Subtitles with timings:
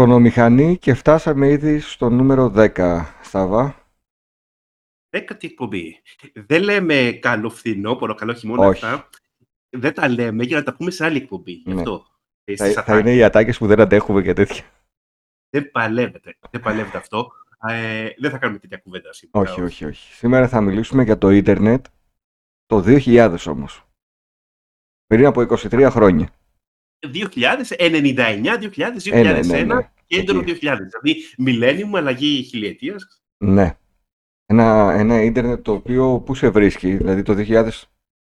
[0.00, 3.84] Χρονομηχανή και φτάσαμε ήδη στο νούμερο 10, Σταβά.
[5.08, 6.02] Δέκατη εκπομπή.
[6.34, 8.84] Δεν λέμε καλό φθινόπωρο, καλό χειμώνα Όχι.
[8.84, 9.08] αυτά.
[9.76, 11.52] Δεν τα λέμε για να τα πούμε σε άλλη εκπομπή.
[11.52, 11.80] Γι' Ναι.
[11.80, 12.06] αυτό.
[12.44, 13.00] Ε, Θα, στις θα ατάκες.
[13.00, 14.64] είναι οι ατάκες που δεν αντέχουμε και τέτοια.
[15.50, 16.36] Δεν παλεύεται.
[16.50, 17.32] Δεν παλεύεται αυτό.
[17.68, 19.50] Ε, δεν θα κάνουμε τέτοια κουβέντα σήμερα.
[19.50, 20.12] Όχι, όχι, όχι.
[20.14, 21.86] Σήμερα θα μιλήσουμε για το ίντερνετ
[22.66, 23.84] το 2000 όμως.
[25.06, 26.30] Πριν από 23 χρόνια.
[27.00, 29.90] 2099, 2000, 2001 Ε, ναι, ναι, ναι.
[30.06, 30.52] και έντονο Εκεί.
[30.52, 30.58] 2000.
[30.60, 33.22] Δηλαδή, millennium, αλλαγή χιλιετίας.
[33.44, 33.78] Ναι.
[34.46, 37.68] Ένα, ένα ίντερνετ το οποίο πού σε βρίσκει, δηλαδή το 2000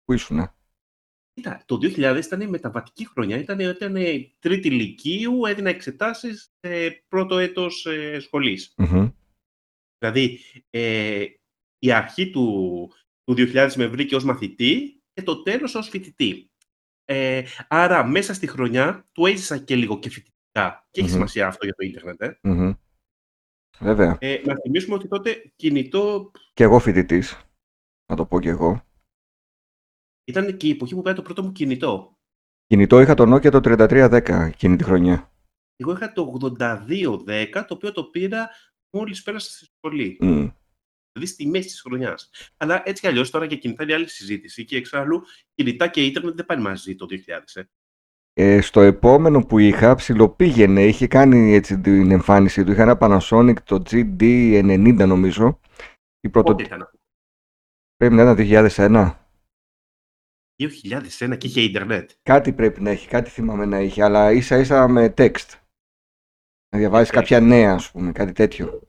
[0.05, 0.51] που ήσουν;
[1.33, 3.39] Κοίτα, το 2000 ήταν μεταβατική χρονιά.
[3.39, 3.97] Ήταν, ήταν
[4.39, 8.75] τρίτη λυκείου, έδινα εξετάσεις σε πρώτο έτος ε, σχολής.
[8.77, 9.09] Μμμ.
[9.99, 10.39] Δηλαδή,
[10.71, 11.25] ε,
[11.79, 12.91] η αρχή του,
[13.25, 16.50] του 2000 με βρήκε ως μαθητή και το τέλος ως φοιτητή.
[17.13, 20.87] Ε, άρα, μέσα στη χρονιά του έζησα και λίγο και φοιτητικά.
[20.91, 21.15] Και έχει Μμμ.
[21.15, 22.23] σημασία αυτό για το ίντερνετ.
[22.23, 22.39] Ε.
[22.43, 22.73] Μμμ.
[23.79, 24.17] Βέβαια.
[24.21, 27.47] Ε, να θυμίσουμε ότι τότε κινητό Και εγώ φοιτητής.
[28.11, 28.85] Να το πω και εγώ.
[30.25, 32.19] ήταν και η εποχή που πήρα το πρώτο μου κινητό.
[32.67, 35.33] Κινητό είχα το Nokia το 3310 εκείνη τη χρονιά.
[35.77, 38.51] Εγώ είχα το 8210, το οποίο το πήρα
[38.91, 40.19] μόλις πέρασα στη σχολή.
[40.21, 40.49] Μμ.
[41.21, 42.31] Δηλαδή στη μέση της χρονιάς.
[42.57, 44.65] Αλλά έτσι κι αλλιώς τώρα για κινητά είναι άλλη συζήτηση.
[44.65, 45.23] Και εξάλλου
[45.55, 47.17] κινητά και ίντερνετ δεν πάνε μαζί το 2000.
[47.55, 47.63] Ε.
[48.33, 52.73] Ε, στο επόμενο που είχα, ψιλοπήγαινε, είχε κάνει έτσι την εμφάνιση του.
[52.73, 55.61] Είχα ένα Panasonic το GD90 νομίζω.
[56.21, 56.51] Η πρώτο...
[56.51, 56.99] Πότε ήταν αυτό.
[57.97, 59.15] Πρέπει να ήταν 2001.
[60.69, 62.11] 2001 και είχε ίντερνετ.
[62.23, 65.59] Κάτι πρέπει να έχει, κάτι θυμάμαι να είχε, αλλά ίσα ίσα με text.
[66.69, 67.15] Να διαβάζεις text.
[67.15, 68.83] κάποια νέα, ας πούμε, κάτι τέτοιο.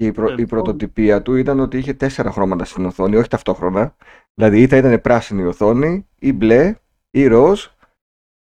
[0.00, 3.28] Και η, προ- Ε, η πρωτοτυπία του ήταν ότι είχε τέσσερα χρώματα στην οθόνη, όχι
[3.28, 3.96] ταυτόχρονα.
[4.34, 7.66] Δηλαδή ή θα ήταν πράσινη η οθόνη, ή μπλε, ή ροζ,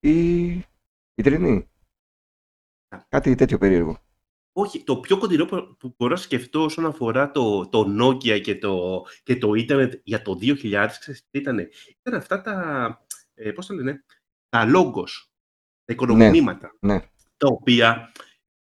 [0.00, 0.46] ή
[1.14, 1.68] κυτρινή.
[3.08, 3.98] Κάτι τέτοιο περίεργο.
[4.52, 8.58] Όχι, το πιο κοντινό που που μπορώ να σκεφτώ όσον αφορά το, το Nokia και
[8.58, 11.58] το, και το ίντερνετ για το 2000, ξέρεις τι ήταν.
[12.02, 14.04] Ήταν αυτά τα, ε, πώς τα λένε,
[14.48, 15.10] τα logos,
[15.84, 17.00] τα οικονομήματα, ναι.
[17.36, 18.12] τα οποία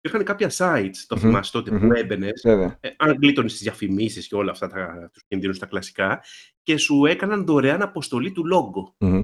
[0.01, 1.87] είχαν κάποια sites, το Μμμ, θυμάσαι τότε μμμ.
[1.87, 2.77] που έμπαινε, Βέβαια.
[2.79, 6.23] ε, αν γλίτωνες τις διαφημίσεις και όλα αυτά τα, τους κινδύνους τα κλασικά
[6.63, 8.95] και σου έκαναν δωρεάν αποστολή του λόγκο.
[8.99, 9.21] Μμμ.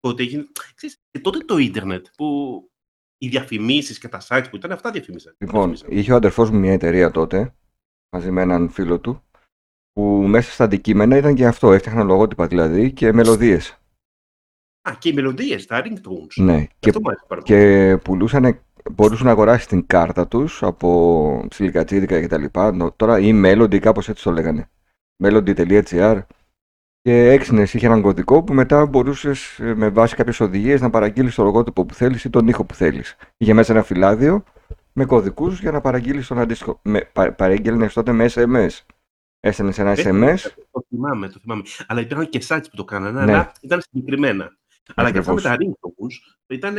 [0.00, 2.26] Οπότε, έγινε- ξέρεις, και τότε το ίντερνετ που
[3.18, 5.34] οι διαφημίσεις και τα sites που ήταν αυτά διαφημίζαν.
[5.38, 7.54] Λοιπόν, είχε ο αδερφός μου μια εταιρεία τότε,
[8.16, 9.22] μαζί με έναν φίλο του,
[9.92, 13.76] που μέσα στα αντικείμενα ήταν και αυτό, έφτιαχναν λογότυπα δηλαδή και μελωδίες.
[14.88, 16.34] Α, και οι μελωδίες, τα ringtones.
[16.42, 17.58] Ναι, και, Αυτό μου άρεσε πάρα πολύ.
[17.58, 22.72] και πουλούσαν, μπορούσε να αγοράσει την κάρτα τους από ψιλικατσίδικα και τα λοιπά.
[22.72, 24.68] Νο- Τώρα ή Melody, κάπως έτσι το λέγανε.
[25.24, 26.20] Melody.gr
[27.00, 31.34] και έξινες είχε έναν κωδικό που μετά μπορούσες ε, με βάση κάποιες οδηγίες να παραγγείλεις
[31.34, 33.16] το λογότυπο που θέλεις ή τον ήχο που θέλεις.
[33.36, 34.42] Είχε μέσα ένα φυλάδιο
[34.92, 36.80] με κωδικούς για να παραγγείλεις τον αντίστοιχο.
[36.82, 38.68] Με, πα, παρέγγελνες τότε με SMS.
[39.40, 40.36] Έστελνες ένα Ε, SMS.
[40.70, 41.62] Το θυμάμαι, το θυμάμαι.
[41.86, 43.32] Αλλά υπήρχαν και sites που το κάνανε, Ναι.
[43.32, 44.56] αλλά ήταν συγκεκριμένα.
[44.94, 45.42] Αλλά και αυτά με Ακριβώς.
[45.42, 46.76] τα ringtones ήταν,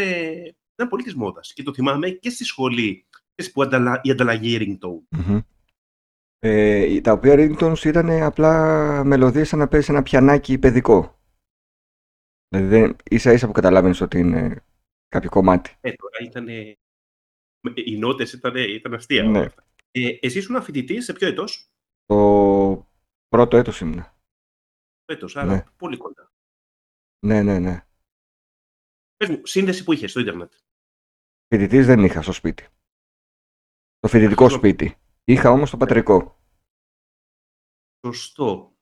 [0.73, 1.53] ήταν πολύ της μόδας.
[1.53, 5.17] Και το θυμάμαι και στη σχολή, ξέρεις, που ανταλα, η ανταλλαγή ringtone.
[5.17, 5.39] Μμμ.
[6.39, 11.19] Ε, τα οποία ringtones ήταν απλά μελωδίες σαν να παίζεις ένα πιανάκι παιδικό.
[12.47, 14.63] Δηλαδή δεν, ίσα ίσα που καταλάβαινες ότι είναι
[15.07, 15.75] κάποιο κομμάτι.
[15.81, 16.47] Ε, τώρα ήταν.
[17.73, 19.23] Οι νότες ήταν, ήταν αστεία.
[19.23, 19.37] Ναι.
[19.37, 19.65] όλα αυτά.
[19.91, 21.71] Ε, εσύ ήσουν φοιτητής σε ποιο έτος;
[22.05, 22.87] Το
[23.27, 24.05] πρώτο έτος ήμουν.
[25.05, 25.63] Έτος, άρα Ναι.
[25.77, 26.31] πολύ κοντά.
[27.25, 27.85] Ναι, ναι, ναι.
[29.15, 30.53] Πες μου, σύνδεση που είχες στο ίντερνετ.
[31.53, 32.67] Φοιτητής δεν είχα στο σπίτι.
[33.99, 34.57] Το φοιτητικό Αυτό.
[34.57, 34.95] σπίτι.
[35.23, 36.39] Είχα όμως το πατρικό.
[38.07, 38.77] Σωστό.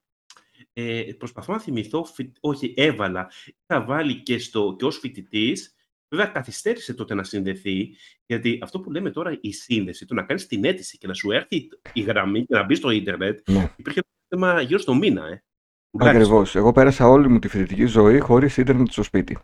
[0.72, 3.30] Ε, προσπαθώ να θυμηθώ, φοι- όχι, έβαλα.
[3.46, 5.74] Είχα βάλει και, στο, και ως φοιτητής.
[6.08, 7.94] Βέβαια, καθυστέρησε τότε να συνδεθεί,
[8.26, 11.30] γιατί αυτό που λέμε τώρα, η σύνδεση, το να κάνεις την αίτηση και να σου
[11.30, 13.74] έρθει η γραμμή και να μπεις στο ίντερνετ, Ναι.
[13.76, 15.44] υπήρχε ένα θέμα γύρω στο μήνα, ε.
[15.90, 16.22] Τουλάχιστον.
[16.22, 16.54] Ακριβώς.
[16.54, 19.38] Εγώ πέρασα όλη μου τη φοιτητική ζωή χωρίς ίντερνετ στο σπίτι.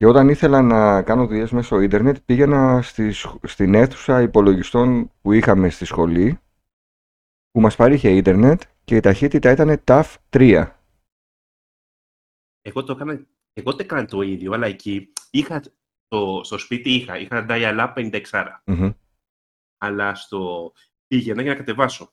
[0.00, 5.32] Και όταν ήθελα να κάνω δουλειές μέσω ίντερνετ, πήγαινα στη, σχ- στην αίθουσα υπολογιστών που
[5.32, 6.38] είχαμε στη σχολή,
[7.50, 10.66] που μας παρήχε ίντερνετ και η ταχύτητα ήταν TAF 3.
[12.60, 15.62] Εγώ το έκανα, εγώ το έκανα το ίδιο, αλλά εκεί είχα,
[16.08, 18.90] το, στο σπίτι είχα, είχα dial-up 56, Μμμ.
[19.78, 20.72] αλλά στο
[21.06, 22.12] πήγαινα για να κατεβάσω.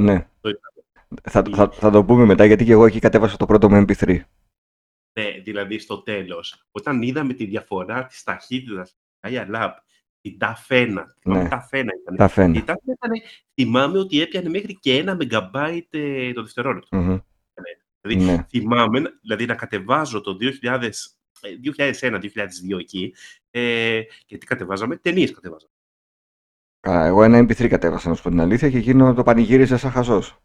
[0.00, 0.28] Ναι.
[0.40, 0.60] Το είχα.
[1.22, 4.20] Θα, θα, θα το πούμε μετά γιατί και εγώ εκεί κατέβασα το πρώτο μου MP3.
[5.18, 9.70] Ναι, δηλαδή στο τέλος, όταν είδαμε τη διαφορά της ταχύτητας dial-up,
[10.20, 11.48] την TAF 1, θυμάμαι Ναι.
[11.50, 12.16] TAF 1 ήταν.
[12.16, 12.58] Τα φαίνω.
[12.58, 13.10] Η TAF 1 ήταν,
[13.54, 16.96] θυμάμαι ότι έπιανε μέχρι και ένα megabyte ε, το δευτερόλεπτο.
[16.96, 17.18] Μμμ.
[18.00, 18.46] Δηλαδή, Ναι.
[18.48, 20.90] θυμάμαι, δηλαδή να κατεβάζω το 2000
[21.62, 23.14] 2001-2002 εκεί.
[23.50, 25.72] Ε, και τι κατεβάζαμε, ταινίες κατεβάζαμε.
[26.80, 29.90] Καλά, εγώ ένα MP3 κατέβασα, να σου πω την αλήθεια, και εκείνο το πανηγύριζα σαν
[29.90, 30.38] χαζός.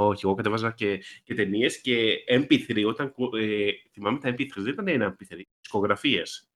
[0.00, 2.84] Όχι, εγώ κατεβάζα και, και ταινίες και MP3.
[2.86, 6.48] Όταν ε, θυμάμαι τα MP3 δεν ήταν ένα MP3, δισκογραφίες.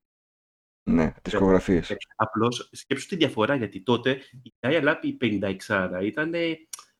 [0.83, 1.89] Ναι, δισκογραφίες.
[1.89, 6.33] Ε, Απλώς σκέψου τη διαφορά γιατί τότε η Dial-Up η 56 ήταν.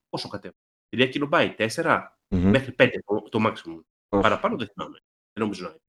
[0.10, 0.60] Πόσο κατέβαζε,
[0.90, 2.50] 3 κιλομπάιτ, 4 Μμμ.
[2.50, 3.82] μέχρι 5 το, το maximum.
[4.10, 4.22] Όσο.
[4.22, 5.00] Παραπάνω δεν θυμάμαι.
[5.34, 5.82] Δεν νομίζω να είναι.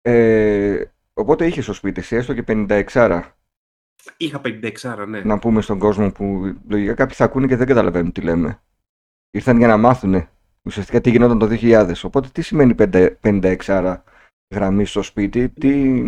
[0.00, 3.22] Ε, οπότε είχες στο σπίτι εσύ έστω και 56
[4.16, 5.20] Είχα 56 ναι.
[5.20, 8.62] να πούμε στον κόσμο που λογικά κάποιοι θα ακούνε και δεν καταλαβαίνουν τι λέμε.
[9.30, 10.28] Ήρθαν για να μάθουν
[10.66, 11.92] ουσιαστικά τι γινόταν το 2000.
[12.02, 12.74] Οπότε τι σημαίνει
[13.22, 13.96] 56
[14.54, 16.02] γραμμή στο σπίτι, τι...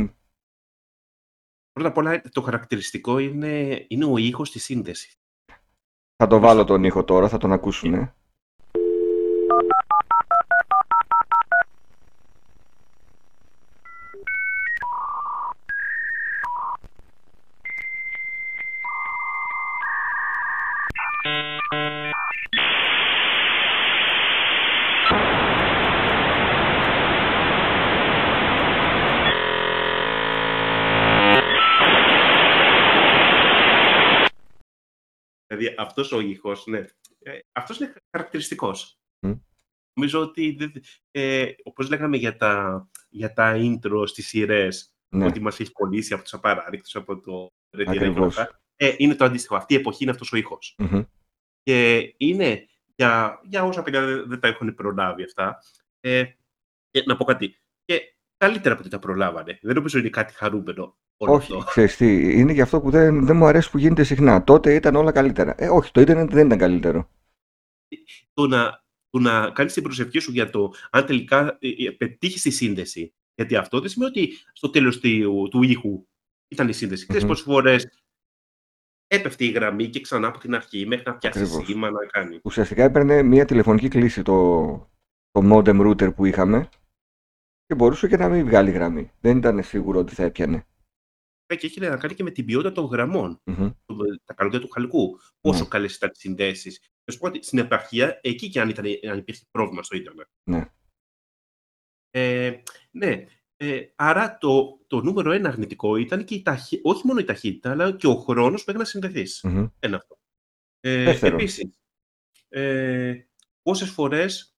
[1.72, 5.16] Πρώτα απ' όλα το χαρακτηριστικό είναι, είναι ο ήχος της σύνδεσης.
[6.16, 8.12] Θα το βάλω τον ήχο τώρα, θα τον ακούσουν.
[35.58, 36.78] Δηλαδή αυτός ο ήχος, ναι,
[37.22, 38.98] ε, αυτός είναι χαρακτηριστικός.
[39.20, 39.32] Μμ.
[39.92, 45.40] Νομίζω ότι, δεν- ε, όπως λέγαμε για τα, για τα intro στις σειρές, Ναι, ότι
[45.40, 48.38] μας έχει κολλήσει από τους απαράδεικτους, από το Red Dead και όλα Ακριβώς.
[48.38, 49.56] αυτά, ε, είναι το αντίστοιχο.
[49.56, 50.74] Αυτή η εποχή είναι αυτός ο ήχος.
[50.78, 51.02] Μμμ.
[51.62, 52.66] Και είναι
[52.96, 55.58] για, για όσα παιδιά δεν, δεν τα έχουν προλάβει αυτά.
[56.00, 56.18] Ε,
[56.90, 57.58] ε, να πω κάτι.
[57.84, 59.58] Και καλύτερα από ότι τα προλάβανε.
[59.62, 61.64] Δεν νομίζω είναι κάτι χαρούμενο όλο όχι, αυτό.
[61.70, 64.44] ξέρεις τι, είναι και αυτό που δεν, δεν μου αρέσει που γίνεται συχνά.
[64.44, 65.54] Τότε ήταν όλα καλύτερα.
[65.58, 67.10] Ε, όχι, το ίντερνετ δεν ήταν καλύτερο.
[68.34, 72.42] Το να, το να κάνεις την προσευχή σου για το αν τελικά ε, ε, πετύχεις
[72.42, 73.14] τη σύνδεση.
[73.34, 76.06] Γιατί αυτό δεν σημαίνει ότι στο τέλος του, του ήχου
[76.48, 77.02] ήταν η σύνδεση.
[77.02, 77.30] Ξέρεις Μμμ.
[77.30, 78.02] πόσες φορές
[79.06, 81.66] έπεφτε η γραμμή και ξανά από την αρχή μέχρι να πιάσει Ακριβώς.
[81.66, 82.40] σήμα να κάνει.
[82.42, 84.66] Ουσιαστικά έπαιρνε μια τηλεφωνική κλίση το,
[85.30, 86.68] το modem router που είχαμε
[87.68, 89.10] και μπορούσε και να μην βγάλει γραμμή.
[89.20, 90.66] Δεν ήταν σίγουρο ότι θα έπιανε.
[91.46, 93.40] Ε, Και έχει να κάνει και με την ποιότητα των γραμμών.
[93.44, 93.70] Μμμ.
[94.24, 95.18] τα καλώδια του χαλκού.
[95.40, 95.68] Πόσο Ναι.
[95.68, 96.80] καλές ήταν οι συνδέσεις.
[97.04, 100.26] Να σου πω ότι στην επαρχία, εκεί και αν, ήταν, αν υπήρχε πρόβλημα στο Ιντερνετ.
[100.50, 100.72] Ναι.
[102.10, 103.26] Ε, ναι.
[103.56, 107.70] Ε, άρα το, το νούμερο ένα αρνητικό ήταν και η ταχύ, όχι μόνο η ταχύτητα,
[107.70, 109.40] αλλά και ο χρόνος μέχρι να συνδεθείς.
[109.42, 109.66] Μμμ.
[109.78, 110.18] Ένα αυτό.
[110.80, 111.34] Ε, Δεύτερο.
[111.34, 111.70] Επίσης,
[112.48, 113.14] ε,
[113.62, 114.56] πόσες φορές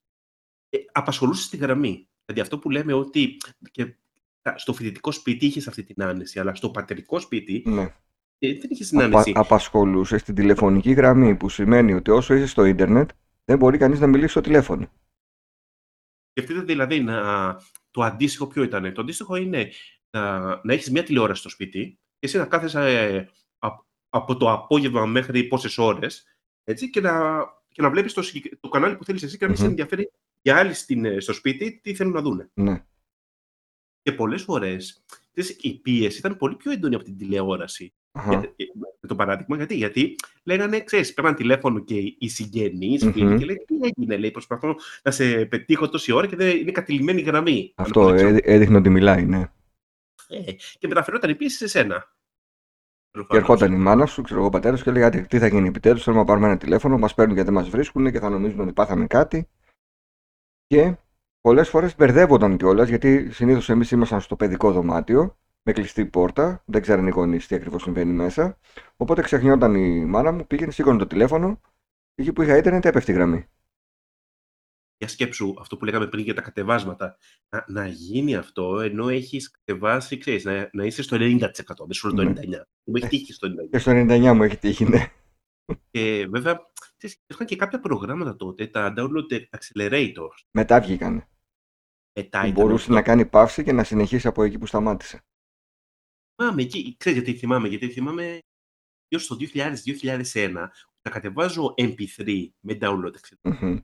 [0.68, 2.09] ε, απασχολούσες τη γραμμή.
[2.32, 3.36] Δηλαδή αυτό που λέμε ότι
[3.70, 3.94] και
[4.56, 7.82] στο φοιτητικό σπίτι είχες αυτή την άνεση, αλλά στο πατερικό σπίτι Ναι.
[8.38, 9.32] ε, δεν είχες την Απα, άνεση.
[9.36, 13.10] απασχολούσες στην τηλεφωνική γραμμή που σημαίνει ότι όσο είσαι στο ίντερνετ
[13.44, 14.92] δεν μπορεί κανείς να μιλήσει στο τηλέφωνο.
[16.30, 17.56] Σκεφτείτε δηλαδή να,
[17.90, 18.92] το αντίστοιχο ποιο ήταν.
[18.92, 19.70] Το αντίστοιχο είναι
[20.10, 23.28] να, να έχεις μια τηλεόραση στο σπίτι και εσύ να κάθεσαι ε,
[23.58, 26.24] απ- από το απόγευμα μέχρι πόσες ώρες
[26.90, 29.56] και να, και να βλέπεις το, συγκεκ- το κανάλι που θέλεις εσύ και να μην
[29.58, 29.70] σε Μμμ.
[29.70, 30.10] ενδιαφέρει
[30.42, 32.50] για άλλοι στην, ε, στο σπίτι τι θέλουν να δούνε.
[32.54, 32.84] Ναι.
[34.02, 35.04] Και πολλές φορές
[35.60, 37.94] η πίεση ήταν πολύ πιο έντονη από την τηλεόραση.
[38.12, 38.31] Αχα.
[38.31, 38.64] Για- ε,
[39.02, 40.14] Με το παράδειγμα, γιατί, γιατί
[40.44, 43.38] λέγανε, ξέρεις, παίρναν τηλέφωνο και οι συγγενείς, φίλοι, Μμμ.
[43.38, 47.20] και λέει, τι έγινε, λέει, προσπαθώ να σε πετύχω τόση ώρα και δεν είναι κατηλημένη
[47.20, 47.72] η γραμμή.
[47.76, 48.28] Αυτό Πάνω, ξέρω.
[48.28, 49.50] έδει- έδειχνε ότι μιλάει, ναι.
[50.28, 51.99] Ε, και μεταφερόταν η πίεση σε σένα.
[51.99, 53.42] Και Προφανώς.
[53.42, 56.02] ερχόταν η μάνα σου, ξέρω εγώ, ο πατέρας και έλεγε: «Άντε, Τι θα γίνει επιτέλους,
[56.02, 58.73] θέλουμε να πάρουμε ένα τηλέφωνο, μας παίρνουν γιατί δεν μας βρίσκουν και θα νομίζουν ότι
[58.73, 59.49] πάθαμε κάτι.
[60.70, 60.96] Και
[61.40, 66.82] πολλές φορές μπερδεύονταν κιόλας, γιατί συνήθως εμείς ήμασταν στο παιδικό δωμάτιο, με κλειστή πόρτα, δεν
[66.82, 68.58] ξέραν οι γονείς τι ακριβώς συμβαίνει μέσα.
[68.96, 71.60] Οπότε ξεχνιόταν η μάνα μου, πήγαινε, σήκωνε το τηλέφωνο,
[72.14, 73.46] και εκεί που είχα ίντερνετ έπεφτε η γραμμή.
[74.96, 77.16] Για σκέψου αυτό που λέγαμε πριν για τα κατεβάσματα.
[77.48, 81.48] Να, να γίνει αυτό ενώ έχεις κατεβάσει, ξέρεις, να, να είσαι στο 90%,
[81.78, 82.58] δεν σου λέω το Ναι.
[82.58, 82.62] 99%.
[82.84, 83.68] Μου έχει τύχει στο 99%.
[83.70, 85.12] Και στο 99 μου έχει τύχει, ναι.
[85.90, 90.38] Και βέβαια, ξέρεις, υπήρχαν και κάποια προγράμματα τότε, τα download accelerators.
[90.50, 91.14] Μετά βγήκαν.
[92.19, 92.95] Μετά Που ήταν μπορούσε αυτό.
[92.95, 95.21] να κάνει παύση και να συνεχίσει από εκεί που σταμάτησε.
[96.35, 98.38] Θυμάμαι εκεί, ξέρεις γιατί θυμάμαι, γιατί θυμάμαι
[99.09, 100.69] γύρω στο 2000-2001
[101.02, 103.61] να κατεβάζω MP3 με download accelerators.
[103.61, 103.78] Μμμ.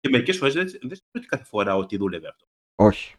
[0.00, 2.46] Και μερικές φορές δεν, δεν σημαίνει ότι κάθε φορά ότι δούλευε αυτό.
[2.74, 3.14] Όχι.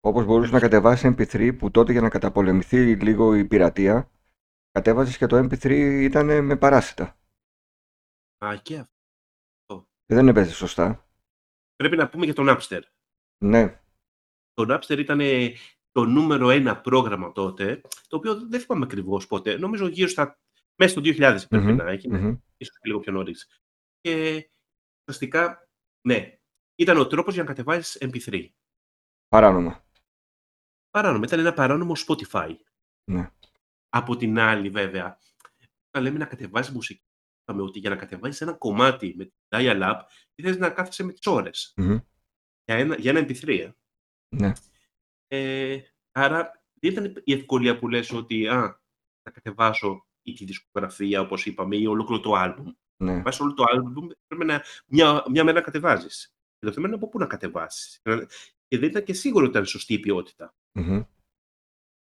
[0.00, 4.10] Όπως μπορούσες να κατεβάσεις MP3 που τότε για να καταπολεμηθεί λίγο η πειρατεία,
[4.70, 5.70] κατέβαζες και το MP3
[6.02, 7.15] ήταν με παράσιτα.
[8.44, 9.88] Α, και αυτό.
[10.06, 11.08] Και δεν έπαιζε σωστά.
[11.76, 12.80] Πρέπει να πούμε για τον Napster.
[13.44, 13.80] Ναι,
[14.52, 15.52] Το Napster ήταν ε,
[15.92, 19.58] το νούμερο ένα πρόγραμμα τότε, το οποίο δεν θυμάμαι ακριβώς πότε.
[19.58, 20.38] Νομίζω γύρω στα.
[20.76, 22.36] μέσα στο 2000 πρέπει Μμμ, να έγινε, μμμ.
[22.56, 23.60] ίσως και λίγο πιο νωρίς.
[24.00, 24.46] Και
[25.08, 25.68] ουσιαστικά,
[26.08, 26.38] ναι,
[26.74, 28.48] ήταν ο τρόπος για να κατεβάσεις MP3.
[29.28, 29.84] Παράνομα.
[30.90, 31.24] Παράνομο.
[31.24, 32.56] Ήταν ένα παράνομο Spotify.
[33.10, 33.30] Ναι.
[33.88, 35.18] Από την άλλη, βέβαια,
[35.88, 37.05] όταν λέμε να κατεβάζει μουσική, είπαμε
[37.46, 40.00] ότι για να κατεβάζει ένα κομμάτι με την dial-up,
[40.34, 41.72] ήθελες να κάθεσαι με τις ώρες.
[41.76, 41.98] Μμμ.
[42.64, 43.72] Για ένα, για ένα MP3.
[44.36, 44.52] Ναι.
[45.26, 45.80] Ε,
[46.12, 48.80] άρα δεν ήταν η ευκολία που λες ότι α,
[49.22, 52.72] θα κατεβάσω ή τη δισκογραφία, όπως είπαμε, ή ολόκληρο το άλμπουμ.
[52.96, 53.22] Ναι.
[53.22, 56.34] Βάσει όλο το άλμπουμ πρέπει να μια, μια μέρα να κατεβάζεις.
[56.58, 58.00] Και το θέμα είναι από πού να κατεβάσεις.
[58.68, 60.54] Και δεν ήταν και σίγουρο ότι ήταν σωστή η ποιότητα.
[60.72, 61.02] Μμμ.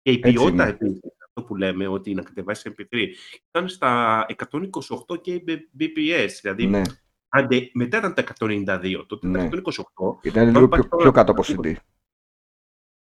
[0.02, 0.72] Και η Έτσι ποιότητα είναι.
[0.72, 3.08] επίσης, αυτό που λέμε, ότι να κατεβάσεις MP3,
[3.48, 6.82] ήταν στα 128 kbps, δηλαδή Ναι.
[7.28, 9.38] άντε, μετά ήταν τα 192, τότε Ναι.
[9.38, 11.74] τα 128, Ήταν αν λίγο πας πιο, τώρα- πιο κάτω από CD.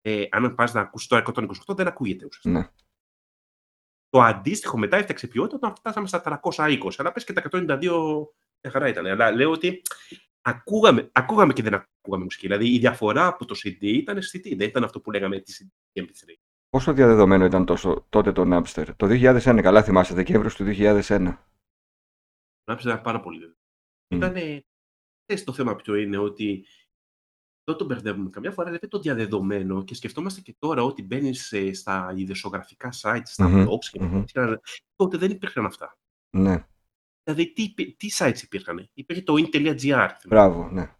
[0.01, 2.59] ε, αν πας να ακούσεις το 128 δεν ακούγεται ουσιαστικά.
[2.59, 2.67] Ναι.
[4.09, 6.99] Το αντίστοιχο μετά έφταξε ποιότητα όταν φτάσαμε στα 320.
[6.99, 8.27] Αλλά πες και τα 192
[8.61, 9.05] μια χαρά ήταν.
[9.05, 9.81] Αλλά λέω ότι
[10.41, 12.47] ακούγαμε, ακούγαμε και δεν ακούγαμε μουσική.
[12.47, 14.55] Δηλαδή η διαφορά από το CD ήταν αισθητή.
[14.55, 16.39] Δεν ήταν αυτό που λέγαμε τη CD και MP3.
[16.73, 21.37] Πόσο διαδεδομένο ήταν τόσο, τότε το Napster; Το 2001, καλά θυμάσαι, Δεκέμβριος του 2001.
[22.65, 23.55] Να ήταν πάρα πολύ.
[24.07, 24.15] Μμ.
[24.17, 24.33] Ήταν.
[25.43, 26.65] το θέμα ποιο είναι ότι
[27.63, 28.29] δεν το μπερδεύουμε.
[28.29, 33.47] Καμιά φορά λέτε το διαδεδομένο και σκεφτόμαστε και τώρα ότι μπαίνεις στα ιδεσιογραφικά sites, στα
[33.47, 34.19] Μμμ, blogs και μμμ.
[34.19, 34.61] τέτοια.
[34.95, 35.97] τότε δεν υπήρχαν αυτά.
[36.37, 36.67] Ναι,
[37.23, 38.89] Δηλαδή, τι, υπή- τι sites υπήρχαν.
[38.93, 40.09] Υπήρχε το in.gr.
[40.27, 40.95] μπράβο, ναι.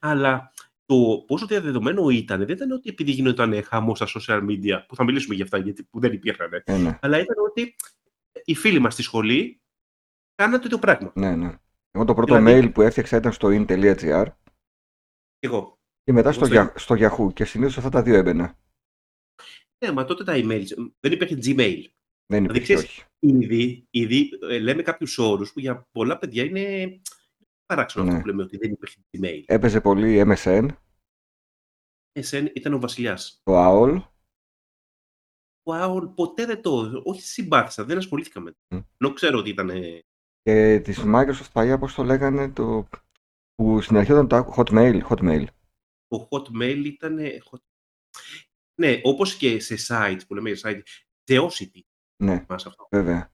[0.00, 0.52] Αλλά
[0.86, 5.04] το πόσο διαδεδομένο ήταν, δεν ήταν ότι επειδή γινόταν χαμό στα social media, που θα
[5.04, 7.74] μιλήσουμε για αυτά γιατί που δεν υπήρχαν, Ε, ναι, αλλά ήταν ότι
[8.44, 9.60] οι φίλοι μας στη σχολή
[10.34, 11.12] κάναν το ίδιο πράγμα.
[11.14, 11.58] ναι, ναι.
[11.90, 14.24] Εγώ το πρώτο Δηλαδή- mail που έφτιαξα ήταν στο in.gr
[15.38, 15.78] Και εγώ.
[16.04, 18.58] και μετά στο, Εγώ Yah- στο Yahoo και συνήθως αυτά τα δύο έμπαινα.
[19.84, 20.64] Ναι, μα τότε τα email
[21.00, 21.84] δεν υπήρχε Gmail.
[22.26, 23.02] Δεν Δηλαδή, υπήρχε, ξέρεις, όχι.
[23.18, 27.00] Ήδη, ήδη ε, λέμε κάποιους όρους που για πολλά παιδιά είναι
[27.66, 28.10] παράξενο Ναι.
[28.10, 29.42] αυτό που λέμε ότι δεν υπήρχε Gmail.
[29.46, 30.68] Έπαιζε πολύ MSN,
[32.12, 33.40] Εσέν ήταν ο Βασιλιάς.
[33.42, 34.02] το AOL,
[35.70, 37.00] Wow, ποτέ δεν το.
[37.04, 38.78] Όχι συμπάθησα, δεν ασχολήθηκα με Μμ.
[38.78, 38.86] το.
[38.98, 39.68] Ενώ ξέρω ότι ήταν.
[39.70, 40.02] ε,
[40.42, 42.88] και της Microsoft παλιά, πώς το λέγανε, το...
[43.54, 45.44] που στην αρχή ήταν το Hotmail, Hotmail.
[46.06, 47.18] Το Hotmail ήταν.
[47.18, 47.62] ε, hot-
[48.80, 50.82] Ναι, όπως και σε site που λέμε για site,
[51.32, 51.80] Geocity
[52.22, 53.32] Ναι, μας αυτό; βέβαια.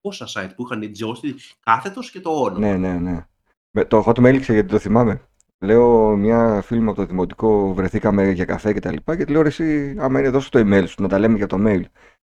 [0.00, 2.58] Πόσα site που είχαν Geocity, κάθετος και το όνομα.
[2.58, 3.28] Ναι, ναι, ναι.
[3.70, 5.20] Με, το Hotmail ξέρετε γιατί το θυμάμαι.
[5.64, 9.32] Λέω μια φίλη μου από το δημοτικό, βρεθήκαμε για καφέ και τα λοιπά και τη
[9.32, 11.82] λέω ρε εσύ άμα είναι δώσω το email σου να τα λέμε για το mail.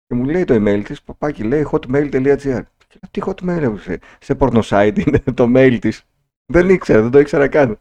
[0.07, 2.63] Και μου λέει το email της, παπάκι λέει hotmail.gr.
[2.89, 6.05] Και λέω, τι hotmail ρε, σε, σε porno site είναι το mail της.
[6.53, 7.81] Δεν ήξερα, δεν το ήξερα καν.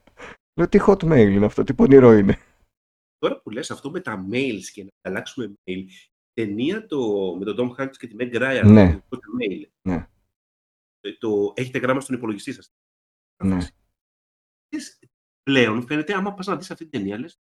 [0.60, 2.38] Λέω τι hotmail είναι αυτό, τι πονηρό είναι.
[3.18, 5.84] Τώρα που λες αυτό με τα mails και να αλλάξουμε mail,
[6.34, 7.00] ταινία το,
[7.40, 9.00] με τον Tom Hanks και τη Meg Ryan, Ναι.
[9.10, 9.68] το mail.
[9.82, 10.08] Ναι.
[11.02, 12.72] Ε, Το έχετε γράμμα στον υπολογιστή σας.
[13.44, 13.58] Ναι.
[14.70, 15.00] Ξέρεις,
[15.44, 17.40] Πλέον φαίνεται, άμα πας να δεις αυτή την ταινία, λες,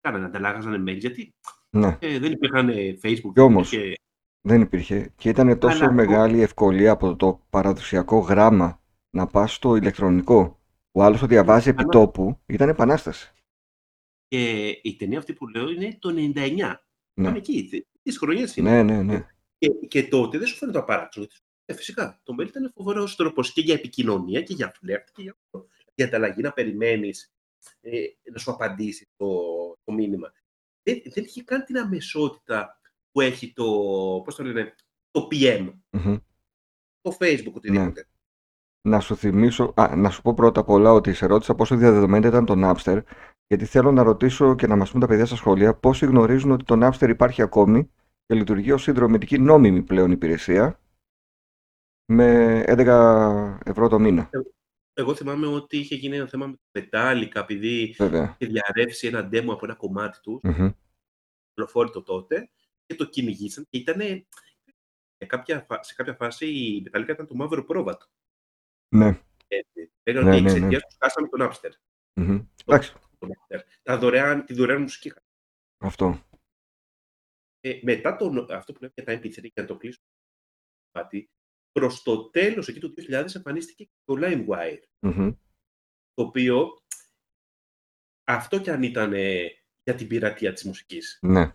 [0.00, 1.34] κάνανε, ανταλλάγαζαν mail, γιατί
[1.70, 3.32] Ναι, ε, δεν υπήρχαν ε, Facebook.
[3.32, 3.68] Κι όμως.
[3.70, 3.94] Και,
[4.40, 5.12] δεν υπήρχε.
[5.16, 10.60] Και ήταν τόσο Αλλά- μεγάλη η ευκολία από το παραδοσιακό γράμμα να πας στο ηλεκτρονικό.
[10.92, 13.32] Ο άλλος το διαβάζει επί Αλλά- τόπου, ήταν επανάσταση.
[14.28, 16.84] και η ταινία αυτή που λέω είναι το 99.
[17.14, 17.24] Ναι.
[17.24, 18.70] Πάμε εκεί, τις χρονιές είναι.
[18.70, 19.26] Ναι, ναι, ναι.
[19.58, 21.26] Και, και τότε δεν σου φαίνεται το απαράξενο.
[21.70, 22.20] Γιατί σου- Ε, φυσικά.
[22.22, 25.66] Το mail ήταν φοβερός τρόπος και για επικοινωνία και για φλερτ και για, αυτό.
[25.94, 27.32] για ανταλλαγή να περιμένεις
[27.80, 27.90] ε,
[28.32, 29.26] να σου απαντήσει το,
[29.84, 30.32] το μήνυμα.
[30.82, 32.80] Δεν, δεν είχε καν την αμεσότητα
[33.12, 33.64] που έχει το,
[34.24, 34.74] πώς το λένε,
[35.10, 36.16] το PM, Μμμ.
[37.00, 38.04] το Facebook, οτιδήποτε.
[38.88, 42.26] Να σου θυμίσω, α, να σου πω πρώτα απ' όλα ότι σε ρώτησα πόσο διαδεδομένο
[42.28, 43.02] ήταν το Napster,
[43.46, 46.64] γιατί θέλω να ρωτήσω και να μας πούν τα παιδιά στα σχόλια πόσοι γνωρίζουν ότι
[46.64, 47.90] το Napster υπάρχει ακόμη
[48.26, 50.80] και λειτουργεί ως συνδρομητική νόμιμη πλέον υπηρεσία
[52.14, 54.30] με 11 ευρώ το μήνα.
[54.92, 58.36] Εγώ θυμάμαι ότι είχε γίνει ένα θέμα με το Metallica, επειδή Βέβαια.
[58.38, 60.70] είχε διαρρεύσει ένα demo από ένα κομμάτι τους, Μμμ.
[61.48, 62.50] κυκλοφόρητο τότε,
[62.86, 64.00] και το κυνηγήσαν και ήταν.
[65.16, 68.06] Σε κάποια, φα- σε κάποια φάση η Metallica ήταν το μαύρο πρόβατο.
[68.94, 69.20] Ναι.
[69.48, 69.92] Έτσι.
[70.02, 70.80] Λέγανε Ναι, ότι ναι, εξαιτία ναι.
[70.80, 71.70] τους χάσαμε τον Napster.
[72.20, 72.44] Μμμ.
[72.66, 73.58] Εντάξει, Το Napster.
[73.82, 75.08] Τα δωρεάν, τη δωρεάν μουσική.
[75.08, 75.22] είχαν.
[75.78, 76.24] αυτό.
[77.60, 80.00] Ε, μετά τον, αυτό που λέμε για τα MP3 και να το κλείσω
[80.90, 81.30] κάτι,
[81.72, 85.30] προς το τέλος εκεί του 2000 εμφανίστηκε και το LimeWire, Μμμ.
[86.14, 86.82] το οποίο
[88.24, 89.40] αυτό κι αν ήταν ε,
[89.82, 91.18] για την πειρατεία της μουσικής.
[91.22, 91.54] Ναι.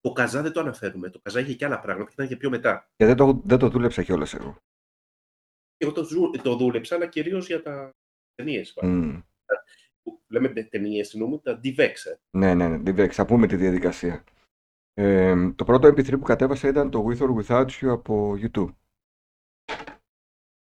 [0.00, 1.10] Το Καζά δεν το αναφέρουμε.
[1.10, 2.90] Το Καζά είχε και άλλα πράγματα και ήταν και πιο μετά.
[2.96, 4.58] Και δεν το, δεν το δούλεψα κιόλας εγώ.
[5.76, 7.94] Εγώ το, ζου- το δούλεψα, αλλά κυρίως για τα
[8.34, 8.74] ταινίες.
[8.82, 9.18] Μμ.
[10.28, 11.78] Λέμε ταινίες, εννοούμε τα DVX.
[12.04, 12.14] ε.
[12.38, 12.92] Ναι, ναι, ναι.
[12.92, 14.24] Δεν θα πούμε τη διαδικασία.
[14.98, 18.74] Ε, το πρώτο MP3 που κατέβασα ήταν το With or Without You από YouTube.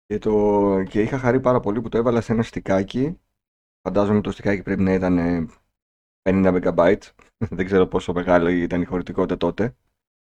[0.07, 3.19] Και, το, και είχα χαρεί πάρα πολύ που το έβαλα σε ένα στικάκι
[3.83, 5.49] Φαντάζομαι το στικάκι πρέπει να ήταν
[6.23, 6.97] 50 MB.
[7.57, 9.77] Δεν ξέρω πόσο μεγάλη ήταν η χωρητικότητα τότε.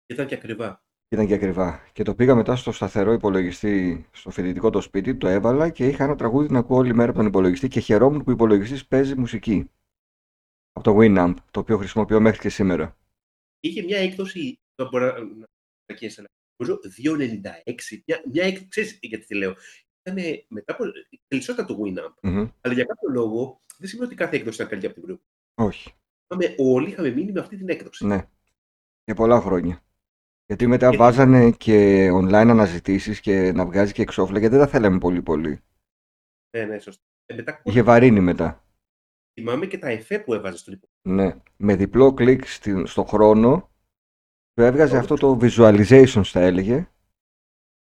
[0.06, 0.82] Ήταν και ακριβά.
[1.10, 1.84] Ήταν και ακριβά.
[1.94, 6.04] Και το πήγα μετά στο σταθερό υπολογιστή, στο φοιτητικό το σπίτι, το έβαλα και είχα
[6.04, 9.16] ένα τραγούδι να ακούω όλη μέρα από τον υπολογιστή και χαιρόμουν που ο υπολογιστής παίζει
[9.16, 9.70] μουσική.
[10.72, 12.98] Από το Winamp, το οποίο χρησιμοποιώ μέχρι και σήμερα.
[13.60, 15.46] Είχε μια έκδοση, το μπορώ να
[16.58, 18.02] νομίζω 2,96.
[18.06, 19.56] Μια, μια έκδοση, ξέρεις γιατί τη λέω.
[20.04, 20.84] Ήταν μετά από
[21.28, 22.14] περισσότερα το Winamp.
[22.22, 22.50] Μμμ.
[22.62, 25.32] Αλλά για κάποιο λόγο δεν σημαίνει ότι κάθε έκδοση ήταν καλύτερη από την προηγούμενη.
[25.62, 25.94] Όχι.
[26.30, 28.06] Είχαμε, όλοι είχαμε μείνει με αυτή την έκδοση.
[28.06, 28.28] Ναι.
[29.04, 29.82] Για πολλά χρόνια.
[30.46, 34.72] Γιατί μετά Και- βάζανε και online αναζητήσεις και να βγάζει και εξώφυλλα γιατί δεν τα
[34.72, 35.62] θέλαμε πολύ πολύ.
[36.58, 37.04] Ναι, ναι, σωστά.
[37.26, 38.64] Ε, μετά Είχε βαρύνει μετά.
[39.40, 40.97] θυμάμαι και τα εφέ που έβαζε στον υπολογιστή.
[41.08, 41.36] Ναι.
[41.58, 43.70] Με διπλό κλικ στη- στο χρόνο
[44.54, 46.90] του έβγαζε αυτό το visualization θα έλεγε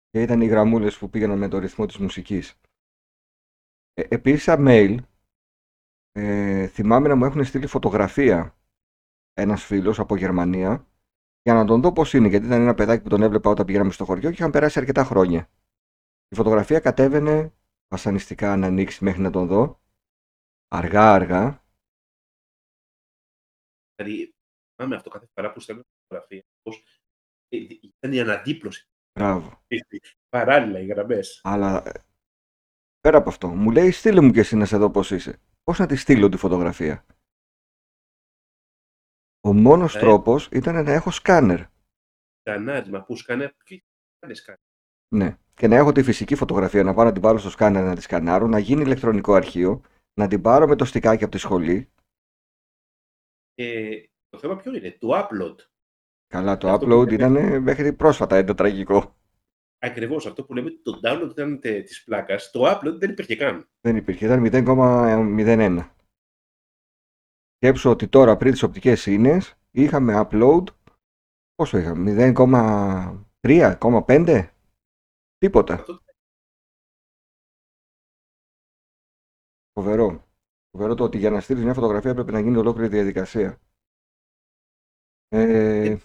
[0.09, 2.59] και ήταν οι γραμμούλες που πήγαιναν με το ρυθμό της μουσικής.
[3.93, 4.97] Ε, επίσης, σαν mail,
[6.11, 8.55] ε, θυμάμαι να μου έχουν στείλει φωτογραφία
[9.33, 10.87] ένας φίλος από Γερμανία
[11.41, 13.91] για να τον δω πώς είναι, γιατί ήταν ένα παιδάκι που τον έβλεπα όταν πηγαίναμε
[13.91, 15.49] στο χωριό και είχαν περάσει αρκετά χρόνια.
[16.27, 17.53] Η φωτογραφία κατέβαινε
[17.87, 19.81] βασανιστικά να ανοίξει μέχρι να τον δω.
[20.67, 21.62] Αργά-αργά.
[23.95, 24.33] Δηλαδή,
[24.75, 26.43] θυμάμαι αυτό κάθε φορά που στέλνω φωτογραφία.
[26.61, 26.83] Πώς
[27.49, 28.87] ε, ήταν η αναντίπλωση.
[29.19, 29.63] Μπράβο.
[30.29, 31.39] Παράλληλα οι γραμμές.
[31.43, 31.91] Αλλά ε,
[32.99, 35.39] πέρα από αυτό, μου λέει στείλε μου και εσύ να σε δω πώς είσαι.
[35.63, 37.05] Πώς να τη στείλω τη φωτογραφία;
[39.41, 39.99] Ο μόνος Ε.
[39.99, 41.59] τρόπος ήταν να έχω σκάνερ.
[42.39, 43.53] Σκανάρισμα που σκάνε.
[43.65, 43.83] Τι
[44.15, 44.57] σκάνε, σκάνε.
[45.15, 45.37] Ναι.
[45.53, 48.01] Και να έχω τη φυσική φωτογραφία, να πάω να την βάλω στο σκάνερ να τη
[48.01, 49.81] σκανάρω, να γίνει ηλεκτρονικό αρχείο,
[50.13, 51.91] να την πάρω με το στικάκι από τη σχολή.
[53.55, 55.55] Ε, το θέμα ποιο είναι, το upload.
[56.27, 57.13] Καλά, το Αυτό που upload λέμε.
[57.13, 59.15] ήταν μέχρι πρόσφατα ένα τραγικό.
[59.79, 62.51] Ακριβώς αυτό που λέμε, το download ήταν της πλάκας.
[62.51, 63.69] Το upload δεν υπήρχε καν.
[63.81, 65.89] Δεν υπήρχε, ήταν 0,01.
[67.55, 70.63] Σκέψω ότι τώρα πριν τις οπτικές ίνες είχαμε upload,
[71.55, 74.49] πόσο είχαμε, 0,3, 0,5,
[75.37, 75.73] τίποτα.
[75.73, 76.01] Αυτό
[79.73, 80.27] Φοβερό.
[80.77, 83.59] Φοβερό το ότι για να στείλεις μια φωτογραφία πρέπει να γίνει ολόκληρη διαδικασία.
[85.27, 85.97] Ε,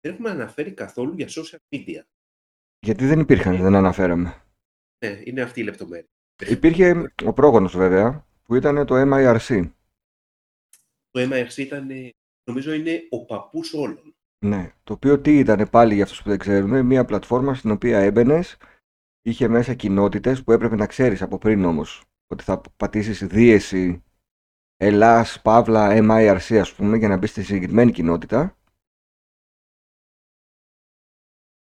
[0.00, 2.02] δεν έχουμε αναφέρει καθόλου για social media.
[2.78, 4.42] γιατί δεν υπήρχαν, δεν αναφέραμε.
[5.04, 6.08] Ναι, είναι αυτή η λεπτομέρεια.
[6.48, 9.70] Υπήρχε ο πρόγονος βέβαια, που ήταν το MIRC.
[11.10, 12.10] Το MIRC ήταν, ε,
[12.44, 14.14] νομίζω, είναι ο παππούς όλων.
[14.46, 17.98] Ναι, το οποίο τι ήταν πάλι για αυτούς που δεν ξέρουν, μια πλατφόρμα στην οποία
[17.98, 18.56] έμπαινες,
[19.22, 24.04] είχε μέσα κοινότητες που έπρεπε να ξέρεις από πριν όμως ότι θα πατήσεις δίεση
[24.76, 28.58] Ελλάς, Παύλα, MIRC ας πούμε για να μπεις στη συγκεκριμένη κοινότητα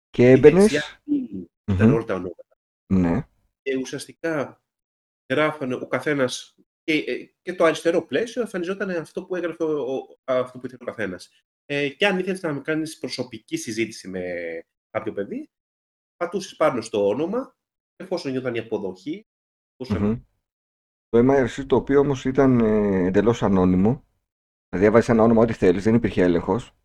[0.10, 0.62] και Η έμπαινες.
[0.72, 2.44] δεξιά ύλη ήταν όλα τα ονόματα.
[2.94, 3.28] Ναι,
[3.62, 4.62] Και ουσιαστικά
[5.32, 10.18] γράφανε ο καθένας και, ε, και το αριστερό πλαίσιο εμφανιζόταν αυτό που έγραφε ο, ο-
[10.26, 11.30] αυτό που ήθελε ο καθένας.
[11.66, 14.22] Ε, και αν ήθελες να κάνεις προσωπική συζήτηση με
[14.90, 15.50] κάποιο παιδί,
[16.16, 17.56] πατούσες πάνω στο όνομα,
[17.96, 19.28] εφόσον γινόταν η αποδοχή.
[19.78, 20.22] εφόσον- μμμ.
[21.16, 24.06] Το MIRC το οποίο όμως ήταν ε, εντελώς ανώνυμο,
[24.70, 26.76] δηλαδή έβαζες ένα όνομα ό,τι θέλεις, δεν υπήρχε έλεγχος,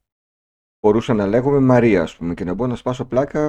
[0.81, 3.49] μπορούσα να λέγομαι Μαρία ας πούμε και να μπορώ να σπάσω πλάκα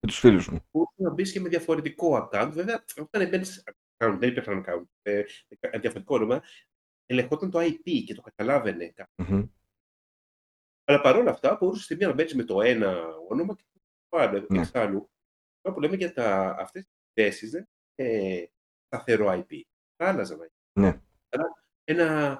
[0.00, 0.58] με τους φίλους μου.
[0.70, 2.50] μπορούσε να μπεις και με διαφορετικό account.
[2.52, 3.44] Βέβαια, όταν μπαίνει
[3.96, 5.24] account, δεν υπήρχαν account, ε,
[5.58, 6.42] ε, διαφορετικό όνομα,
[7.06, 8.92] ελεγχόταν το IP και το καταλάβαινε.
[8.94, 9.28] κάποιος.
[9.28, 9.46] Μμμ.
[10.84, 13.64] Αλλά παρόλα αυτά, μπορούσες στη μία να μπαίνεις με το ένα όνομα και
[14.08, 14.46] το άλλο.
[14.48, 14.58] Ναι.
[14.58, 15.10] Εξάλλου,
[15.60, 18.50] τώρα που λέμε για τα, αυτές τις θέσεις, δεν είναι
[18.86, 19.60] σταθερό IP.
[20.00, 20.50] Θα άλλαζαν.
[20.80, 21.00] Ναι.
[21.28, 22.38] Αλλά ένα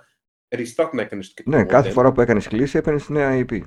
[0.48, 1.92] restart να έκανες και το Ναι, κάθε modem.
[1.92, 3.62] φορά που έκανες κλίση έπαιρνες τη νέα IP.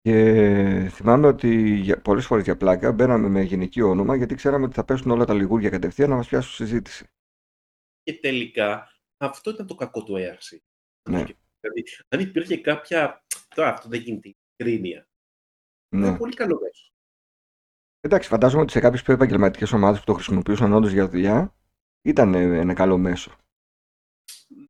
[0.00, 4.74] Και θυμάμαι ότι για, πολλές φορές για πλάκα μπαίναμε με γυναικείο όνομα γιατί ξέραμε ότι
[4.74, 7.06] θα πέσουν όλα τα λιγούρια κατευθείαν να μας πιάσουν συζήτηση.
[8.02, 10.58] Και τελικά, αυτό ήταν το κακό του ERC.
[11.10, 11.24] Ναι.
[11.60, 13.24] Δηλαδή, αν υπήρχε κάποια.
[13.54, 14.34] Τώρα αυτό δεν γίνεται.
[14.56, 15.08] Κρίνια.
[15.96, 16.06] Ναι.
[16.06, 16.90] Είναι πολύ καλό μέσο.
[18.06, 21.54] Εντάξει, φαντάζομαι ότι σε κάποιες πιο επαγγελματικές ομάδες που το χρησιμοποιούσαν όντως για δουλειά
[22.02, 23.32] ήταν ε, ένα καλό μέσο.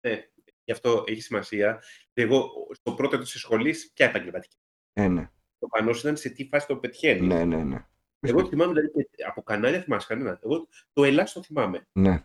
[0.00, 0.28] Ναι,
[0.64, 1.82] γι' αυτό έχει σημασία.
[2.12, 4.56] Εγώ στο πρώτο έτος της σχολής, ποια επαγγελματική.
[4.92, 7.26] Ε, ναι, Το πανός ήταν σε τι φάση το πετυχαίνει.
[7.26, 7.86] ναι, ναι, ναι.
[8.20, 10.38] Εγώ θυμάμαι δηλαδή και από κανάλια θυμάσαι κανένα.
[10.42, 11.86] Εγώ το Ελλάς το θυμάμαι.
[11.92, 12.24] Ναι.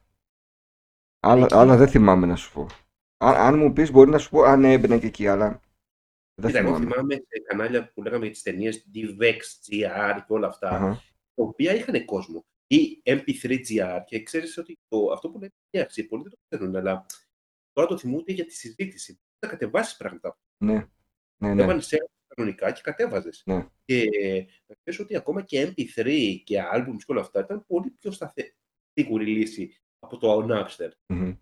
[1.20, 1.56] Άλλα, Εκεί.
[1.56, 2.68] άλλα δεν θυμάμαι να σου πω.
[3.18, 5.60] Αν, αν μου πεις μπορεί να σου πω αν έμπαινε και εκεί, αλλά
[6.36, 6.94] δεν Κοίτα, εγώ θυμάμαι.
[6.94, 9.40] θυμάμαι σε κανάλια που λέγαμε για τις ταινίες DVX,
[9.70, 11.04] GR και όλα αυτά, Αχα.
[11.34, 12.46] τα οποία είχαν κόσμο.
[12.68, 17.06] Ή MP3GR και ξέρεις ότι το, αυτό που λέμε ERC, πολλοί δεν το ξέρουν, αλλά
[17.72, 19.20] τώρα το θυμούνται για τη συζήτηση.
[19.40, 20.40] Θα κατεβάσεις πράγματα.
[20.58, 20.88] Ναι,
[21.38, 21.64] ναι, ναι.
[21.64, 21.98] Έβαλες σε
[22.36, 23.42] κανονικά και κατέβαζες.
[23.46, 23.68] Ναι.
[23.86, 24.04] Και
[24.66, 28.56] να ξέρεις ότι ακόμα και MP3 και albums και όλα αυτά ήταν πολύ πιο σταθε...
[28.94, 30.90] σίγουρη λύση από το Napster.
[31.06, 31.34] Μμμ.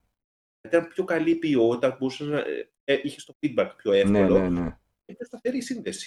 [0.66, 4.50] Ήταν πιο καλή ποιότητα, μπορούσες να, ε, ε, είχες το feedback πιο Ναι, εύκολο ναι,
[4.50, 4.80] ναι.
[5.06, 6.06] και πιο σταθερή η σύνδεση.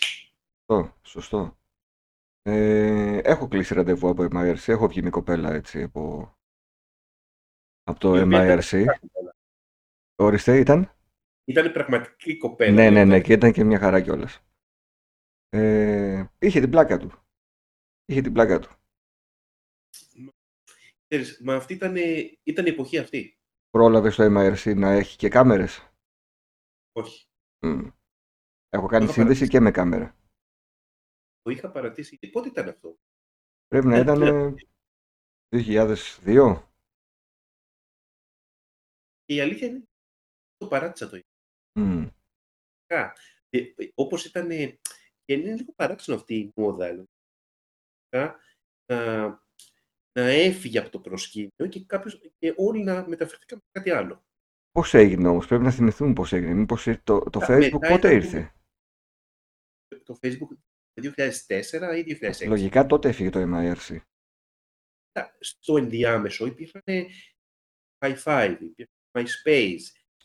[0.70, 1.56] Σωστό, σωστό.
[2.42, 6.34] Ε, έχω κλείσει ραντεβού από MIRC, έχω βγει με κοπέλα έτσι από,
[7.82, 8.68] από το Η οποία ήταν MIRC.
[8.70, 9.34] πραγματικά κοπέλα.
[10.16, 10.96] Ορίστε, ήταν;
[11.44, 12.72] Ήταν πραγματική κοπέλα.
[12.72, 13.22] Ναι, ναι, ναι, δηλαδή.
[13.22, 14.40] και ήταν και μια χαρά κιόλας.
[15.48, 17.12] Ε, είχε την πλάκα του.
[18.04, 18.70] Είχε την πλάκα του.
[21.08, 21.96] Ξέρεις, μα αυτή ήταν,
[22.42, 23.36] ήταν η εποχή αυτή.
[23.72, 25.88] Πρόλαβε στο MIRC να έχει και κάμερες;
[26.92, 27.26] Όχι.
[27.66, 27.88] Μμ.
[28.68, 29.48] Έχω κάνει είχα σύνδεση παρατήσει.
[29.48, 30.16] και με κάμερα.
[31.42, 32.18] Το είχα παρατήσει.
[32.32, 32.96] Πότε ήταν αυτό;
[33.66, 34.54] Πρέπει να Ε, ήταν ναι.
[35.50, 36.62] 2002.
[39.24, 39.82] Και η αλήθεια είναι
[40.56, 41.20] το παράτησα το
[41.78, 41.98] Μμ.
[42.00, 43.16] ειδικά.
[43.48, 44.66] Ε, ε, όπως ήταν, ε,
[45.24, 47.08] και είναι λίγο παράξενο αυτή η μόδα, δηλαδή.
[48.86, 49.41] να,
[50.12, 54.24] να έφυγε από το προσκήνιο και, κάποιος, και όλοι να μεταφερθήκαν σε κάτι άλλο.
[54.70, 56.54] Πώς έγινε όμως, πρέπει να θυμηθούμε πώς έγινε.
[56.54, 58.54] Μήπως ήρ- το, το Α, Facebook μετά πότε ήταν- ήρθε;
[60.04, 60.56] Το Facebook
[61.00, 62.46] 2004 ή 2006.
[62.48, 63.76] Λογικά τότε έφυγε το MIRC.
[65.06, 66.82] Κοίτα, Στο ενδιάμεσο υπήρχαν
[68.04, 69.80] high five, υπήρχαν MySpace,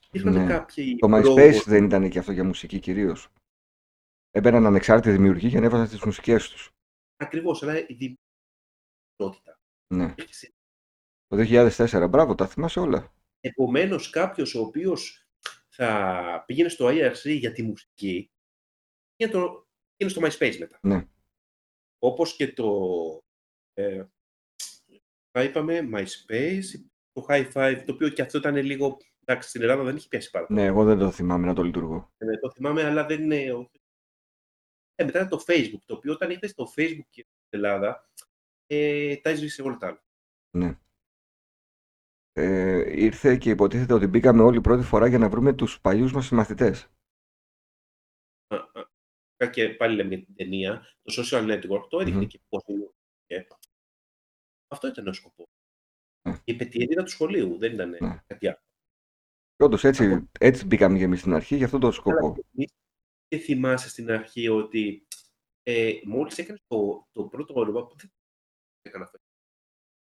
[0.07, 0.47] υπήρχαν Ναι.
[0.47, 3.29] κάποιοι Το MySpace λόγοι- δεν ήταν και αυτό για μουσική κυρίως.
[4.31, 6.71] Έμπαιναν ανεξάρτητοι δημιουργοί και ανέβαζαν τις μουσικές τους.
[7.17, 9.56] Ακριβώς, αλλά η δημιουργικότητα.
[9.87, 10.15] Ναι.
[11.27, 13.13] Το 2004, μπράβο, τα θυμάσαι όλα.
[13.39, 15.27] Επομένως, κάποιος ο οποίος
[15.67, 18.31] θα πήγαινε στο IRC για τη μουσική,
[19.15, 20.79] πήγαινε, το, πήγαινε στο MySpace μετά.
[20.81, 21.07] Ναι.
[21.99, 22.71] Όπως και το,
[23.73, 24.03] ε,
[25.31, 26.63] θα είπαμε, MySpace,
[27.11, 30.29] το High Five, το οποίο και αυτό ήταν λίγο, εντάξει, στην Ελλάδα δεν είχε πιάσει
[30.29, 30.59] πάρα πολύ.
[30.59, 32.11] Ναι, εγώ δεν το θυμάμαι να το λειτουργώ.
[32.17, 33.51] Ε, το θυμάμαι, αλλά δεν είναι...
[33.51, 33.81] όχι.
[34.95, 38.09] Ε, μετά ήταν το Facebook, το οποίο όταν ήρθε στο Facebook και στην Ελλάδα,
[38.67, 40.03] ε, τα έσβησε όλα τα άλλα.
[40.57, 40.79] Ναι.
[42.33, 46.25] Ε, ήρθε και υποτίθεται ότι μπήκαμε όλη πρώτη φορά για να βρούμε τους παλιούς μας
[46.25, 46.87] συμμαθητές.
[48.47, 48.55] Α,
[49.43, 52.27] α, Και πάλι λέμε για την ταινία, το social network, το έδειχνε Μμμ.
[52.27, 53.47] και πώς δημιουργήθηκε.
[54.67, 55.45] Αυτό ήταν ο σκοπός.
[56.29, 56.35] Ναι.
[56.43, 58.23] Η επαιτειότητα του σχολείου, δεν ήταν Ναι.
[58.27, 58.61] κάτι άλλο.
[59.55, 60.27] Και όντως έτσι, Αυτό.
[60.39, 62.25] έτσι μπήκαμε και εμείς στην αρχή, για αυτόν τον σκοπό.
[62.25, 62.71] Αλλά και εμείς-
[63.27, 65.07] Και θυμάσαι στην αρχή ότι
[65.63, 68.16] ε, μόλις έκανες το, το πρώτο όνομα, που δεν έκανα αυτό.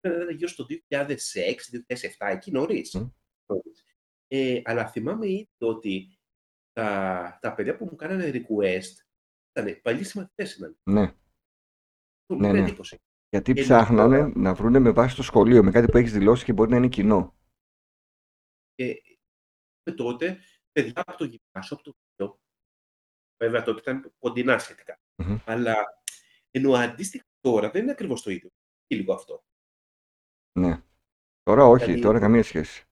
[0.06, 2.94] Ήταν γύρω στο 2006-2007, εκεί νωρίς.
[2.94, 3.08] Μμ.
[3.46, 3.84] νωρίς.
[4.28, 6.18] Ε, αλλά θυμάμαι ήδη ότι
[6.72, 9.04] τα, τα παιδιά που μου κάνανε request
[9.50, 10.78] ήταν παλιοί συμμαθητές ήταν.
[10.90, 11.00] Ναι,
[12.26, 12.66] Μου Ναι, έκανε ναι.
[12.66, 12.98] εντύπωση.
[13.28, 16.44] γιατί Και ψάχνανε τώρα- να βρούνε με βάση το σχολείο, με κάτι που έχεις δηλώσει
[16.44, 17.34] και μπορεί να είναι κοινό.
[18.74, 19.02] Και
[19.94, 20.38] τότε,
[20.72, 22.36] παιδιά από το γυμνάσιο, από το video,
[23.42, 25.00] βέβαια τότε ήταν κοντινά σχετικά.
[25.22, 25.38] Μμμ.
[25.44, 25.74] Αλλά
[26.50, 28.50] ενώ αντίστοιχα τώρα δεν είναι ακριβώς το ίδιο.
[28.86, 29.44] Και λίγο αυτό.
[30.56, 30.82] Ναι.
[31.42, 32.84] Τώρα όχι, Δηλαδή- τώρα καμία σχέση.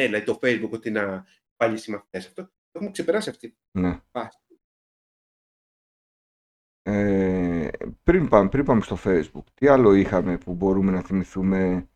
[0.00, 2.26] Ναι, δηλαδή το Facebook ότι να πάλι συμμαθητές.
[2.26, 3.56] Αυτό το έχουμε ξεπεράσει αυτή.
[3.78, 4.00] Ναι.
[4.10, 4.38] φάση.
[6.82, 7.68] Ε,
[8.02, 11.88] πριν, πάμε, πριν πάμε στο Facebook, τι άλλο είχαμε που μπορούμε να θυμηθούμε;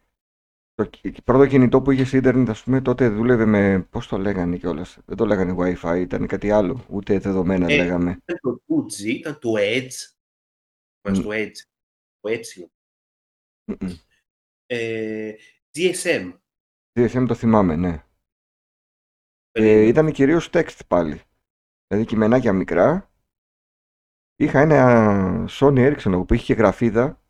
[0.75, 4.57] Το κι- πρώτο κινητό που είχε ίντερνετ, ας πούμε, τότε δούλευε με, πώς το λέγανε
[4.57, 8.11] κιόλας, δεν το λέγανε Wi-Fi, ήταν κάτι άλλο, ούτε δεδομένα Ε, λέγαμε.
[8.11, 10.15] Ήταν το 2G, ήταν το Edge.
[11.09, 11.23] Μας Μμ.
[11.23, 11.57] το Edge.
[12.21, 12.67] Το Edge.
[13.65, 13.91] Μμμ.
[14.75, 15.35] Ε,
[15.75, 16.39] GSM.
[16.99, 17.89] DSM το θυμάμαι, ναι.
[19.51, 19.87] Ε, περίμενε.
[19.87, 21.21] ήταν κυρίως text πάλι.
[21.87, 23.11] Δηλαδή κειμενάκια μικρά.
[24.37, 27.23] Είχα ένα Sony Ericsson που είχε και γραφίδα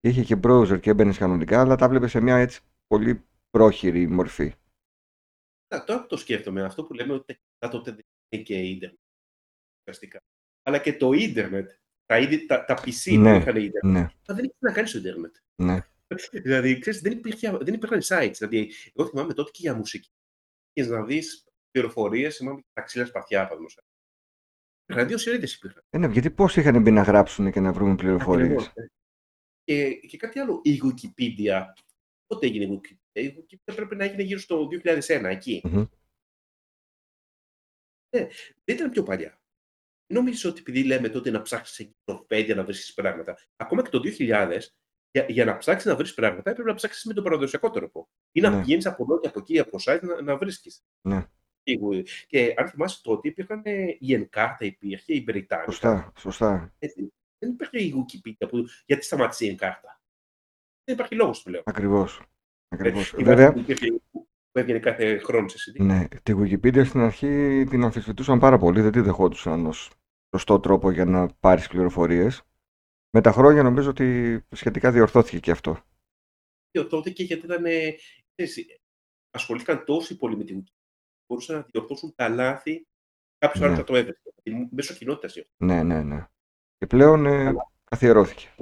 [0.00, 4.06] και είχε και browser και έμπαινες κανονικά, αλλά τα βλέπε σε μια έτσι πολύ πρόχειρη
[4.08, 4.54] μορφή.
[5.74, 8.98] Να, τώρα που το σκέφτομαι, αυτό που λέμε ότι τα τότε δεν είναι και ίντερνετ.
[9.80, 10.20] ουσιαστικά.
[10.62, 11.70] Αλλά και το ίντερνετ.
[12.06, 13.34] Τα, ίδια- τα, τα PC Ναι.
[13.34, 13.92] που είχαν ίντερνετ.
[13.92, 15.36] Ναι, μα δεν είχε να κάνεις στο ίντερνετ.
[15.62, 15.86] ναι.
[16.32, 18.34] Δηλαδή, ξέρεις, δεν, υπήρχε, δεν υπήρχαν sites.
[18.38, 20.10] Δηλαδή, εγώ θυμάμαι τότε και για μουσική.
[20.72, 23.82] Και να δεις πληροφορίες, θυμάμαι και τα ξύλα σπαθιά, παραδείγματο.
[24.86, 25.84] Ραδίο σελίδε υπήρχαν.
[25.90, 28.86] Ε, ναι, γιατί πώς είχαν μπει να γράψουν και να βρούμε πληροφορίες; Ακριβώς, ε.
[29.64, 31.62] Και, και κάτι άλλο, η Wikipedia.
[32.26, 35.60] Πότε έγινε η Wikipedia; Η Wikipedia πρέπει να έγινε γύρω στο 2001, εκεί.
[35.64, 35.84] Μμμ.
[38.64, 39.38] Δεν ήταν πιο παλιά.
[40.12, 44.60] Νομίζω ότι επειδή λέμε τότε να ψάξεις εγκυκλοπαίδια να βρει πράγματα, ακόμα και το 2000,
[45.14, 48.08] για, για να ψάξεις να βρεις πράγματα, έπρεπε να ψάξεις με τον παραδοσιακό τρόπο.
[48.32, 48.60] Ή να Ναι.
[48.60, 50.84] πηγαίνει από εδώ και από εκεί, από site να, να βρίσκεις.
[51.00, 51.26] Ναι.
[52.26, 55.70] Και αν θυμάσαι τότε υπήρχαν ε, η Ενκάρτα, υπήρχε η Βρυτάνικα.
[55.70, 56.74] Σωστά, σωστά.
[56.78, 56.86] Ε,
[57.38, 60.00] δεν υπήρχε η Wikipedia που, γιατί σταμάτησε η Ενκάρτα.
[60.84, 61.62] Δεν υπάρχει λόγος που λέω.
[61.64, 62.22] Ακριβώς.
[62.68, 63.12] Ακριβώς.
[63.16, 65.84] Η Βέβαια, βάση που υπήρχε, που έβγαινε κάθε χρόνο σε CD.
[65.84, 69.90] ναι, τη Wikipedia στην αρχή την αμφισβητούσαν πάρα πολύ, δεν τη δεχόντουσαν ως
[70.30, 72.42] σωστό τρόπο για να πάρεις πληροφορίες.
[73.16, 75.82] Με τα χρόνια νομίζω ότι σχετικά διορθώθηκε και αυτό.
[76.70, 77.94] Και τότε και γιατί ήταν, ε,
[78.34, 78.66] ξέρεις,
[79.30, 82.86] ασχολήθηκαν τόσο πολύ με την Wikipedia, μπορούσαν να διορθώσουν τα λάθη
[83.38, 83.66] κάποιο Ναι.
[83.66, 84.20] άλλο θα το έβρεχε.
[84.70, 85.34] Μέσω κοινότητας.
[85.56, 86.28] Ναι, ναι, ναι.
[86.78, 87.52] Και πλέον ε,
[87.84, 88.54] καθιερώθηκε.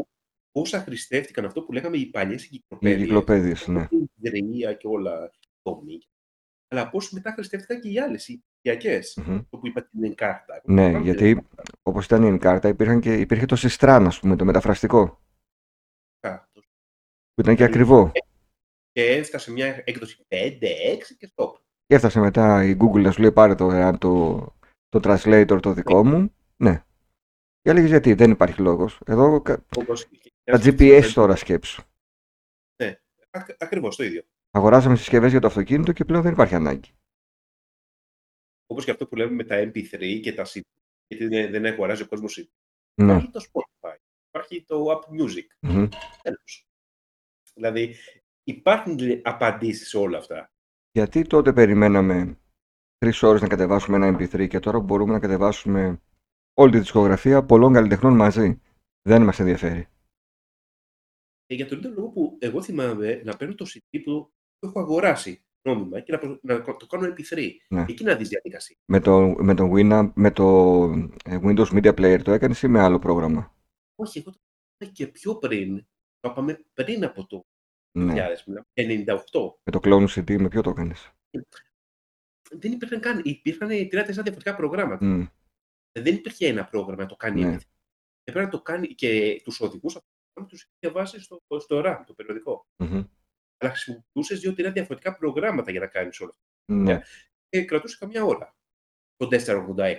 [0.52, 3.00] Πόσα χρηστεύτηκαν αυτό που λέγαμε οι παλιές Οι εγκυκλοπαίδειες.
[3.00, 3.86] εγκυκλοπαίδειες, ναι.
[3.90, 5.30] Η ιδρυα και όλα
[5.62, 5.98] το μη.
[6.72, 9.00] Αλλά πώς μετά χρηστεύτηκαν και οι άλλες, οι οικιακέ.
[9.16, 9.40] Μμμ.
[9.50, 10.60] Το που είπα την εγκάρτα.
[10.64, 11.46] Ναι, Θυμάμαι γιατί
[11.82, 15.20] όπως ήταν η Ενκάρτα υπήρχαν και, υπήρχε το Sistran, ας πούμε, το μεταφραστικό,
[16.20, 16.48] τελικά.
[17.34, 18.12] που ήταν και Ε, ακριβό.
[18.92, 21.52] Και έφτασε μια έκδοση 5-6 και stop.
[21.86, 24.36] Και έφτασε μετά η Google να σου λέει πάρε το, ε, το,
[24.88, 26.34] το translator το δικό μου.
[26.56, 26.84] Ναι.
[27.60, 29.00] Και έλεγες γιατί, δεν υπάρχει λόγος.
[29.06, 30.08] Εδώ κα- Όπως...
[30.44, 31.82] τα GPS τώρα σκέψου.
[33.58, 34.22] Ακριβώς το ίδιο.
[34.54, 36.90] Αγοράσαμε συσκευές για το αυτοκίνητο και πλέον δεν υπάρχει ανάγκη.
[38.66, 40.60] Όπως και αυτό που λέμε με τα MP3 και τα CD.
[41.06, 42.46] Γιατί δεν, δεν αγοράζει ο κόσμος CD.
[43.02, 43.12] Ναι.
[43.12, 43.96] Υπάρχει το Spotify.
[44.28, 45.46] Υπάρχει το Apple Music.
[45.60, 45.88] Μμμ.
[46.22, 46.66] Τέλος.
[47.54, 47.94] Δηλαδή,
[48.42, 50.52] υπάρχουν απαντήσεις σε όλα αυτά.
[50.92, 52.38] Γιατί τότε περιμέναμε
[52.98, 56.02] τρεις ώρες να κατεβάσουμε ένα MP3 και τώρα μπορούμε να κατεβάσουμε
[56.54, 58.60] όλη τη δισκογραφία πολλών καλλιτεχνών μαζί.
[59.02, 59.88] Δεν μας ενδιαφέρει.
[61.46, 64.32] Και για τον ίδιο λόγο που εγώ θυμάμαι να παίρνω το CD που το
[64.66, 67.50] έχω αγοράσει νόμιμα και να, προ- να το κάνω MP3.
[67.68, 67.84] Ναι.
[67.88, 68.76] Εκεί να δεις διαδικασία.
[68.84, 70.44] Με το, με το, Winamp, με το
[71.24, 73.54] ε, Windows Media Player το έκανες ή με άλλο πρόγραμμα;
[73.94, 74.38] Όχι, εγώ το
[74.76, 75.86] έκανα και πιο πριν.
[76.20, 77.44] Το είπαμε πριν από το
[77.98, 78.12] Ναι.
[78.12, 78.66] 2000, μιλάμε,
[79.32, 79.54] 98.
[79.64, 81.12] Με το Clone CD με ποιο το έκανες;
[82.50, 83.20] Δεν υπήρχαν καν.
[83.24, 85.04] Υπήρχαν τρία-τέσσερα διαφορετικά προγράμματα.
[85.06, 85.24] Μμ.
[85.98, 87.42] Δεν υπήρχε ένα πρόγραμμα να το κάνει.
[87.42, 87.56] Ναι.
[87.56, 87.60] MP3.
[88.24, 92.66] Έπρεπε να το κάνει και τους οδηγούς αυτού τους διαβάσεις στο, στο RAM, το περιοδικό.
[92.76, 93.04] Μμμ.
[93.62, 96.74] Αλλά χρησιμοποιούσες δύο-τρία διαφορετικά προγράμματα για να κάνεις όλα αυτά.
[96.74, 97.00] Ναι.
[97.48, 98.56] Και κρατούσε καμιά ώρα.
[99.16, 99.94] Το 486.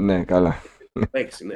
[0.00, 0.62] ναι, καλά.
[1.10, 1.54] 6, ναι.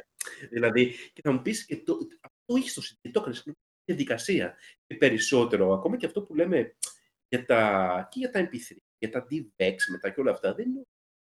[0.50, 3.52] Δηλαδή, και θα μου πεις και το, αυτό είχε στο CD, το έκανε στην
[3.84, 4.56] διαδικασία.
[4.86, 6.76] Και περισσότερο, ακόμα και αυτό που λέμε
[7.28, 10.82] για τα, και για τα MP3, για τα DVX μετά και όλα αυτά, δεν είναι.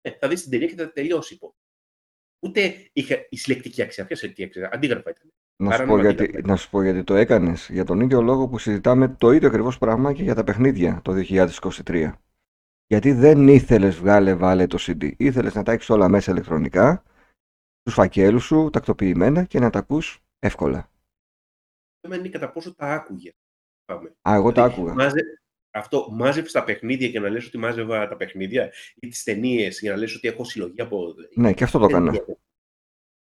[0.02, 1.34] Ε, θα δεις την τελεία και θα τελειώσει.
[1.34, 1.56] υπό.
[2.40, 4.06] Ούτε είχε η συλλεκτική αξία.
[4.06, 5.34] Ποια συλλεκτική αξία, αντίγραφα ήταν.
[5.56, 6.48] Να σου, Παράνομα πω γιατί, αντίγραφα.
[6.48, 7.70] να σου πω γιατί το έκανες.
[7.72, 11.14] Για τον ίδιο λόγο που συζητάμε το ίδιο ακριβώς πράγμα και για τα παιχνίδια το
[11.30, 12.12] 2023.
[12.88, 15.12] Γιατί δεν ήθελες βγάλε βάλε το CD.
[15.18, 17.04] Ήθελες να τα έχεις όλα μέσα ηλεκτρονικά,
[17.82, 20.82] στους φακέλους σου, τακτοποιημένα και να τα ακούς εύκολα.
[22.00, 23.32] Το θέμα είναι κατά πόσο τα άκουγε.
[23.86, 24.10] Πάμε.
[24.30, 24.94] Α, εγώ τα Δηλαδή, άκουγα.
[24.94, 25.40] μάζε-
[25.76, 29.92] αυτό, μάζεψε τα παιχνίδια για να λες ότι μάζευα τα παιχνίδια ή τις ταινίες για
[29.92, 31.14] να λες ότι έχω συλλογή από...
[31.36, 32.26] Ναι, και αυτό το Δεν έκανα.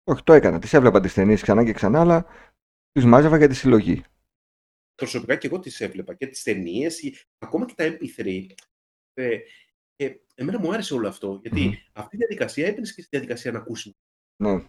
[0.06, 0.12] Γίνεται.
[0.12, 0.60] Όχι, το έκανα.
[0.60, 2.26] Τις έβλεπα τις ταινίες ξανά και ξανά, αλλά
[2.92, 4.04] τις μάζευα για τη συλλογή.
[4.96, 7.02] προσωπικά και εγώ τις έβλεπα και τις ταινίες,
[7.38, 8.48] ακόμα και τα MP3.
[9.14, 9.38] Ε,
[9.96, 11.74] και εμένα μου άρεσε όλο αυτό, γιατί Μμμ.
[11.94, 13.94] αυτή η διαδικασία έμπαινε και στη διαδικασία να ακούσεις.
[14.44, 14.66] Ναι.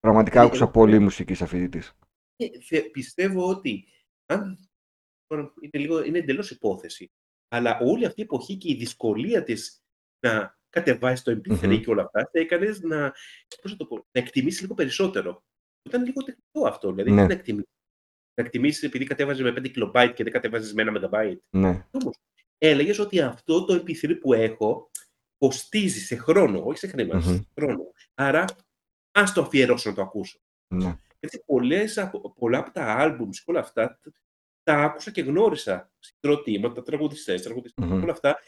[0.00, 1.92] Πραγματικά Ε, άκουσα εγώ- πολύ μουσική σε αυτή της.
[2.36, 3.86] Και θε- πιστεύω ότι,
[4.26, 4.68] αν,
[5.26, 7.10] τώρα είναι, λίγο, είναι εντελώς υπόθεση,
[7.48, 9.82] αλλά όλη αυτή η εποχή και η δυσκολία της
[10.26, 11.80] να κατεβάσει το MP3 Μμμ.
[11.80, 13.12] και όλα αυτά, θα έκανες να,
[13.62, 15.42] πώς να, το πω, να εκτιμήσεις λίγο περισσότερο.
[15.82, 17.22] Ήταν λίγο τεχνικό αυτό, δηλαδή Ναι.
[17.22, 17.68] τι να εκτιμήσεις.
[18.34, 21.36] Να εκτιμήσεις επειδή κατέβαζες με 5 KB και δεν κατέβαζες με 1 MB.
[21.56, 21.86] Ναι.
[21.90, 22.16] Όμως,
[22.58, 24.90] έλεγες ότι αυτό το MP3 που έχω
[25.38, 27.22] κοστίζει σε χρόνο, όχι σε χρήμα, Μμμ.
[27.22, 27.92] σε χρόνο.
[28.14, 28.44] Άρα,
[29.10, 30.38] ας το αφιερώσω να το ακούσω.
[30.74, 30.96] ναι.
[31.22, 34.14] Έτσι, πολλές, από- πολλά από τα άλμπουμς και όλα αυτά τ-
[34.62, 38.02] τα άκουσα και γνώρισα συγκροτήματα, τραγουδιστές, τραγουδιστές, Μμμ.
[38.02, 38.40] όλα αυτά, α-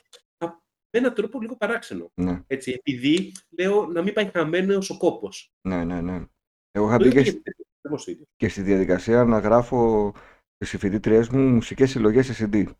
[0.93, 2.11] με έναν τρόπο λίγο παράξενο.
[2.15, 2.43] Ναι.
[2.47, 5.53] Έτσι, επειδή λέω να μην πάει χαμένος ο κόπος.
[5.69, 6.25] Ναι, ναι, ναι.
[6.71, 8.25] Εγώ είχα Το μπει ίδιο και, και σ- ακριβώς το ίδιο.
[8.37, 10.13] και στη διαδικασία να γράφω
[10.55, 12.73] στις φοιτήτριές μου μουσικές συλλογές σε CD.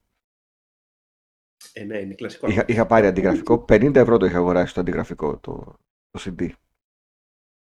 [1.73, 2.47] Ε, ναι, είναι κλασικό.
[2.49, 5.77] Είχα, είχα πάρει αντιγραφικό, 50 ευρώ το είχα αγοράσει το αντιγραφικό, το,
[6.11, 6.51] το CD.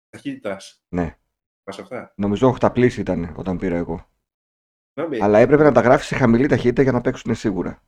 [0.08, 0.82] Ταχύτητας.
[0.88, 1.18] Ναι.
[1.64, 4.10] Μας αυτά; Νομίζω οχταπλής ήταν όταν πήρα εγώ.
[4.92, 7.82] Πάμε, Αλλά έπρεπε να τα γράφεις σε χαμηλή ταχύτητα για να παίξουν σίγουρα.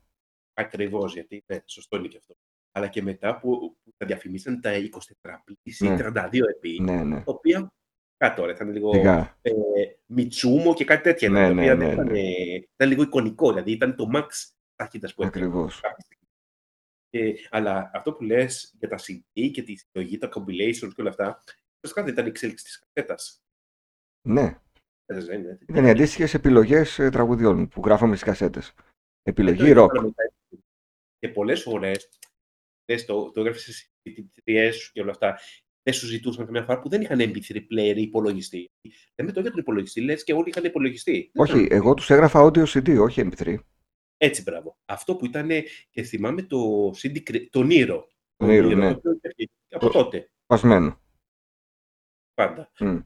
[0.54, 2.34] Ακριβώς, γιατί ναι, σωστό είναι και αυτό.
[2.76, 5.96] Αλλά και μετά που, που τα διαφημίσαν τα 24 πλήσεις ή Ναι.
[6.00, 7.16] 32 επί, Ναι, ναι.
[7.16, 7.72] τα οποία
[8.16, 9.38] κάτω τώρα ήταν λίγο Σιγά.
[9.42, 9.50] ε,
[10.06, 11.28] Μιτσούμο και κάτι τέτοια.
[11.30, 14.26] Ναι, τα οποία ναι, δεν ναι, ήταν, ε, ήταν λίγο εικονικό, δηλαδή ήταν το max
[14.76, 15.46] ταχύτητας που έπαιρνε.
[15.46, 15.80] Ακριβώς.
[17.10, 21.10] Ε, αλλά αυτό που λες για τα CD και τη συλλογή, τα compilations και όλα
[21.10, 21.42] αυτά,
[21.76, 23.42] ουσιαστικά δεν ήταν η εξέλιξη της κασέτας.
[24.28, 24.58] Ναι.
[25.06, 25.58] Κασέτας δεν είναι.
[25.68, 28.74] Ήταν οι αντίστοιχες επιλογές τραγουδιών που γράφαμε στις κασέτες.
[29.22, 29.90] Επιλογή Ε, το ροκ.
[29.92, 30.22] έκανα μετά.
[31.18, 32.08] Και πολλές φορές,
[32.86, 35.38] λες, το, το έγραφες στις φοιτητριές σου και όλα αυτά,
[35.82, 38.70] δεν σου ζητούσαν καμιά φορά που δεν είχαν MP3 player ή υπολογιστή.
[39.18, 41.30] Λέμε το για τον υπολογιστή, λες και όλοι είχαν υπολογιστή.
[41.32, 41.68] Δεν Όχι, είχαν.
[41.78, 43.56] εγώ τους έγραφα audio CD, όχι MP3.
[44.16, 44.76] Έτσι, μπράβο.
[44.84, 45.48] Αυτό που ήταν,
[45.90, 48.08] και θυμάμαι το CD, κρε- τον Ήρο.
[48.36, 48.90] Τον Ήρο, ναι.
[48.92, 51.00] το οποίο υπήρχε Από Το- τότε, Πασμένο.
[52.34, 52.72] πάντα.
[52.78, 52.98] Μμ.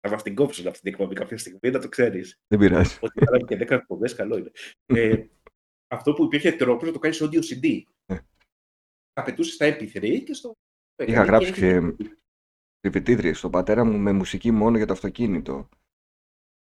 [0.00, 2.40] Θα μας την κόψουν αυτή την εκπομπή κάποια στιγμή, να το ξέρεις.
[2.46, 2.98] Δεν πειράζει.
[3.00, 4.50] Ότι κάναμε και 10 εκπομπές, καλό είναι.
[4.86, 5.24] Ε,
[5.96, 7.82] αυτό που υπήρχε τρόπος να το κάνεις audio CD.
[9.16, 9.22] Ναι.
[9.22, 10.52] Τα πετούσε στα MP3 και στο.
[11.06, 11.60] Είχα και γράψει έχει-
[12.80, 15.68] και επιτήτριες στον πατέρα μου με μουσική μόνο για το αυτοκίνητο.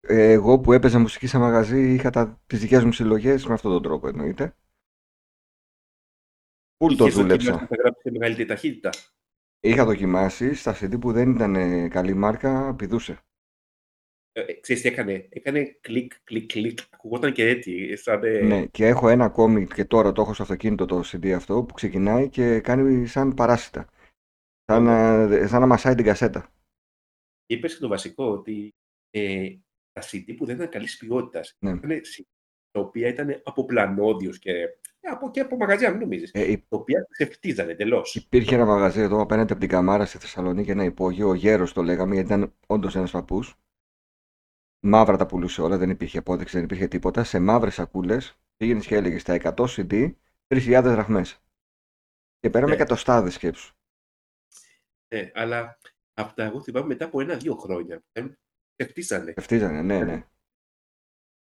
[0.01, 3.73] Ε, Εγώ που έπαιζα μουσική σε μαγαζί είχα τα, τις δικές μου συλλογές με αυτόν
[3.73, 4.57] τον τρόπο εννοείται.
[6.77, 7.67] Πουλ το Είχες δοκιμάσει δούλεψα.
[7.71, 8.91] να γράψεις σε μεγαλύτερη ταχύτητα.
[9.61, 13.19] Είχα δοκιμάσει, στα CD που δεν ήταν ε, καλή μάρκα, πηδούσε.
[14.33, 16.79] Ε, ε, ξέρεις τι έκανε; Έκανε κλικ, κλικ, κλικ.
[16.91, 17.97] Ακουγόταν και έτσι.
[17.97, 21.29] Σαν, ε, Ναι, και έχω ένα ακόμη και τώρα το έχω στο αυτοκίνητο το CD
[21.31, 23.87] αυτό που ξεκινάει και κάνει σαν παράσιτα.
[24.65, 26.53] Σαν, να- σαν να μασάει την κασέτα.
[27.47, 28.75] Είπες και το βασικό ότι
[29.11, 29.49] ε,
[29.93, 31.71] τα CD που δεν ήταν καλής ποιότητας Ναι.
[31.71, 32.23] ήταν CD
[32.71, 34.51] τα οποία ήταν από πλανόδιο και,
[35.01, 36.31] ε, από, και από μαγαζιά, μην νομίζεις.
[36.35, 38.03] Ε, υ- Τα οποία ξεφτίζανε εντελώ.
[38.13, 41.83] υπήρχε ένα μαγαζί εδώ απέναντι από την Καμάρα στη Θεσσαλονίκη, ένα υπόγειο, ο Γέρος το
[41.83, 43.57] λέγαμε γιατί ήταν όντως ένας παππούς.
[44.85, 47.25] Μαύρα τα πουλούσε όλα, δεν υπήρχε απόδειξη, δεν υπήρχε τίποτα.
[47.25, 50.13] Σε μαύρες σακούλες πήγαινε και έλεγε στα 100 CD
[50.47, 51.43] 3.000 δραχμές.
[52.39, 52.77] Και πέραμε Ναι.
[52.77, 53.75] εκατοστάδες σκέψου.
[55.09, 55.79] Ε, αλλά
[56.15, 58.03] από τα εγώ θυμάμαι μετά από ένα-δύο χρόνια.
[58.13, 58.27] Ε,
[58.77, 59.33] ξεφτίζανε.
[59.37, 60.27] Ευτίζανε, ναι, ναι.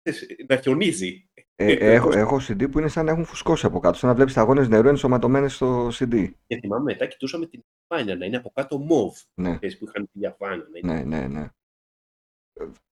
[0.03, 1.29] Ξέρεις, Να χιονίζει.
[1.35, 4.09] Ε, Ε, έχω, πώς- έχω CD που είναι σαν να έχουν φουσκώσει από κάτω, σαν
[4.09, 6.31] να βλέπεις αγώνες νερού ενσωματωμένες στο CD.
[6.47, 9.19] Και θυμάμαι μετά κοιτούσαμε την διαφάνεια να είναι από κάτω μοβ.
[9.35, 10.67] Ναι, ξέρεις, που είχαν τη διαφάνεια.
[10.73, 11.03] να είναι.
[11.05, 11.49] ναι, ναι, ναι.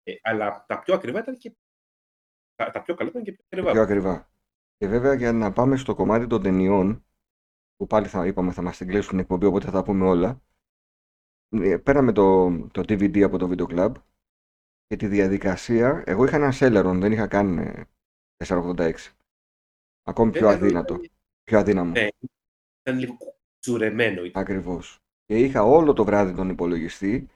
[0.03, 1.57] Ε, αλλά τα πιο ακριβά ήταν και.
[2.55, 3.73] Τα, τα πιο καλά ήταν και πιο ακριβά.
[3.73, 4.31] Πιο ακριβά.
[4.77, 7.05] Και βέβαια για να πάμε στο κομμάτι των ταινιών,
[7.77, 10.41] που πάλι θα είπαμε θα μας την κλείσουν την εκπομπή, οπότε θα τα πούμε όλα.
[11.49, 13.93] Ε, Πέραμε το, το DVD από το Video Club
[14.87, 16.03] και τη διαδικασία.
[16.07, 17.85] Εγώ είχα ένα Celeron, δεν είχα καν ε,
[18.47, 18.95] 486.
[20.03, 21.11] Ακόμη πιο Βέβαια, εδώ αδύνατο, ήταν-
[21.45, 21.91] πιο αδύναμο.
[21.91, 22.09] Ναι,
[22.81, 23.17] ήταν λίγο
[23.59, 24.25] τσουρεμένο.
[24.25, 24.43] Ήταν.
[24.43, 24.99] Ακριβώς.
[25.25, 27.29] Και είχα όλο το βράδυ τον υπολογιστή.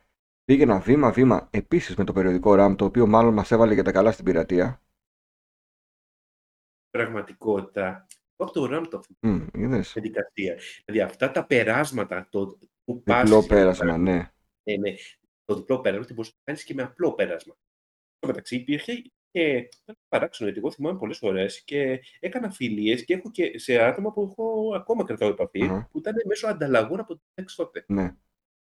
[0.50, 4.12] Πήγαινα βήμα-βήμα επίσης με το περιοδικό RAM, το οποίο μάλλον μας έβαλε για τα καλά
[4.12, 4.82] στην πειρατεία.
[6.90, 8.06] Πραγματικότητα.
[8.36, 9.92] Από το RAM το Μμ, είδες.
[9.92, 10.56] διαδικασία.
[10.84, 14.30] Δηλαδή αυτά τα περάσματα το, που πας Διπλό για- πέρασμα, ναι.
[14.62, 14.94] Ναι, ναι.
[15.44, 17.54] Το διπλό πέρασμα τι μπορούσε να κάνεις και με απλό πέρασμα.
[18.16, 18.92] Στο μεταξύ υπήρχε
[19.30, 19.40] και
[19.82, 24.12] ήταν παράξενο γιατί εγώ θυμάμαι πολλές φορές και έκανα φιλίες και έχω και σε άτομα
[24.12, 25.88] που έχω ακόμα κρατάω επαφή Αχα.
[25.92, 27.84] που ήταν μέσω ανταλλαγών από το Text τότε.
[27.88, 28.16] Ναι,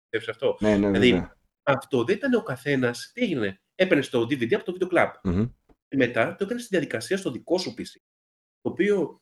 [0.09, 1.36] Ξέρεις αυτό; ναι, ναι, Δηλαδή, βέβαια.
[1.67, 3.11] Αυτό δεν ήταν ο καθένας.
[3.15, 3.61] Τι έγινε.
[3.75, 5.11] Έπαιρνε το DVD από το Video Club.
[5.23, 5.47] Μμμ.
[5.97, 8.01] Μετά το έκανε στη διαδικασία στο δικό σου PC.
[8.61, 9.21] Το οποίο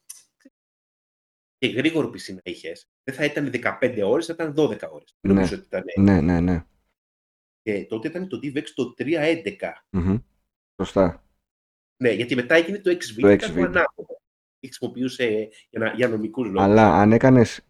[1.59, 5.17] και γρήγορο PC να είχες, δεν θα ήταν 15 ώρες, θα ήταν 12 ώρες.
[5.21, 5.33] Ναι.
[5.33, 5.85] Νομίζω ότι ήταν.
[6.01, 6.65] Ναι, ναι, ναι.
[7.63, 9.85] Και τότε ήταν το DivX το 311.
[9.91, 10.19] Μμμ.
[10.83, 11.25] Σωστά.
[12.03, 13.55] Ναι, γιατί μετά έγινε το XV, Το ήταν XV.
[13.55, 14.21] το ανάποδο.
[14.59, 16.61] Και χρησιμοποιούσε για, να, για νομικούς λόγους.
[16.61, 17.61] Αλλά αν έκανες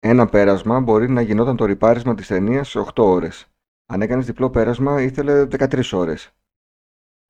[0.00, 3.46] ένα πέρασμα, μπορεί να γινόταν το ριπάρισμα της ταινίας σε 8 ώρες.
[3.92, 6.34] Αν έκανες διπλό πέρασμα, ήθελε 13 ώρες.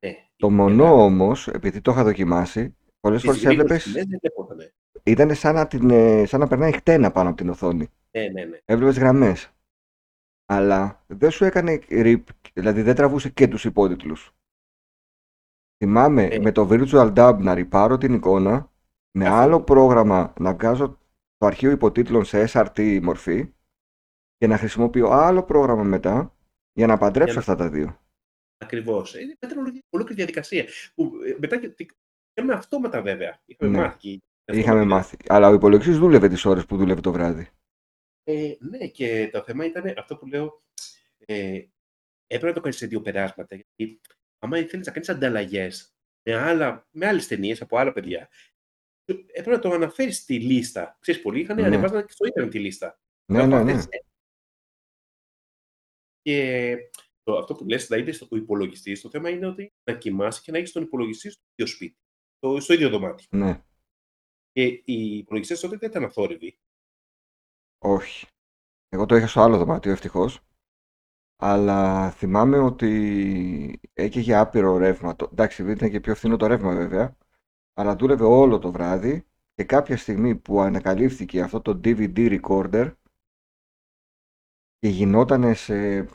[0.07, 0.17] Ναι.
[0.37, 3.85] Το μονό όμως, επειδή το είχα δοκιμάσει, πολλές Τις φορές γρήγορες έβλεπες.
[3.93, 4.73] τιμές δεν βλέπονταν.
[5.03, 7.89] Ήταν σαν να, την, ε, σαν να περνάει χτένα πάνω από την οθόνη.
[8.11, 8.59] Ναι, ναι, ναι.
[8.65, 9.51] Έβλεπες γραμμές.
[10.47, 14.35] Αλλά δεν σου έκανε rip, δηλαδή δεν τραβούσε και τους υπότιτλους.
[15.85, 16.39] Θυμάμαι Ε.
[16.39, 18.73] με το Virtual Dub να ριπάρω την εικόνα,
[19.19, 19.37] με Αυτό.
[19.41, 20.99] άλλο πρόγραμμα να βγάζω
[21.37, 23.53] το αρχείο υποτίτλων σε SRT μορφή
[24.37, 26.35] και να χρησιμοποιώ άλλο πρόγραμμα μετά
[26.81, 28.01] για να παντρέψω Για αυτά τα δύο.
[28.59, 29.15] Ακριβώς.
[29.15, 30.65] Ήταν ολόκληρη- ολόκληρη διαδικασία.
[30.95, 31.69] Που, ε, μετά και.
[31.69, 31.87] τι-
[32.35, 33.43] Είχαμε αυτόματα βέβαια.
[33.45, 33.79] Είχαμε Ναι.
[33.79, 34.19] μάθει.
[34.53, 35.17] Είχαμε μάθει.
[35.29, 37.49] Αλλά ο υπολογιστής δούλευε τις ώρες που δούλευε το βράδυ.
[38.25, 40.63] Ε, ναι, και το θέμα ήταν αυτό που λέω.
[41.19, 41.63] Ε,
[42.27, 43.55] έπρεπε να το κάνεις σε δύο περάσματα.
[43.57, 44.01] Γιατί
[44.39, 45.95] άμα ήθελε να κάνεις ανταλλαγές
[46.29, 48.29] με, άλλα, με άλλες ταινίες από άλλα παιδιά,
[49.33, 50.97] έπρεπε να το αναφέρεις στη λίστα.
[51.01, 51.67] Ξέρεις, πολλοί είχαν Ναι.
[51.67, 53.01] ανεβάζανε και στο ίντερνετ τη λίστα.
[53.33, 53.73] Ναι, ναι, ναι.
[56.23, 56.77] Και
[57.23, 60.59] το, αυτό που λες, δηλαδή στο υπολογιστής, το θέμα είναι ότι να κοιμάσαι και να
[60.59, 61.97] έχεις τον υπολογιστή στο ίδιο σπίτι,
[62.37, 63.27] στο, στο ίδιο δωμάτιο.
[63.31, 63.63] ναι.
[64.53, 66.59] Και οι υπολογιστέ τότε δεν ήταν αθόρυβοι.
[67.79, 68.27] Όχι.
[68.89, 70.41] Εγώ το είχα στο άλλο δωμάτιο ευτυχώς.
[71.43, 75.17] Αλλά θυμάμαι ότι έκαιγε άπειρο ρεύμα.
[75.17, 77.17] Το- Εντάξει, ήταν και πιο φθηνό το ρεύμα βέβαια.
[77.75, 82.95] Αλλά δούλευε όλο το βράδυ και κάποια στιγμή που ανακαλύφθηκε αυτό το DVD recorder
[84.81, 86.09] και γινόταν σε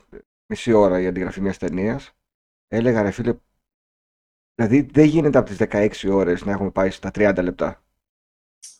[0.46, 2.14] μισή ώρα η αντιγραφή μιας ταινίας,
[2.68, 3.38] έλεγα ρε φίλε,
[4.56, 7.84] δηλαδή δεν γίνεται από τις 16 ώρες να έχουμε πάει στα 30 λεπτά.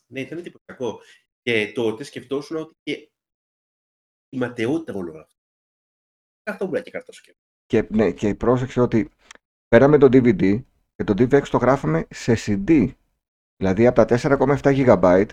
[0.08, 1.00] Ναι, ήταν εντυπωσιακό.
[1.42, 3.12] Και τότε σκεφτόσουν ότι και
[4.30, 5.36] η ματαιότητα όλο αυτό.
[6.44, 7.48] Καθόμουν και κάτω σκέφτομαι.
[7.66, 9.10] Και, ναι, και πρόσεξε ότι
[9.68, 10.64] πέραμε το DVD
[10.96, 12.94] και το DVX το γράφαμε σε CD.
[13.58, 15.26] Δηλαδή από τα 4,7 GB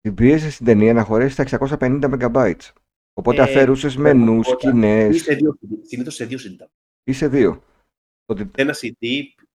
[0.00, 1.44] την πίεζε στην ταινία να χωρέσει τα
[1.78, 2.54] 650 MB.
[3.20, 4.68] Οπότε Ε, αφαιρούσες μενούς, πραγματικότητα.
[4.68, 5.78] σκηνές Ή σε δύο CD.
[5.82, 6.66] Συνήθως σε δύο CD.
[7.04, 7.62] ή σε δύο.
[8.26, 9.06] Ότι, Ένα CD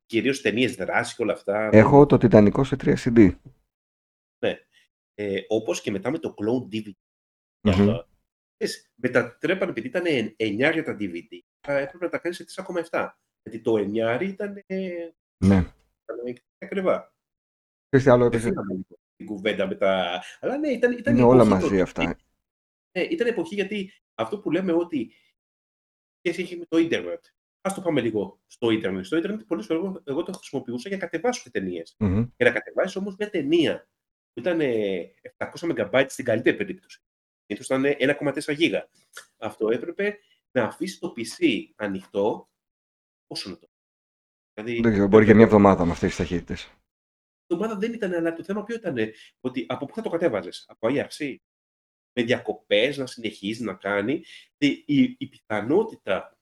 [0.05, 1.69] κυρίως ταινίες δράσης και όλα αυτά.
[1.71, 3.35] Έχω το Τιτανικό σε 3 CD.
[4.45, 4.59] Ναι.
[5.13, 6.91] Ε, όπως και μετά με το Clone DVD.
[7.61, 7.95] Μμμ.
[8.57, 10.03] Ξέρεις, μετατρέπανε, επειδή ήταν
[10.37, 11.27] 9 για τα DVD,
[11.67, 12.43] ε, έπρεπε να τα κάνεις σε
[12.89, 13.09] 3,7.
[13.43, 14.89] Γιατί το 9 ήταν, ε,
[15.45, 15.55] Ναι.
[15.55, 17.13] ήταν ακριβά.
[17.89, 18.49] Ξέρεις τι άλλο Δεν έπαιζε.
[18.49, 20.21] θυμάμαι λίγο την κουβέντα με τα...
[20.39, 21.81] Αλλά ναι, ήταν, ήταν Είναι η όλα εποχή μαζί τότε.
[21.81, 22.17] αυτά.
[22.97, 25.13] Ναι, ήταν εποχή γιατί αυτό που λέμε ότι
[26.19, 27.25] σχέση έχει με το ίντερνετ.
[27.61, 29.05] Α το πάμε λίγο στο ίντερνετ.
[29.05, 31.95] Στο ίντερνετ πολλές φορές εγώ, εγώ το χρησιμοποιούσα για να κατεβάσω ταινίες.
[31.99, 32.29] Μμμ.
[32.37, 33.89] Για να κατεβάσει όμως μια ταινία
[34.33, 37.01] που ήταν ε, 700 MB στην καλύτερη περίπτωση.
[37.45, 38.89] Συνήθως ήταν 1,4 γίγα.
[39.37, 40.17] Αυτό έπρεπε
[40.51, 42.49] να αφήσει το PC ανοιχτό.
[43.27, 43.67] Πόσο να το.
[44.53, 46.63] Δηλαδή, Δεν ξέρω, μπορεί και μια εβδομάδα με αυτές τις ταχύτητες.
[46.63, 48.97] η εβδομάδα δεν ήταν, αλλά το θέμα ποιο ήταν.
[49.39, 51.35] Ότι από πού θα το κατέβαζες, από IRC.
[52.15, 54.23] Με διακοπές να συνεχίζει να κάνει.
[54.57, 56.37] Και η, η πιθανότητα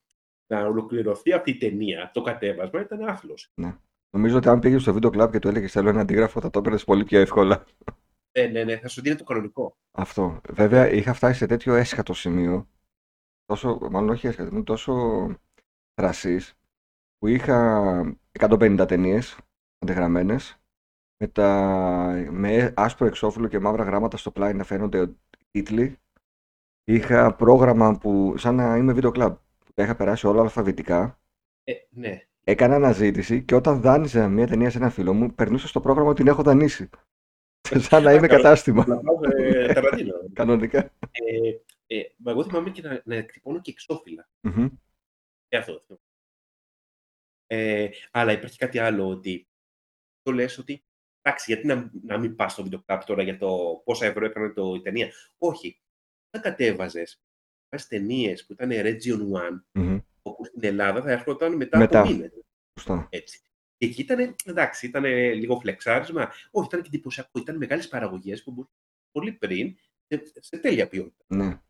[0.47, 3.51] να ολοκληρωθεί αυτή η ταινία, το κατέβασμα, ήταν άθλος.
[4.09, 6.59] Νομίζω ότι αν πήγες στο βίντεο κλαμπ και του έλεγες θέλω ένα αντίγραφο, θα το
[6.59, 7.65] έπαιρνες πολύ πιο εύκολα.
[8.32, 9.78] Ε, ναι, ναι, θα σου δίνει το κανονικό.
[9.91, 10.41] Αυτό.
[10.49, 12.67] Βέβαια, είχα φτάσει σε τέτοιο έσχατο σημείο.
[13.45, 14.93] Τόσο, μάλλον όχι έσχατο, ήμουν τόσο
[15.93, 16.53] θρασής
[17.17, 19.38] που είχα 150 ταινίες
[19.80, 20.36] αντεγραμμένε
[21.17, 25.15] με, τα, με άσπρο εξώφυλλο και μαύρα γράμματα στο πλάι να φαίνονται
[25.54, 25.97] τίτλοι.
[26.84, 31.20] Είχα πρόγραμμα που, σαν να είμαι βίντεο κλαμπ, που τα είχα περάσει όλα αλφαβητικά.
[31.64, 32.28] Ε, ναι.
[32.43, 36.22] Έκανα αναζήτηση και όταν δάνειζα μια ταινία σε ένα φίλο μου, περνούσα στο πρόγραμμα ότι
[36.22, 36.89] την έχω δανείσει.
[37.88, 38.88] Σαν να είμαι κατάστημα.
[38.88, 40.14] Να πάω ε, Ταραντίνο.
[40.34, 40.80] Κανονικά.
[41.12, 41.49] Ε,
[41.88, 44.30] ε, μα εγώ θυμάμαι και να, να εκτυπώνω και εξώφυλλα.
[44.41, 44.68] Μμμ.
[45.47, 45.82] Και αυτό.
[47.47, 49.47] Ε, αλλά υπάρχει κάτι άλλο ότι
[50.22, 50.84] το λες ότι
[51.24, 54.49] εντάξει, γιατί να, να μην πας στο βίντεο κλαμπ τώρα για το πόσα ευρώ έκανε
[54.49, 55.11] το, η ταινία.
[55.38, 55.82] Όχι.
[56.30, 57.24] Δεν κατέβαζες
[57.74, 59.99] βάζει ταινίες που ήταν Region 1, Μμμ.
[60.21, 61.99] όπου στην Ελλάδα θα έρχονταν μετά, Μετά.
[61.99, 62.32] από μήνες.
[62.80, 63.07] Σωστά.
[63.09, 63.39] Έτσι.
[63.78, 65.03] Και εκεί ήταν, εντάξει, ήταν
[65.34, 66.32] λίγο φλεξάρισμα.
[66.51, 67.39] Όχι, ήταν και εντυπωσιακό.
[67.39, 68.76] Ήταν μεγάλες παραγωγές που μπορούσαν
[69.11, 71.26] πολύ πριν σε, σε τέλεια ποιότητα.
[71.28, 71.61] Ναι.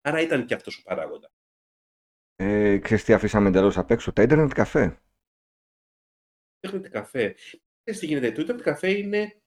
[0.00, 1.30] Άρα ήταν και αυτός ο παράγοντας.
[2.36, 5.02] Ε, ξέρεις τι αφήσαμε εντελώς απ' έξω, τα ίντερνετ καφέ.
[6.60, 7.36] Ίντερνετ καφέ.
[7.86, 8.32] Ξέρεις τι γίνεται.
[8.32, 9.40] Το ίντερνετ καφέ είναι.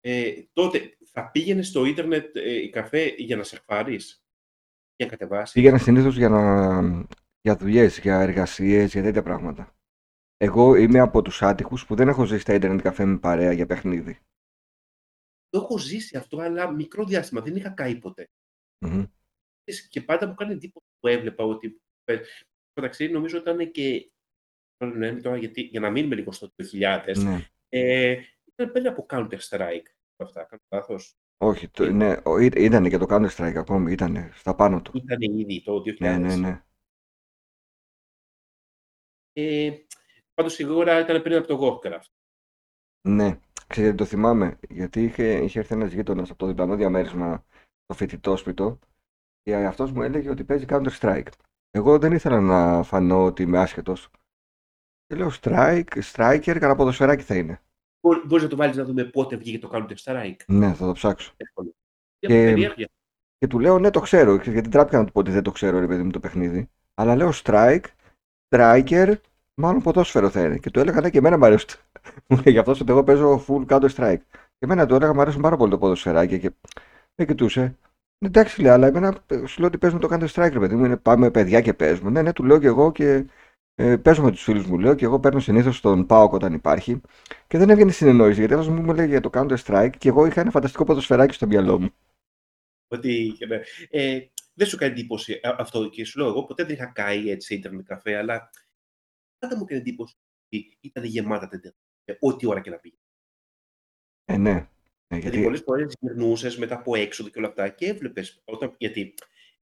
[0.00, 3.96] Ε, τότε θα πήγαινε στο ίντερνετ ε, η καφέ για να σε πάρει,
[4.96, 6.80] για να κατεβάσεις; Πήγαινα συνήθως για, να...
[7.40, 9.76] για δουλειές, για εργασίες, για τέτοια πράγματα.
[10.36, 13.66] Εγώ είμαι από τους άτυχους που δεν έχω ζήσει τα ίντερνετ καφέ με παρέα για
[13.66, 14.18] παιχνίδι.
[15.48, 17.40] Το έχω ζήσει αυτό, αλλά μικρό διάστημα.
[17.40, 18.28] Δεν είχα καεί ποτέ.
[18.86, 19.04] Μμμ.
[19.88, 21.80] Και πάντα μου κάνει εντύπωση που έβλεπα ότι.
[22.04, 22.20] ε,
[22.80, 24.10] μεταξύ, νομίζω ήταν και.
[24.84, 27.46] Ναι, τώρα, γιατί, για να μείνουμε λίγο στο 2000, Ναι.
[27.76, 29.86] Ε, ήταν πριν από Counter Strike.
[30.16, 31.16] Αυτά, κάνω λάθος.
[31.38, 34.90] Όχι, το, ναι, ο- ή- ήταν και το Counter Strike ακόμη, ήταν στα πάνω του.
[34.94, 35.96] Ήταν ήδη το 2000.
[36.00, 36.60] Ναι, ναι, ναι.
[39.32, 39.70] Ε,
[40.34, 42.10] Πάντως σίγουρα ήταν πριν από το Warcraft.
[43.08, 47.44] Ναι, ξέρετε, το θυμάμαι, γιατί είχε, είχε έρθει ένας γείτονας από το διπλανό διαμέρισμα
[47.84, 48.78] στο φοιτητό σπιτό
[49.42, 51.28] και αυτός μου έλεγε ότι παίζει Counter Strike.
[51.70, 54.10] Εγώ δεν ήθελα να φανώ ότι είμαι άσχετος.
[55.06, 57.60] Και λέω Strike, Striker, κανένα ποδοσφαιράκι θα είναι.
[58.26, 60.36] Μπορείς να το βάλεις να δούμε πότε βγήκε το Counter Strike.
[60.46, 61.32] Ναι, θα το ψάξω.
[61.36, 61.74] Εύκολο.
[62.18, 62.34] Και- Και...
[62.34, 62.88] Περιέργεια.
[63.38, 65.78] Και του λέω, ναι, το ξέρω, γιατί τράπηκα να του πω ότι δεν το ξέρω,
[65.78, 66.70] ρε παιδί μου, το παιχνίδι.
[66.94, 67.80] Αλλά λέω Strike,
[68.48, 69.14] Striker,
[69.54, 70.58] μάλλον ποδόσφαιρο θα είναι.
[70.58, 71.66] Και του έλεγα, ναι, και εμένα μου αρέσει.
[72.28, 74.20] Μου λέει, γι' αυτό ότι εγώ παίζω full Counter Strike.
[74.30, 76.38] Και εμένα του έλεγα, μου αρέσουν πάρα πολύ το ποδοσφαιράκι.
[76.38, 76.50] Και
[77.14, 77.60] με κοιτούσε.
[78.18, 80.74] «Ναι, Εντάξει, λέει, αλλά εμένα ε, σου λέω ότι παίζουμε το Counter Strike, ρε παιδί
[80.74, 80.84] μου.
[80.84, 82.10] Είναι, πάμε παιδιά και παίζουμε.
[82.10, 83.24] Ναι, ναι, του λέω και εγώ και
[83.78, 87.00] ε, παίζω με τους φίλους μου, λέω, και εγώ παίρνω συνήθως τον Πάοκ όταν υπάρχει.
[87.46, 90.26] Και δεν έβγαινε συνεννόηση, γιατί αυτό μου μου έλεγε για το Counter Strike και εγώ
[90.26, 91.90] είχα ένα φανταστικό ποδοσφαιράκι στο μυαλό μου.
[92.88, 93.60] Ότι, ναι.
[93.90, 97.30] ε, δεν σου κάνει εντύπωση α- αυτό και σου λέω εγώ ποτέ δεν είχα καεί
[97.30, 98.50] έτσι σε ίντερνετ καφέ, αλλά
[99.38, 100.14] πάντα μου έκανε εντύπωση
[100.46, 101.74] ότι ήταν γεμάτα τα ίντερνετ
[102.04, 102.96] καφέ, ό,τι ώρα και να πήγε.
[104.24, 104.68] Ε, ναι.
[105.08, 108.42] Ναι, Γιατί γιατί πολλές φορές γυρνούσες μετά από έξοδο και όλα αυτά και έβλεπες.
[108.78, 109.14] Γιατί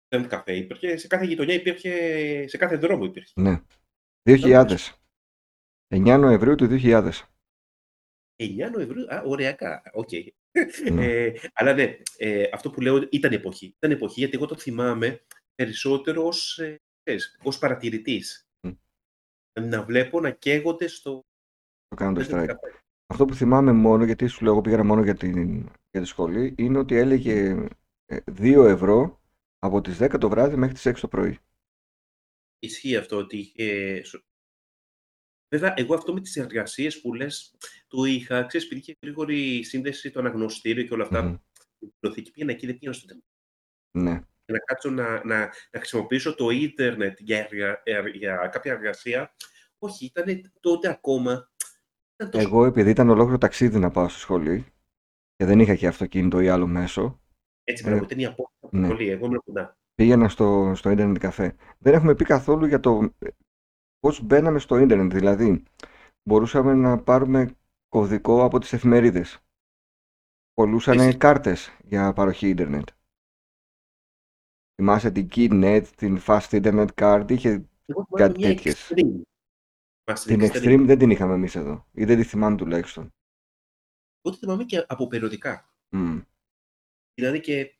[0.05, 1.91] ίντερνετ καφέ υπήρχε σε κάθε γειτονιά, υπήρχε
[2.47, 3.33] σε κάθε δρόμο υπήρχε.
[3.35, 3.61] Ναι.
[4.23, 4.77] 2000.
[5.95, 7.09] 9 Νοεμβρίου του 2000.
[8.35, 10.09] 9 Νοεμβρίου, α, οριακά, οκ.
[10.91, 11.05] Ναι.
[11.05, 13.65] Ε, αλλά ναι, ε, αυτό που λέω ήταν εποχή.
[13.65, 15.21] Ήταν εποχή γιατί εγώ το θυμάμαι
[15.55, 18.47] περισσότερο ως, ε, ξέρεις, ως παρατηρητής.
[18.67, 18.71] Μμ.
[19.59, 21.25] Να βλέπω να καίγονται στο
[21.87, 22.47] Το Counter ίντερνετ Strike.
[22.47, 22.83] καφέ.
[23.07, 26.53] Αυτό που θυμάμαι μόνο, γιατί σου λέω εγώ πήγαινα μόνο για, την, για τη σχολή,
[26.57, 27.67] είναι ότι έλεγε
[28.05, 29.21] ε, 2 ευρώ
[29.59, 31.39] από τις 10 το βράδυ μέχρι τις 6 το πρωί.
[32.63, 34.03] Ισχύει αυτό ότι είχε...
[34.03, 34.25] σου-
[35.49, 37.55] Βέβαια, εγώ αυτό με τις εργασίες που λες
[37.87, 41.21] το είχα, ξέρεις, επειδή είχε γρήγορη σύνδεση το αναγνωστήριο και όλα αυτά.
[41.23, 41.33] Μμμ.
[41.79, 43.25] Η βιβλιοθήκη πήγαινα εκεί, δεν πήγαινα στο ίντερνετ.
[43.97, 44.11] Ναι.
[44.45, 45.39] Για να κάτσω να, να,
[45.71, 49.35] να χρησιμοποιήσω το ίντερνετ για, εργα- ε, για κάποια εργασία,
[49.77, 51.51] Όχι, ήταν τότε ακόμα.
[52.15, 52.47] Ήταν τόσο...
[52.47, 54.65] Εγώ, επειδή ήταν ολόκληρο ταξίδι να πάω στη σχολή
[55.35, 57.21] και δεν είχα και αυτοκίνητο ή άλλο μέσο,
[57.63, 58.87] Έτσι, ε, μπράβο, ήταν η απόφαση από ναι.
[58.87, 59.09] το πολύ.
[59.09, 59.77] Εγώ ήμουν κοντά.
[60.03, 61.55] Πήγαινα στο, στο ίντερνετ καφέ.
[61.79, 63.13] Δεν έχουμε πει καθόλου για το
[63.99, 65.13] πώς μπαίναμε στο ίντερνετ.
[65.13, 65.63] Δηλαδή,
[66.23, 67.55] μπορούσαμε να πάρουμε
[67.89, 69.39] κωδικό από τις εφημερίδες.
[70.53, 71.17] Πολλούσαν Εσύ.
[71.17, 72.89] κάρτες για παροχή ίντερνετ.
[74.75, 77.49] Θυμάσαι την KeyNet, την Fast Internet Card, είχε
[77.85, 78.91] Εγώ θυμάμαι κάτι μια τέτοιες.
[78.91, 79.21] extreme.
[80.05, 81.87] Θυμάσαι την Extreme δεν την είχαμε εμείς εδώ.
[81.91, 83.13] Ή δεν τη θυμάμαι τουλάχιστον.
[84.21, 85.73] Εγώ τη θυμάμαι και από περιοδικά.
[85.89, 86.19] Μμ.
[87.13, 87.77] Δηλαδή και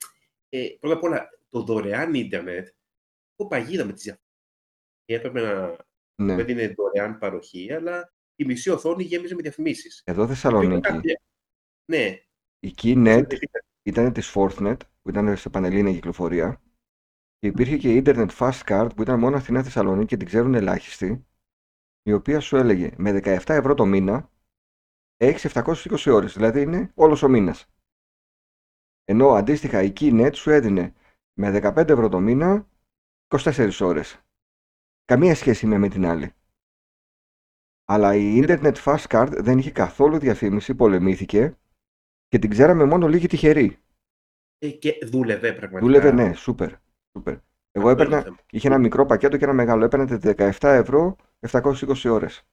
[0.49, 2.68] ε, πρώτα απ' όλα το δωρεάν ίντερνετ,
[3.36, 4.28] εγώ παγίδα με τις διαφορές.
[5.06, 5.76] Και έπρεπε να
[6.16, 6.34] Ναι.
[6.34, 10.01] μου έδινε δωρεάν παροχή, αλλά η μισή οθόνη γέμιζε με διαφημίσεις.
[10.06, 10.91] Εδώ Θεσσαλονίκη,
[11.86, 12.20] Ναι,
[12.60, 13.26] η KeyNet
[13.84, 16.62] ήταν της Forthnet, που ήταν σε πανελλήνια κυκλοφορία.
[17.39, 20.54] Και υπήρχε και η Internet Fast Card που ήταν μόνο Αθηνά Θεσσαλονίκη και την ξέρουν
[20.54, 21.26] ελάχιστοι,
[22.01, 24.32] η οποία σου έλεγε με 17 ευρώ το μήνα
[25.18, 27.68] έχεις 720 ώρες, δηλαδή είναι όλος ο μήνας.
[29.04, 30.93] Ενώ αντίστοιχα η KeyNet σου έδινε
[31.34, 32.68] με 15 ευρώ το μήνα
[33.28, 34.22] 24 ώρες.
[35.06, 36.32] Καμία σχέση με, με την άλλη.
[37.86, 41.58] Αλλά η Internet Fast Card δεν είχε καθόλου διαφήμιση, πολεμήθηκε
[42.28, 43.78] και την ξέραμε μόνο λίγοι τυχεροί.
[44.58, 45.80] ε, και δούλευε πραγματικά.
[45.80, 46.72] Δούλευε, ναι, σούπερ.
[47.18, 47.38] σούπερ.
[47.72, 48.38] Εγώ Αυτό είναι έπαιρνα, το θέμα.
[48.52, 49.86] είχε ένα μικρό πακέτο και ένα μεγάλο.
[49.86, 51.16] Έπαιρνε 17 ευρώ
[51.52, 52.44] 720 ώρες.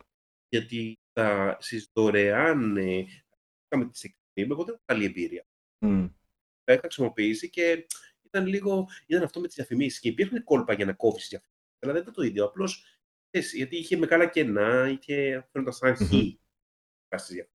[0.49, 3.05] Γιατί τα, στις δωρεάν ε,
[3.67, 5.47] είχαμε τις Extreme, εγώ δεν έχω καλή εμπειρία.
[5.79, 6.07] Μμ.
[6.65, 7.87] Τα είχα χρησιμοποιήσει και
[8.33, 10.01] ήταν λίγο, ήταν αυτό με τις διαφημίσεις.
[10.01, 12.45] Και υπήρχαν κόλπα για να κόβεις διαφημίσεις, αλλά δεν ήταν το ίδιο.
[12.45, 12.99] Απλώς,
[13.31, 16.01] ξέρεις, γιατί είχε μεγάλα κενά, είχε φαίνονταν σαν χ.
[16.01, 16.09] Μμμ.
[17.17, 17.55] στις διαφημίσεις.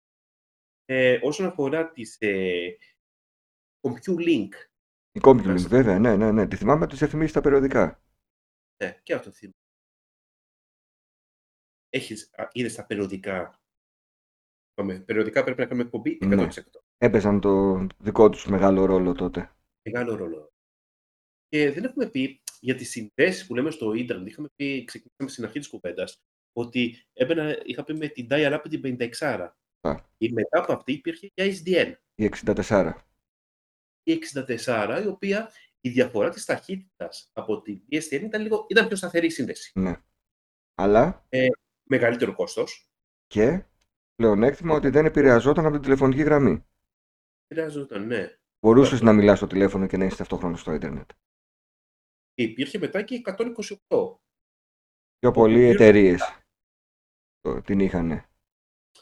[0.86, 2.78] Ε, όσον αφορά τις ε,
[3.82, 4.50] CompuLink,
[5.12, 5.70] Η CompuLink, Μάλιστα.
[5.70, 6.48] βέβαια, ναι, ναι, ναι.
[6.48, 8.04] Τη θυμάμαι από τις διαφημίσεις στα περιοδικά.
[8.84, 9.56] ναι, και αυτό θυμάμαι.
[11.90, 13.60] Έχεις, α, είδες τα περιοδικά;
[14.72, 16.28] Είπαμε, περιοδικά πρέπει να κάνουμε εκπομπή 100%.
[16.36, 16.48] Ναι.
[16.98, 19.56] Έπαιζαν το δικό τους μεγάλο ρόλο τότε.
[19.86, 20.53] Μεγάλο ρόλο.
[21.54, 24.28] Και δεν έχουμε πει για τις συνδέσεις που λέμε στο ίντερνετ.
[24.28, 26.22] Είχαμε πει, ξεκινήσαμε στην αρχή της κουβέντας,
[26.54, 29.54] ότι έμπαινα, είχα πει με την dial-up την 56.
[29.82, 30.00] Α.
[30.18, 31.94] Η μετά από αυτή υπήρχε για SDN.
[32.16, 32.94] Η 64.
[34.04, 35.52] Η 64, η οποία
[35.82, 39.72] η διαφορά της ταχύτητας από την PSTN ήταν, λίγο, ήταν πιο σταθερή η σύνδεση.
[39.80, 39.96] Ναι.
[40.76, 41.28] Αλλά
[41.84, 42.90] Μεγαλύτερο κόστος.
[43.28, 43.64] και
[44.16, 46.66] πλεονέκτημα ότι δεν επηρεαζόταν από την τηλεφωνική γραμμή.
[47.54, 48.38] Χρειάζονταν, ναι.
[48.60, 51.10] Μπορούσες να μιλάς στο τηλέφωνο και να είσαι ταυτόχρονα στο ίντερνετ.
[52.34, 54.20] Και υπήρχε μετά και η 128.
[55.20, 56.22] Πιο πολλοί οποίο- εταιρείες
[57.66, 58.10] την είχαν.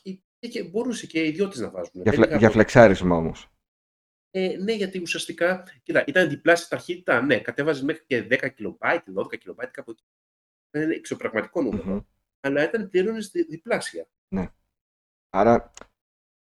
[0.01, 1.91] Υπήρχε Και μπορούσε και οι ιδιώτες να βάζουν.
[1.93, 2.51] Για, Δεν φλε, είχα για πρόβλημα.
[2.51, 3.49] φλεξάρισμα όμως.
[4.31, 7.21] Ε, ναι, γιατί ουσιαστικά κοίτα, ήταν διπλάσια ταχύτητα.
[7.21, 10.03] Ναι, κατέβαζες μέχρι και 10 κιλομπάιτ, 12 κιλομπάιτ, κάπου εκεί.
[10.73, 11.85] Ήταν εξωπραγματικό νούμερο.
[11.93, 11.99] Μμμ.
[12.39, 14.07] Αλλά ήταν πλήρωνες διπλάσια.
[15.33, 15.71] Άρα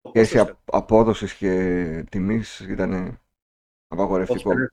[0.01, 3.21] Το σχέση κόστος απ- απόδοσης και τιμής ήταν
[3.87, 4.51] απαγορευτικό.
[4.51, 4.69] Όχι,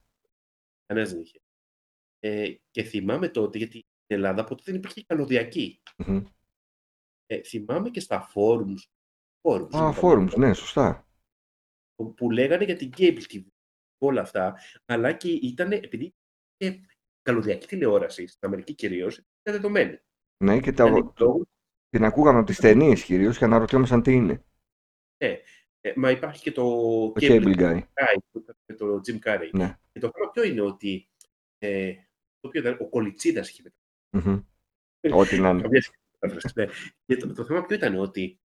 [0.85, 1.39] κανένας δεν είχε.
[2.19, 5.81] Ε, και θυμάμαι τότε, γιατί στην Ελλάδα ποτέ δεν υπήρχε καλωδιακή.
[5.97, 6.23] Μμμ.
[7.25, 8.77] Ε, θυμάμαι και στα forums,
[9.41, 11.07] forums, Α, δεν forums, ναι, σωστά.
[11.95, 13.43] που- που λέγανε για την cable TV,
[13.97, 16.13] όλα αυτά, αλλά και ήταν, επειδή
[16.57, 16.79] και
[17.21, 19.99] καλωδιακή τηλεόραση, στην Αμερική κυρίως, ήταν δεδομένη.
[20.43, 21.47] Ναι, και τα, Δηλαδή, λόγω-
[21.89, 24.43] την ακούγαμε από τις ταινίες κυρίως και αναρωτιόμασταν τι είναι.
[25.17, 26.63] ε, μα υπάρχει και το,
[27.11, 27.77] Το Cable Guy.
[27.79, 29.49] Guy, που ήταν με το Jim Carrey.
[29.51, 29.77] Ναι.
[29.91, 31.09] Και το θέμα ποιο είναι ότι
[31.57, 32.08] ε, το
[32.47, 33.77] οποίο ήταν, ο Κολιτσίδας είχε μετά.
[34.09, 34.41] Μμμ.
[35.19, 35.61] Ό,τι να είναι.
[35.61, 36.71] Καμία σχέση με τα φρέσκα, ναι.
[37.05, 38.39] Και το, το θέμα ποιο ήταν ότι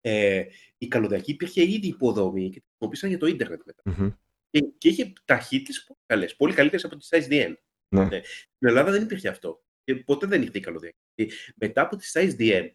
[0.00, 0.44] ε,
[0.78, 3.82] η καλωδιακή υπήρχε ήδη υποδομή και τη χρησιμοποίησαν για το ίντερνετ μετά.
[3.84, 4.10] Μμμ.
[4.50, 7.54] Και, και είχε ταχύτητες πολύ καλές, πολύ καλύτερες από τις SDN.
[7.88, 8.04] Ναι.
[8.04, 8.20] Ναι.
[8.24, 9.64] Στην Ελλάδα δεν υπήρχε αυτό.
[9.84, 10.98] Και ποτέ δεν είχε η καλωδιακή.
[11.14, 12.68] Και μετά από τις SDN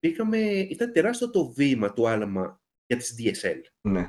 [0.00, 3.60] είχαμε, ήταν τεράστιο το βήμα, το άλμα για τις DSL.
[3.80, 4.00] Ναι.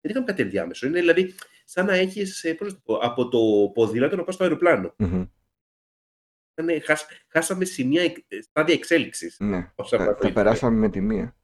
[0.00, 0.86] Δεν είχαμε κάτι ενδιάμεσο.
[0.86, 1.34] Είναι δηλαδή
[1.64, 4.94] σαν να έχεις, ε, πώς να το πω, από το ποδήλατο να πας στο αεροπλάνο.
[4.98, 5.24] Μμμ.
[6.58, 9.36] Ήταν, χάσ, χάσαμε σημεία, εκ- στάδια εξέλιξης.
[9.40, 9.72] Ναι.
[9.74, 10.34] όσον αφορά Τα, το τα ίντερνετ.
[10.34, 11.36] περάσαμε με τη μία.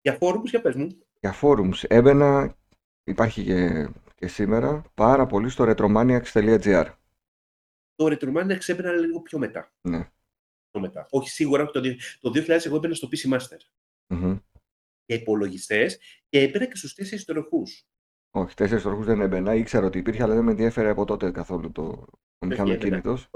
[0.00, 0.98] Για φόρουμους, για πες μου.
[1.20, 2.56] Για forums έμπαινα,
[3.04, 6.94] υπάρχει και, και σήμερα, πάρα πολύ στο retromaniacs.gr.
[7.94, 9.72] Το Retromania ξέμπαινα λίγο πιο μετά.
[9.80, 9.98] Ναι.
[10.70, 11.06] Πιο μετά.
[11.10, 13.58] Όχι σίγουρα, το, δι- το 2000 εγώ έμπαινα στο PC Master.
[14.06, 14.38] Μμμ.
[15.04, 17.84] Για υπολογιστές και έμπαινα και στους τέσσερις τροχούς.
[18.30, 19.54] Όχι, τέσσερις τροχούς δεν έμπαινα.
[19.54, 21.82] Ήξερα ότι υπήρχε, αλλά δεν με ενδιέφερε από τότε καθόλου το,
[22.38, 23.30] ο μηχανοκίνητος.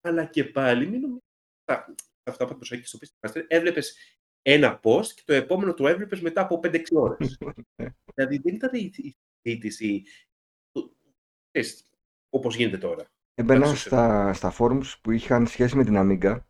[0.00, 1.22] Αλλά και πάλι, μην νομίζεις,
[1.64, 1.94] τα-
[2.30, 3.96] αυτά που προσέχει στο PC Master, έβλεπες
[4.42, 7.38] ένα post και το επόμενο το έβλεπες μετά από 5-6 ώρες.
[7.82, 7.88] Ναι.
[8.14, 10.02] δηλαδή δεν ήταν η η συζήτηση
[12.28, 13.04] όπως γίνεται τώρα.
[13.34, 16.40] Έμπαινα Κάτσε σε- στα, στα forums που είχαν σχέση με την Amiga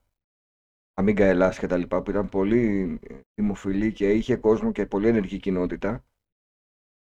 [1.01, 2.99] Amiga Ελλάς και τα λοιπά, που ήταν πολύ
[3.35, 6.05] δημοφιλή και είχε κόσμο και πολύ ενεργή κοινότητα.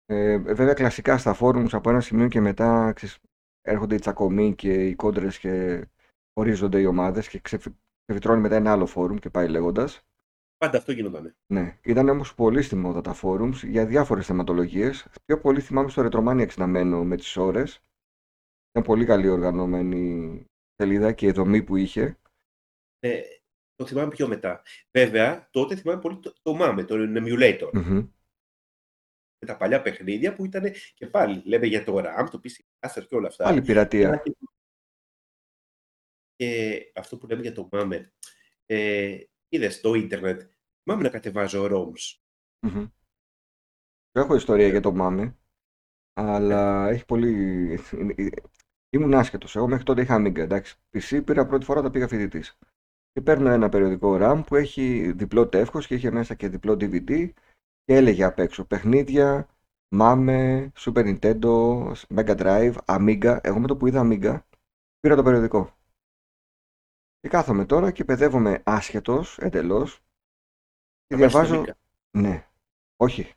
[0.07, 3.18] Ε, βέβαια κλασικά στα forums από ένα σημείο και μετά ξέρεις,
[3.61, 5.84] έρχονται οι τσακωμοί και οι κόντρες και
[6.32, 10.02] ορίζονται οι ομάδες και ξεφυτρώνει μετά ένα άλλο φόρουμ και πάει λέγοντας.
[10.57, 11.36] Πάντα αυτό γινόταν.
[11.46, 15.07] Ναι, ήταν όμως πολύ στη μόδα τα forums για διάφορες θεματολογίες.
[15.24, 17.82] Πιο πολύ θυμάμαι στο Retromania να μένω με τις ώρες.
[18.70, 20.44] Ήταν πολύ καλή οργανωμένη
[20.76, 22.18] σελίδα και η δομή που είχε.
[22.98, 23.20] Ε,
[23.74, 24.62] το θυμάμαι πιο μετά.
[24.90, 27.70] Βέβαια, τότε θυμάμαι πολύ το, το MAME, το Emulator.
[27.72, 28.07] Μμμ.
[29.45, 33.05] Με τα παλιά παιχνίδια που ήταν και πάλι, λέμε για το RAM, το PC Master
[33.09, 33.49] και όλα αυτά.
[33.49, 34.09] Άλλη πειρατεία.
[34.09, 34.36] Αλλά και-
[36.36, 38.07] Και αυτό που λέμε για το MAME,
[38.66, 39.18] ε,
[39.49, 40.40] είδες στο ίντερνετ,
[40.82, 42.18] θυμάμαι να κατεβάζω ROMs.
[42.66, 42.86] Μμμ.
[44.12, 45.34] Έχω ιστορία για το MAME,
[46.12, 47.30] αλλά έχει πολύ...
[47.92, 48.28] είναι- ε,
[48.90, 49.57] Ήμουν άσχετος.
[49.57, 50.76] Εγώ μέχρι τότε είχα Amiga, εντάξει.
[50.90, 52.59] PC πήρα πρώτη φορά όταν πήγα φοιτητής.
[53.12, 57.30] Και παίρνω ένα περιοδικό RAM που έχει διπλό τεύχος και είχε μέσα και διπλό DVD
[57.85, 59.49] και έλεγε απ' έξω παιχνίδια,
[59.97, 63.39] MAME, Super Nintendo, Mega Drive, Amiga.
[63.43, 64.41] Εγώ με το που είδα Amiga
[65.01, 65.76] πήρα το περιοδικό.
[67.20, 70.01] Και κάθομαι τώρα και παιδεύομαι άσχετος εντελώς
[71.07, 71.62] και Να βάζεις διαβάζω...
[71.62, 71.72] Amiga.
[72.18, 72.47] Ναι,
[72.97, 73.32] όχι.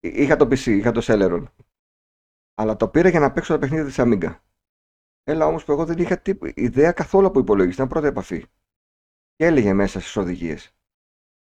[0.00, 1.44] Εί- Είχα το PC, είχα το Celeron.
[2.54, 4.38] Αλλά το πήρα για να παίξω τα παιχνίδια της Amiga.
[5.22, 8.46] Έλα όμως που εγώ δεν είχα τύπ- ιδέα καθόλου από υπολογιστή, ήταν πρώτη επαφή.
[9.36, 10.74] Και έλεγε μέσα στις οδηγίες.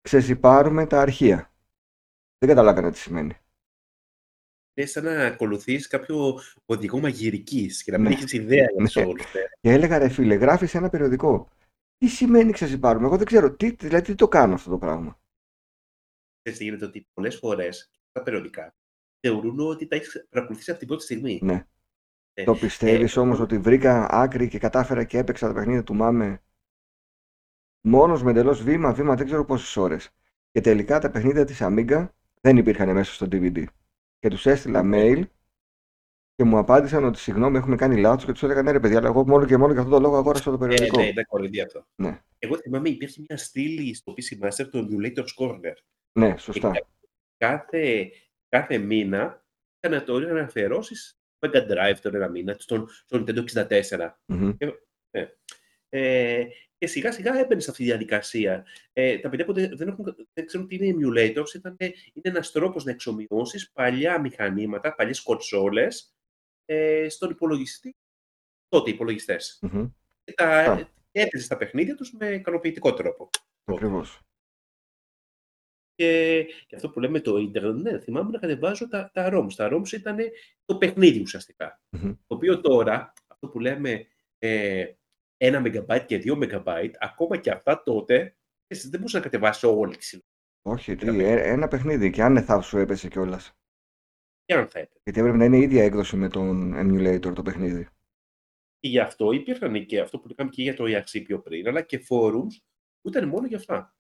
[0.01, 1.53] Ξεζιπάρουμε τα αρχεία.
[2.39, 3.36] Δεν καταλάβαινα τι σημαίνει.
[4.74, 8.14] Είναι σαν να ακολουθείς κάποιο οδηγό μαγειρικής και να μην Ναι.
[8.14, 8.89] έχει ιδέα για Ναι.
[8.89, 9.59] το software.
[9.61, 11.49] Και έλεγα ρε φίλε, γράφεις σε ένα περιοδικό.
[11.99, 13.57] Τι σημαίνει ξεζιπάρουμε, εγώ δεν ξέρω.
[13.57, 15.20] Τι, δηλαδή τι το κάνω αυτό το πράγμα;
[16.43, 18.74] Ξέρεις τι γίνεται, ότι πολλές φορές τα περιοδικά
[19.20, 21.41] θεωρούν ότι τα έχεις παρακολουθήσει από την πρώτη στιγμή.
[21.43, 21.66] Ναι.
[22.32, 25.95] Ε, Το πιστεύεις ε, όμως ότι βρήκα άκρη και κατάφερα και έπαιξα τα παιχνίδια του
[25.95, 26.43] Μάμε
[27.80, 30.11] μόνος με εντελώς βήμα, βήμα δεν ξέρω πόσες ώρες.
[30.51, 32.09] Και τελικά τα παιχνίδια της Amiga
[32.49, 33.64] δεν υπήρχαν μέσα στο DVD.
[34.18, 35.22] Και τους έστειλα mail
[36.34, 39.09] και μου απάντησαν ότι συγγνώμη έχουμε κάνει λάθος και τους έλεγα ναι ρε παιδιά, αλλά
[39.09, 41.01] εγώ μόνο και μόνο για αυτόν τον λόγο αγόρασα το Ε, περιοδικό.
[41.01, 41.86] ναι, ήταν κοροϊδία αυτό.
[41.94, 42.22] Ναι.
[42.38, 45.74] Εγώ θυμάμαι υπήρχε μια στήλη στο PC Master, το Emulators Corner.
[46.18, 46.70] Ναι, σωστά.
[46.70, 46.84] Και
[47.36, 48.11] κάθε,
[48.49, 49.44] κάθε μήνα
[49.80, 54.11] είχαν το να αφιερώσει στο Mega Drive τον ένα μήνα, στον, στον Nintendo 64.
[54.26, 54.53] Μμμ.
[55.90, 56.46] Ε,
[56.79, 58.66] και σιγά σιγά έμπαινε σε αυτή τη διαδικασία.
[58.93, 62.51] Ε, τα παιδιά που δεν, δεν, έχουν, δεν ξέρουν τι είναι emulators, ήταν, είναι ένας
[62.51, 66.14] τρόπος να εξομοιώσεις παλιά μηχανήματα, παλιές κονσόλες
[66.64, 67.97] ε, στον υπολογιστή,
[68.68, 69.59] τότε υπολογιστές.
[69.62, 69.89] Μμμ.
[70.24, 70.76] Και τα Α.
[71.11, 73.31] και έπαιζε τα παιχνίδια τους με ικανοποιητικό τρόπο.
[73.64, 74.20] Ακριβώς.
[75.95, 79.53] Και, και αυτό που λέμε το ίντερνετ, ναι, θυμάμαι να κατεβάζω τα, τα ROMs.
[79.57, 80.16] Τα ROMs ήταν
[80.64, 81.81] το παιχνίδι ουσιαστικά.
[81.91, 82.12] Μμμ.
[82.26, 84.07] Το οποίο τώρα, αυτό που λέμε
[84.39, 84.93] ε,
[85.39, 88.36] ένα MB και δύο MB, ακόμα και αυτά τότε,
[88.66, 90.28] εσύ δεν μπορούσε να κατεβάσει όλη τη συλλογή.
[90.62, 93.57] Όχι, τι, Ήταν ε, ένα παιχνίδι και άνεθα σου έπεσε κιόλας.
[94.45, 95.01] Και αν θα έπαιρνε.
[95.05, 97.89] Γιατί έπρεπε να είναι η ίδια έκδοση με τον emulator το παιχνίδι.
[98.78, 101.82] Και γι' αυτό υπήρχαν και αυτό που λέγαμε και για το ERC πιο πριν, αλλά
[101.82, 102.62] και forums
[103.01, 103.97] που ήταν μόνο για αυτά.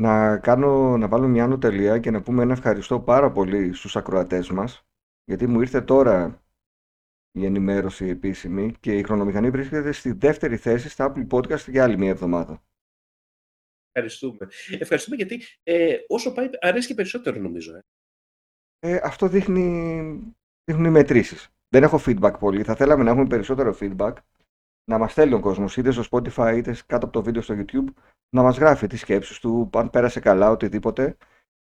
[0.00, 3.96] Να, κάνω, να βάλω μια άνω τελεία και να πούμε ένα ευχαριστώ πάρα πολύ στους
[3.96, 4.88] ακροατές μας
[5.24, 6.42] γιατί μου ήρθε τώρα
[7.32, 11.98] η ενημέρωση επίσημη και η χρονομηχανή βρίσκεται στη δεύτερη θέση στα Apple Podcast για άλλη
[11.98, 12.62] μια εβδομάδα.
[13.92, 14.48] Ευχαριστούμε.
[14.78, 17.74] Ευχαριστούμε γιατί ε, όσο πάει αρέσει και περισσότερο νομίζω.
[17.76, 17.80] Ε.
[18.80, 19.62] Ε, αυτό δείχνει,
[20.64, 21.48] δείχνουν οι μετρήσεις.
[21.68, 22.62] Δεν έχω feedback πολύ.
[22.62, 24.12] Θα θέλαμε να έχουμε περισσότερο feedback.
[24.90, 27.92] Να μας στέλνει ο κόσμος είτε στο Spotify είτε κάτω από το βίντεο στο YouTube
[28.36, 31.16] να μας γράφει τις σκέψεις του, αν πέρασε καλά, οτιδήποτε.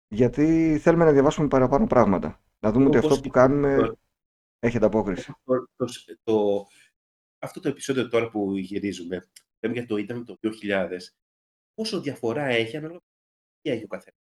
[0.08, 2.42] Γιατί θέλουμε να διαβάσουμε παραπάνω πράγματα.
[2.60, 3.98] Να δούμε ότι Όπως αυτό που και- κάνουμε
[4.66, 5.34] έχει ανταπόκριση.
[5.44, 5.86] το, το,
[6.24, 6.68] το-
[7.40, 10.98] αυτό το επεισόδιο τώρα που γυρίζουμε, λέμε για το ίντερνετ το 2000,
[11.74, 13.00] πόσο διαφορά έχει ανάλογα
[13.62, 14.20] τι έχει ο καθένας;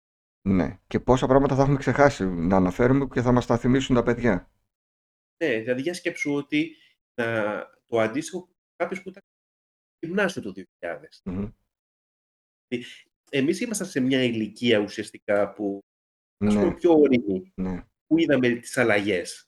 [0.49, 0.79] Ναι.
[0.87, 4.51] Και πόσα πράγματα θα έχουμε ξεχάσει να αναφέρουμε και θα μας τα θυμίσουν τα παιδιά.
[5.45, 6.77] Ναι, δηλαδή για σκέψου ότι
[7.21, 9.23] να, το αντίστοιχο κάποιος που ήταν
[9.97, 11.21] στο γυμνάσιο το 2000.
[11.25, 11.49] Μμμ.
[13.31, 15.81] Εμείς ήμασταν σε μια ηλικία ουσιαστικά που
[16.45, 17.85] ας πούμε Ναι, πιο όρημη, ναι.
[18.07, 19.47] που είδαμε τις αλλαγές.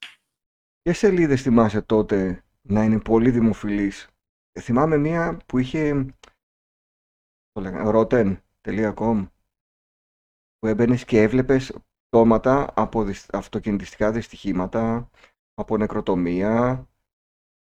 [0.82, 4.08] Και σελίδες θυμάσαι τότε να είναι πολύ δημοφιλείς;
[4.52, 6.06] Ε, Θυμάμαι μία που είχε
[7.52, 9.28] το λέγανε, rotten.com
[10.58, 11.78] που έμπαινε και έβλεπες
[12.08, 15.10] πτώματα από δυσ- αυτοκινητιστικά δυστυχήματα,
[15.54, 16.86] από νεκροτομία,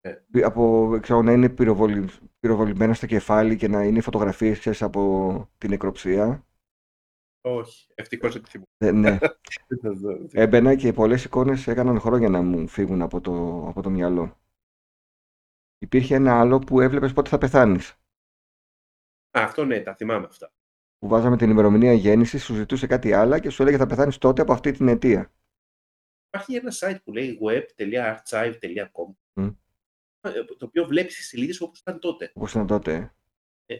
[0.00, 0.12] Ε.
[0.30, 2.08] πι- από ξέρω, να είναι πυροβολη,
[2.40, 6.46] πυροβολημένα στο κεφάλι και να είναι φωτογραφίες ξέρεις, από την νεκροψία.
[7.40, 8.68] Όχι, ευτυχώς δεν θυμούμαι.
[8.78, 9.18] Ε, ναι,
[9.68, 10.26] Δεν θα δω.
[10.32, 14.40] έμπαινα και πολλές εικόνες έκαναν χρόνια να μου φύγουν από το, από το μυαλό.
[15.78, 17.90] Υπήρχε ένα άλλο που έβλεπες πότε θα πεθάνεις.
[19.38, 20.52] Α, αυτό ναι, τα θυμάμαι αυτά.
[20.98, 24.42] Που βάζαμε την ημερομηνία γέννησης, σου ζητούσε κάτι άλλο και σου έλεγε θα πεθάνεις τότε
[24.42, 25.32] από αυτή την αιτία.
[26.28, 29.46] Υπάρχει ένα site που λέει web.archive.com Μμ.
[30.20, 32.32] ε, το οποίο βλέπεις τι σελίδες όπως ήταν τότε.
[32.34, 33.14] Όπως ήταν τότε.
[33.66, 33.76] ε.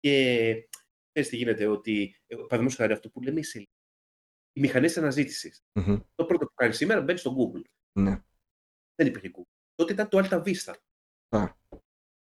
[0.00, 0.68] Και
[1.14, 3.72] ξέρεις τι γίνεται, ότι ε, παραδείγματος χάρη αυτό που λέμε οι σελίδες.
[4.52, 5.64] Οι μηχανές αναζήτησης.
[5.72, 6.00] Μμμ.
[6.14, 7.62] Το πρώτο που κάνεις σήμερα μπαίνεις στο Google.
[7.98, 8.22] Ναι.
[8.94, 9.52] Δεν υπήρχε Google.
[9.74, 10.74] Τότε ήταν το Alta Vista.
[11.28, 11.42] Α.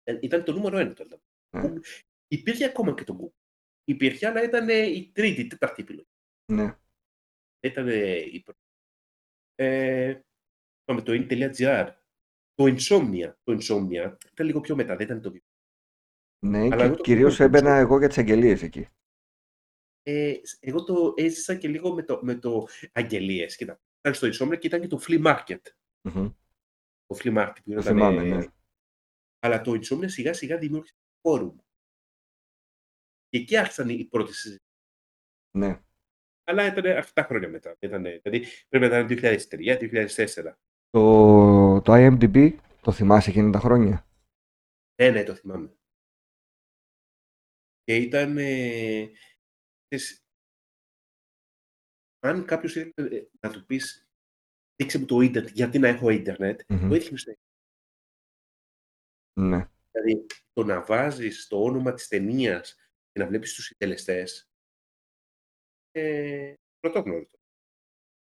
[0.03, 1.59] Ε, Ήταν το νούμερο ένα το Alta Vista.
[1.61, 1.67] Ναι.
[1.69, 1.83] Google-
[2.27, 3.41] Υπήρχε ακόμα και το Google.
[3.83, 6.07] Υπήρχε, αλλά ήταν ε, η τρίτη, η τέταρτη επιλογή.
[6.51, 6.77] Ναι.
[7.59, 8.59] Ήταν ε, η πρώτη.
[9.55, 10.19] Ε,
[10.83, 11.95] πάμε το in.gr.
[12.53, 13.33] Το Insomnia.
[13.43, 15.53] Το Insomnia ήταν λίγο πιο μετά, δεν ήταν το βιβλίο.
[16.46, 17.48] Ναι, Αλλά και εγώ το κυρίως ξέρω.
[17.50, 18.88] έμπαινα εγώ για τις αγγελίες εκεί.
[20.04, 23.56] Ε, εγώ το έζησα και λίγο με το, με το Αγγελίες.
[23.56, 25.62] Κοίτα, ήταν στο Insomnia και ήταν και το Flea Market.
[26.02, 26.30] Μμμ.
[27.06, 28.46] Το Flea Market που Το ήταν, θυμάμαι, ε, ναι.
[29.39, 31.56] Αλλά το Insomnia σιγά σιγά δημιούργησε φόρουμ.
[33.30, 34.70] Και εκεί άρχισαν οι πρώτες συζητήσεις.
[35.58, 35.80] Ναι.
[36.43, 37.76] Αλλά ήταν αρκετά χρόνια μετά.
[37.80, 40.54] Ήτανε, δηλαδή πρέπει να ήταν 2003-2004.
[40.89, 44.08] Το, το IMDb το θυμάσαι εκείνα τα χρόνια;
[45.02, 45.76] Ναι, ναι, το θυμάμαι.
[47.86, 48.38] Και ήταν.
[48.38, 49.11] Ε,
[49.88, 50.23] ξέρεις,
[52.19, 54.07] αν κάποιος ήθελε ε, να του πεις
[54.75, 56.88] δείξε μου το ίντερνετ, γιατί να έχω ίντερνετ, Μμμ.
[56.89, 57.33] το έδειχνε στο
[59.39, 59.69] Ναι.
[59.91, 62.75] Δηλαδή, το να βάζεις το όνομα της ταινίας
[63.11, 64.49] και να βλέπεις τους συντελεστές.
[65.91, 67.25] Ε, πρωτόγνωρο.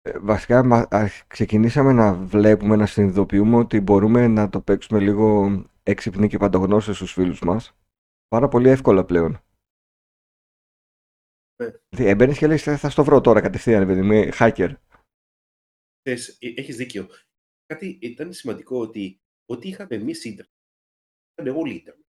[0.02, 5.50] Ε, Βασικά μα- α, ξεκινήσαμε να βλέπουμε, να συνειδητοποιούμε ότι μπορούμε να το παίξουμε λίγο
[5.84, 7.76] έξυπνοι και παντογνώστες στους φίλους μας.
[8.28, 9.42] Πάρα πολύ εύκολα πλέον.
[11.64, 11.72] Ναι.
[11.90, 14.76] Δηλαδή, έμπαινες και λες, «Ε, θα στο βρω τώρα κατευθείαν, παιδί μου, είμαι hacker.
[16.02, 17.08] Ξέρεις, ε, έχεις δίκιο.
[17.66, 20.54] Κάτι ήταν σημαντικό ότι ό,τι είχαμε εμείς ίντερνετ,
[21.42, 22.06] ήταν όλοι ίντερνετ.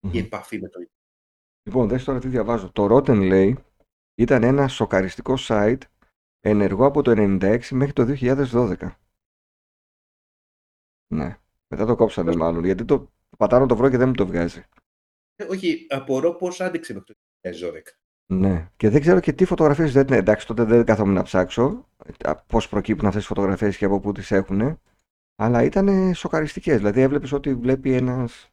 [0.00, 0.24] Η Μμμ.
[0.24, 1.00] επαφή με το ίντερνετ.
[1.68, 2.72] Λοιπόν, δες τώρα τι διαβάζω.
[2.72, 3.64] Το Rotten λέει
[4.14, 5.80] ήταν ένα σοκαριστικό site
[6.40, 8.96] ενεργό από το 96 μέχρι το 2012.
[11.14, 11.38] Ναι.
[11.68, 14.64] Μετά το κόψανε μάλλον, γιατί το πατάω να το βρω και δεν μου το βγάζει.
[15.34, 18.01] Ε, όχι, απορώ πώς άντεξε μέχρι το 2012.
[18.32, 18.70] Ναι.
[18.76, 20.16] Και δεν ξέρω και τι φωτογραφίες δεν είναι.
[20.16, 21.88] Εντάξει, τότε δεν καθόμουν να ψάξω
[22.46, 24.80] πώς προκύπτουν αυτές τις φωτογραφίες και από πού τις έχουν.
[25.36, 26.76] Αλλά ήταν σοκαριστικές.
[26.76, 28.50] Δηλαδή έβλεπες ότι βλέπει ένας...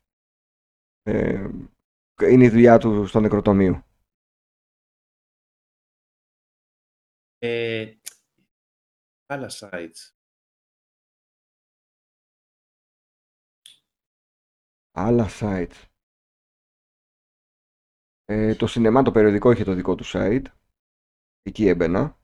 [1.03, 1.49] Ε,
[2.21, 3.83] είναι η δουλειά του στο νεκροτομείο.
[7.39, 7.93] Ε,
[9.25, 10.11] άλλα sites.
[14.91, 15.88] Άλλα sites.
[18.31, 20.43] Ε, το σινεμά το περιοδικό είχε το δικό του site.
[21.41, 22.19] Εκεί έμπαινα.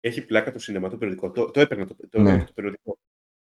[0.00, 1.30] Έχει πλάκα το σινεμά το περιοδικό.
[1.30, 2.44] Το, το έπαιρνα το, το, Ναι.
[2.44, 2.98] το περιοδικό.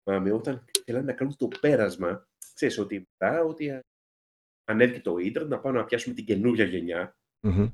[0.03, 3.81] Θυμάμαι, όταν θέλανε να κάνουν το πέρασμα, ξέρεις ότι μετά, ότι α-
[4.65, 7.69] ανέβηκε το ίντερνετ, να πάμε να πιάσουμε την καινούργια γενιά, Μμμ.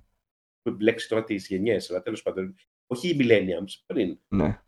[0.62, 2.54] που μπλέξει τώρα τις γενιές, αλλά τέλος πάντων,
[2.86, 4.18] όχι οι millennials, πριν.
[4.28, 4.60] Ναι.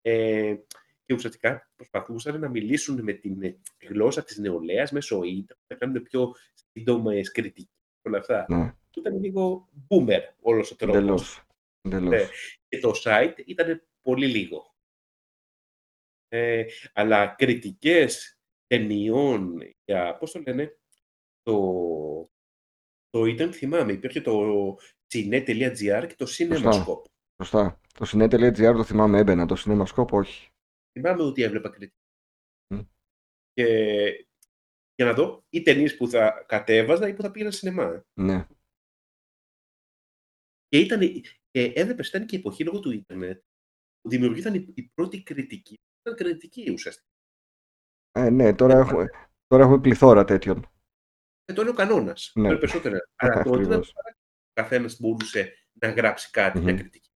[0.00, 0.56] Ε,
[1.04, 6.02] και ουσιαστικά προσπαθούσαν να μιλήσουν με την ε, γλώσσα της νεολαίας μέσω ίντερνετ, να κάνουν
[6.02, 6.34] πιο
[6.72, 7.70] σύντομες κριτικές
[8.02, 8.46] όλα αυτά.
[8.48, 8.74] Ναι.
[8.96, 10.96] Ήταν λίγο boomer όλος ο τρόπος.
[10.96, 11.42] Εντελώς.
[11.82, 12.10] Εντελώς.
[12.10, 12.26] Ναι.
[12.68, 14.74] Και το site ήταν πολύ λίγο.
[16.28, 20.78] Ε, αλλά κριτικές ταινιών για, πώς το λένε,
[21.42, 22.30] το,
[23.10, 24.76] το ήταν, θυμάμαι, υπήρχε το
[25.14, 27.02] cine.gr και το cinemascope.
[27.42, 27.80] Σωστά.
[27.94, 29.46] Το cine.gr το θυμάμαι έμπαινα.
[29.46, 30.50] Το cinemascope όχι.
[30.98, 31.96] Θυμάμαι ότι έβλεπα κριτική.
[32.74, 32.80] Μμ.
[33.52, 34.26] Και
[35.02, 38.04] για να δω ή ταινίες που θα κατέβαζα ή που θα πήγαινα σινεμά.
[38.20, 38.46] Ναι.
[40.68, 41.00] Και ήταν,
[41.50, 43.42] και έβλεπες, ήταν και η εποχή λόγω του ίντερνετ,
[44.00, 45.80] που δημιουργήθηκαν η, η πρώτη κριτική.
[46.00, 47.06] Ήταν κριτική ουσιαστικά.
[48.12, 49.08] Ε, ναι, τώρα έχουμε,
[49.46, 50.66] τώρα έχουμε πληθώρα τέτοιων.
[51.44, 52.32] Ε, το είναι ο κανόνας.
[52.34, 52.48] Ναι.
[52.48, 52.56] Ναι.
[52.58, 52.96] περισσότερο.
[53.16, 53.88] Αλλά τότε Ακριβώς.
[53.90, 54.02] ο
[54.52, 56.78] καθένας μπορούσε να γράψει κάτι, μια Μμμ.
[56.78, 57.10] κριτική.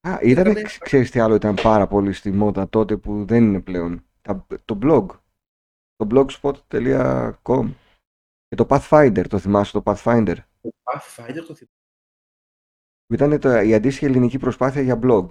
[0.00, 3.44] Α, ήταν, Ήτανε- ξ- ξέρεις τι άλλο ήταν πάρα πολύ στη μόδα τότε που δεν
[3.44, 4.06] είναι πλέον.
[4.20, 5.06] Τα, το blog.
[5.96, 7.74] Το blogspot.com
[8.48, 11.74] και το Pathfinder, το θυμάσαι το Pathfinder; Το Pathfinder το θυμάμαι.
[13.06, 15.26] Που ήταν το, η αντίστοιχη ελληνική προσπάθεια για blog.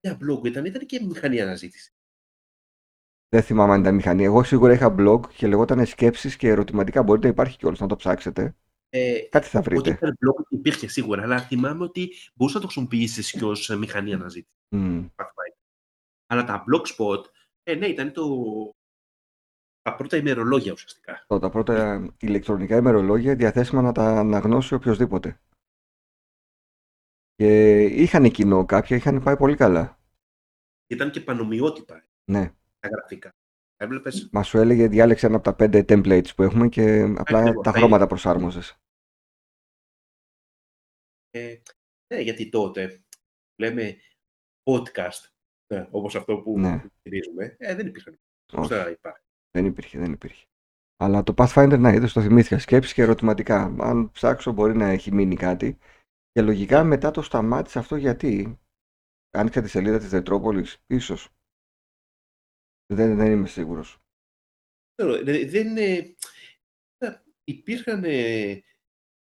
[0.00, 1.92] Για blog ήταν, ήταν και μηχανή αναζήτηση.
[3.28, 4.24] Δεν θυμάμαι αν ήταν μηχανή.
[4.24, 7.02] Εγώ σίγουρα είχα blog και λεγόταν σκέψεις και ερωτηματικά.
[7.02, 8.56] Μπορείτε να υπάρχει κιόλας να το ψάξετε.
[8.88, 9.90] Ε, Κάτι θα ότι βρείτε.
[9.90, 14.54] ήταν blog υπήρχε σίγουρα, αλλά θυμάμαι ότι μπορούσες να το χρησιμοποιήσεις και ως μηχανή αναζήτηση.
[14.68, 15.56] Μμ, Pathfinder.
[16.26, 17.24] Αλλά τα blogspot,
[17.62, 18.26] ε, ναι, ήταν το.
[19.82, 21.24] Τα πρώτα ημερολόγια ουσιαστικά.
[21.26, 25.40] το- τα πρώτα ηλεκτρονικά ημερολόγια διαθέσιμα να τα αναγνώσει οποιοδήποτε.
[27.34, 29.98] Και είχαν κοινό κάποια, είχαν πάει πολύ καλά.
[30.86, 32.52] Ήταν και πανομοιότυπα Ναι.
[32.80, 33.30] τα γραφικά.
[33.76, 37.64] Έβλεπες; Μα σου έλεγε διάλεξε ένα από τα πέντε templates που έχουμε και απλά Ακριβώς,
[37.64, 38.06] τα τα χρώματα ίδια.
[38.06, 38.76] προσάρμοζες.
[41.30, 41.60] Ε,
[42.14, 43.04] ναι, γιατί τότε
[43.60, 43.96] λέμε
[44.62, 45.30] podcast,
[45.74, 46.84] ναι, όπως αυτό που Ναι.
[46.98, 48.20] στηρίζουμε, ε, δεν υπήρχαν.
[48.52, 48.74] Πώς Όχι.
[48.82, 49.21] θα υπάρχει;
[49.52, 50.46] Δεν υπήρχε, δεν υπήρχε.
[50.96, 52.58] Αλλά το Pathfinder, να είδες, το θυμήθηκα.
[52.58, 53.74] Σκέψεις και ερωτηματικά.
[53.80, 55.78] Αν ψάξω μπορεί να έχει μείνει κάτι.
[56.30, 56.88] Και λογικά Ναι.
[56.88, 58.58] μετά το σταμάτησε αυτό γιατί;
[59.30, 61.28] Άνοιξα τη σελίδα της Δετρόπολης, ίσως.
[62.94, 63.98] Δεν, δεν είμαι σίγουρος.
[64.94, 66.14] Ξέρω, δε- δεν είναι...
[67.44, 68.04] Υπήρχαν...
[68.04, 68.62] ε,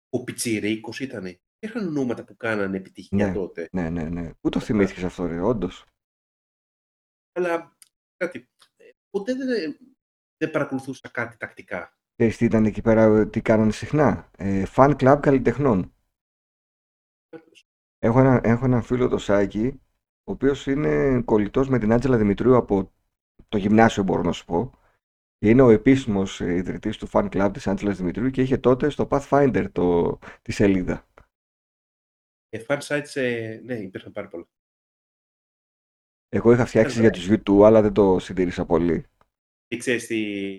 [0.10, 1.26] Ο Πιτσιρίκος ήταν.
[1.60, 3.34] Υπήρχαν ονόματα που κάνανε επιτυχία Ναι.
[3.34, 3.70] τότε.
[3.72, 4.34] Ναι, ναι, ναι.
[4.34, 5.86] Πού το θυμήθηκες αυτό, ρε, όντως;
[7.32, 7.78] Αλλά
[8.18, 8.50] κάτι.
[8.76, 9.78] ε, Ποτέ δεν,
[10.38, 11.98] δεν παρακολουθούσα κάτι τακτικά.
[12.16, 14.30] Ξέρεις τι ήταν εκεί πέρα, ε, τι κάνανε συχνά.
[14.38, 15.94] Ε, fan club καλλιτεχνών.
[18.00, 19.82] Έχω ένα, έχω ένα φίλο το Σάκη,
[20.24, 22.94] ο οποίος είναι κολλητός με την Άντζελα Δημητρίου από
[23.50, 24.72] το γυμνάσιο μπορώ να σου πω.
[25.38, 28.90] Και είναι ο επίσημος ε, ιδρυτής του fan club της Άντζελας Δημητρίου και είχε τότε
[28.90, 31.08] στο Pathfinder το, τη σελίδα.
[32.50, 34.48] Ε, fan sites, ε, ναι, υπήρχαν πάρα πολλά.
[36.30, 39.06] Εγώ είχα φτιάξει για τους YouTube, αλλά δεν το συντήρησα πολύ.
[39.68, 40.52] Και ξέρεις τι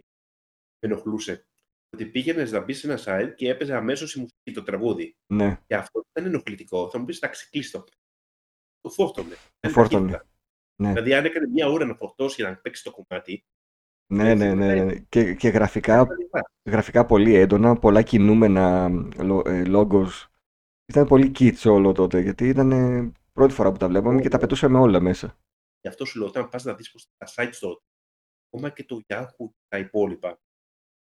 [0.78, 1.46] με ενοχλούσε;
[1.94, 5.16] Ότι πήγαινες να μπεις σε ένα site και έπαιζε αμέσως η μουσική, το τραγούδι.
[5.26, 6.90] Ναι, Και αυτό ήταν ενοχλητικό.
[6.90, 7.84] Θα μου πεις, εντάξει, κλείστο.
[8.80, 9.34] Το φόρτωνε.
[9.61, 10.22] το φόρτωνε.
[10.82, 10.88] Ναι.
[10.92, 13.44] Δηλαδή, αν έκανε μια ώρα να φορτώσει για να παίξει το κομμάτι.
[14.12, 14.98] Ναι, ναι, ναι, ναι.
[14.98, 16.07] Και, και γραφικά,
[16.70, 20.09] γραφικά πολύ έντονα, πολλά κινούμενα λο- ε, logos.
[20.86, 24.38] Ήταν πολύ kitsch όλο τότε, γιατί ήταν ε, πρώτη φορά που τα βλέπαμε και τα
[24.38, 25.38] πετούσαμε όλα μέσα.
[25.80, 27.82] Γι' αυτό σου λέω, όταν πας να δεις τα sites τότε,
[28.51, 30.40] ακόμα και το Yahoo και τα υπόλοιπα,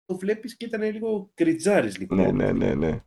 [0.05, 2.15] το βλέπεις και ήταν λίγο κριτζάρι λίγο.
[2.15, 3.05] Ναι, ναι, ναι, ναι.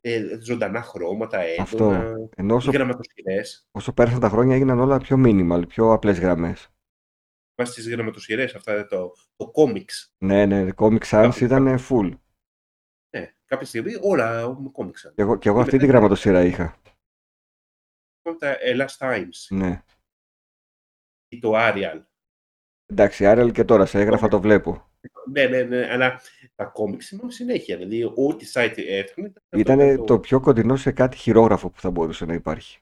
[0.00, 1.62] Ε, ζωντανά χρώματα, έντονα.
[1.62, 2.14] Αυτό.
[2.36, 3.68] Ενώ όσο, Οι γραμματοσυρές.
[3.70, 6.68] όσο πέρασαν τα χρόνια έγιναν όλα πιο minimal, πιο απλές γραμμές.
[7.60, 10.10] Βάσει τις γραμματοσυρές, αυτά το, το comics.
[10.18, 12.10] Ναι, ναι, Comic Sans ήταν full.
[13.16, 14.98] Ναι, κάποια στιγμή όλα με comics.
[15.14, 16.80] Και εγώ, και εγώ αυτή τη μετά- γραμματοσύρα είχα.
[18.38, 19.82] Τα Last Times Ναι.
[21.28, 22.02] ή το Arial.
[22.86, 24.90] Εντάξει, Άρελ και τώρα σε έγραφα το βλέπω.
[25.30, 26.20] Ναι, ναι, ναι, αλλά
[26.54, 27.76] τα comics θυμάμαι συνέχεια.
[27.76, 29.32] Δηλαδή, ό,τι site έφτιαχνε.
[29.56, 32.78] Ήταν το πιο κοντινό σε κάτι χειρόγραφο που θα μπορούσε να υπάρχει.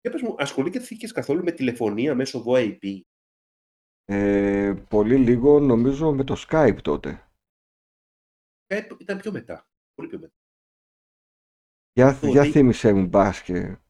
[0.00, 3.00] Για πες μου, ασχολήθηκες καθόλου με τηλεφωνία μέσω VoIP.
[4.04, 7.28] Ε, πολύ λίγο νομίζω με το Skype τότε.
[8.66, 9.66] Ε, Ήταν πιο μετά.
[9.94, 10.34] Πολύ πιο μετά.
[11.92, 13.58] Για, Το για ότι- θύμισέ μου μπας και...
[13.62, 13.83] Καθόλου,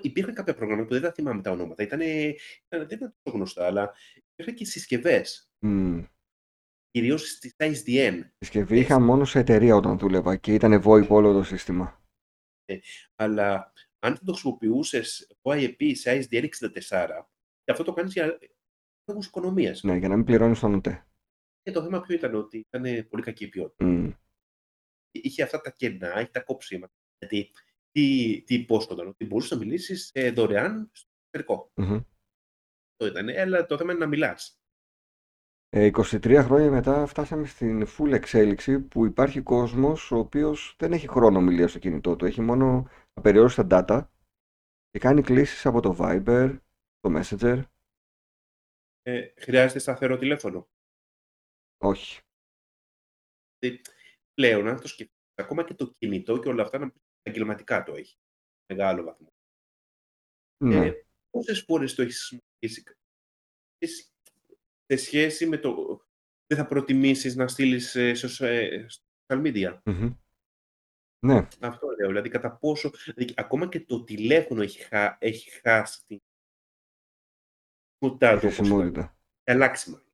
[0.00, 1.82] υπήρχαν κάποια προγράμματα που δεν τα θυμάμαι τα ονόματα.
[1.82, 2.36] Ήτανε, ήταν,
[2.68, 3.94] δεν ήταν τόσο γνωστά, αλλά
[4.32, 5.50] υπήρχαν και συσκευές.
[5.58, 6.02] Μ,
[6.90, 8.20] Κυρίως στι ISDN.
[8.38, 12.02] συσκευή είχα μόνο σε εταιρεία όταν δούλευα και ήταν VoIP όλο το σύστημα.
[13.14, 17.28] Αλλά αν δεν το χρησιμοποιούσες VoIP σε ISDN 64,
[17.64, 18.38] και αυτό το κάνεις για
[19.08, 19.82] λόγους οικονομίας.
[19.82, 21.06] Ναι, για να μην πληρώνεις τον ΟΤΕ.
[21.62, 23.84] Και το θέμα ποιο ήταν ότι ήταν πολύ κακή η ποιότητα.
[23.84, 24.10] Μ,
[25.10, 26.92] Είχε αυτά τα κενά, είχε τα κόψιμα.
[27.18, 27.50] Γιατί
[27.94, 31.72] τι, τι υπόσχονταν, ότι μπορούσε να μιλήσεις ε, δωρεάν στο εξωτερικό.
[31.74, 32.00] μμμ.
[32.90, 33.28] Αυτό ήταν.
[33.28, 34.58] Αλλά το θέμα είναι να μιλάς.
[35.68, 41.08] Ε, 23 χρόνια μετά φτάσαμε στην full εξέλιξη που υπάρχει κόσμος ο οποίος δεν έχει
[41.08, 42.24] χρόνο ομιλίας στο κινητό του.
[42.24, 44.06] Έχει μόνο απεριόριστα data
[44.90, 46.58] και κάνει κλήσεις από το Viber,
[47.00, 47.62] το Messenger.
[49.02, 50.68] Ε, χρειάζεται σταθερό τηλέφωνο.
[51.78, 52.20] Όχι.
[54.34, 56.92] πλέον, αν το σκεφτείς, ακόμα και το κινητό και όλα αυτά, να
[57.28, 58.16] επαγγελματικά το έχει.
[58.72, 59.32] Μεγάλο βαθμό.
[60.64, 60.86] Ναι.
[60.86, 62.82] Ε, πόσες φορές το έχεις χρησιμοποιήσει
[63.84, 64.12] σε-
[64.86, 65.98] σε σχέση με το...
[66.46, 68.86] Δεν θα προτιμήσεις να στείλεις ε, σε ε,
[69.28, 70.14] social media; Μμμ.
[71.26, 71.48] Ναι.
[71.60, 72.08] Αυτό λέω.
[72.08, 72.90] Δηλαδή, κατά πόσο...
[72.90, 75.16] Δηλαδή, ακόμα και το τηλέφωνο έχει, χα...
[75.20, 76.20] έχει χάσει την
[77.98, 78.40] χρησιμότητά του.
[78.46, 79.00] όπως Χρησιμότητα.
[79.00, 79.16] ήταν.
[79.44, 80.12] Αλλάξει μάλλον.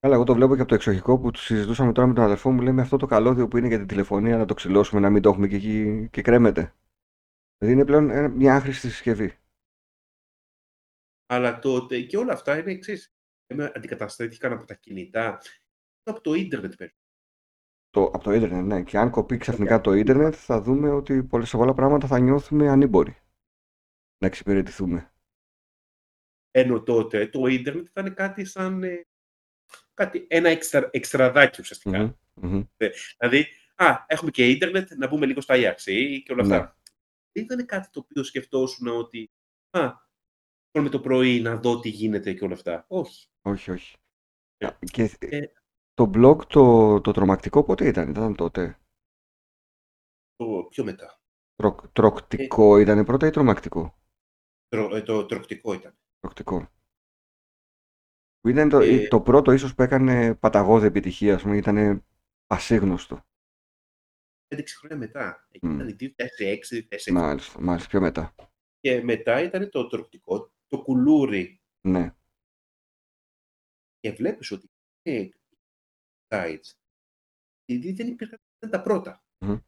[0.00, 2.50] Καλά, εγώ το βλέπω και από το εξοχικό που το συζητούσαμε τώρα με τον αδερφό
[2.50, 2.60] μου.
[2.60, 5.28] Λέμε αυτό το καλώδιο που είναι για την τηλεφωνία να το ξυλώσουμε, να μην το
[5.28, 6.74] έχουμε και εκεί και κρέμεται.
[7.58, 9.38] Δηλαδή είναι πλέον ένα- μια άχρηστη συσκευή.
[11.26, 13.12] Αλλά τότε και όλα αυτά είναι εξή.
[13.74, 15.38] Αντικαταστάθηκαν από τα κινητά,
[16.02, 16.92] από το ίντερνετ πέρα.
[17.90, 18.82] Το, από το ίντερνετ, ναι.
[18.82, 22.68] Και αν κοπεί ξαφνικά το ίντερνετ, θα δούμε ότι πολλές, σε πολλά πράγματα θα νιώθουμε
[22.68, 23.16] ανήμποροι
[24.18, 25.12] να εξυπηρετηθούμε.
[26.50, 29.06] Ενώ τότε το ίντερνετ ήταν κάτι σαν ε,
[30.04, 31.98] κάτι, ένα εξτρα, εξτραδάκι ουσιαστικά.
[31.98, 32.62] Μμμ, μμμ.
[33.18, 35.80] Δηλαδή, α, έχουμε και ίντερνετ, να μπούμε λίγο στα Ajax
[36.24, 36.58] και όλα αυτά.
[36.58, 36.72] Ναι.
[37.32, 39.30] Δεν ήταν κάτι το οποίο σκεφτόσουν ότι,
[39.70, 39.92] α,
[40.80, 42.84] με το πρωί να δω τι γίνεται και όλα αυτά.
[42.88, 43.28] Όχι.
[43.42, 43.96] Όχι, όχι.
[44.56, 45.46] Ε, Α, Και ε.
[45.94, 48.78] το blog το, το τρομακτικό πότε ήταν, ήταν τότε;
[50.36, 51.20] Το πιο μετά.
[51.54, 53.98] Τρο, τροκτικό ήταν πρώτα ή τρομακτικό;
[54.68, 55.98] Τρο, ε, το τροκτικό ήταν.
[56.20, 56.68] Τροκτικό.
[58.40, 62.04] Που ήταν το, Ε, το πρώτο ίσως που έκανε παταγώδη επιτυχία, ας πούμε, ήταν
[62.46, 63.24] πασίγνωστο.
[64.54, 65.46] 5-6 χρόνια μετά.
[65.50, 65.80] Εκεί Μμ.
[65.80, 67.12] ήταν 2006, 2007.
[67.12, 68.34] Μάλιστα, μάλιστα, πιο μετά.
[68.80, 71.60] Και μετά ήταν το τροκτικό, το κουλούρι.
[71.88, 72.14] Ναι,
[73.98, 74.70] Και βλέπεις ότι
[75.02, 75.28] ε,
[76.28, 76.72] sites,
[77.64, 79.58] επειδή δεν υπήρχαν ήταν τα πρώτα Μμμ.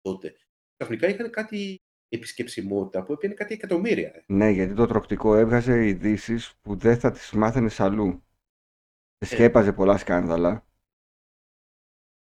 [0.00, 0.36] τότε.
[0.76, 4.14] Ξαφνικά είχαν κάτι επισκεψιμότητα που έπαιρνε κάτι εκατομμύρια.
[4.14, 4.24] ε.
[4.26, 8.22] ναι, γιατί το τροκτικό έβγαζε ειδήσεις που δεν θα τις μάθαινες αλλού.
[9.16, 9.34] Και Ε.
[9.34, 10.66] σκέπαζε πολλά σκάνδαλα.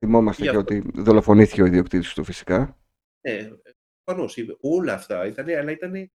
[0.06, 0.76] Θυμόμαστε Γι' και αυτό.
[0.76, 2.80] ότι δολοφονήθηκε ο ιδιοκτήτης του φυσικά.
[3.28, 3.48] Ναι,
[4.04, 6.10] προφανώς, είπε, όλα αυτά ήταν, αλλά ήταν, ε,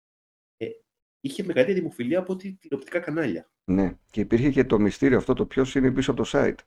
[1.20, 3.52] είχε μεγαλύτερη δημοφιλία από ότι τηλεοπτικά κανάλια.
[3.72, 6.58] Ναι, και υπήρχε και το μυστήριο αυτό το ποιος είναι πίσω από το site.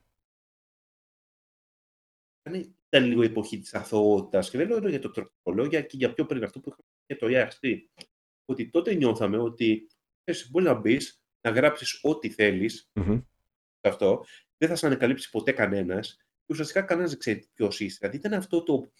[2.45, 5.81] Ήταν, ήταν λίγο η εποχή της αθωότητας και δεν λέω για το τροκτικό, λέω για,
[5.81, 7.77] και για πιο πριν αυτό που είχαμε και το ERC.
[8.45, 9.87] Ότι τότε νιώθαμε ότι
[10.23, 13.15] ξέρεις, μπορείς να μπεις, να γράψεις ό,τι θέλεις Μμμ.
[13.79, 14.25] σε αυτό,
[14.57, 17.97] δεν θα σε ανακαλύψει ποτέ κανένας και ουσιαστικά κανένας δεν ξέρει ποιος είσαι.
[17.99, 18.91] Δηλαδή ήταν αυτό το,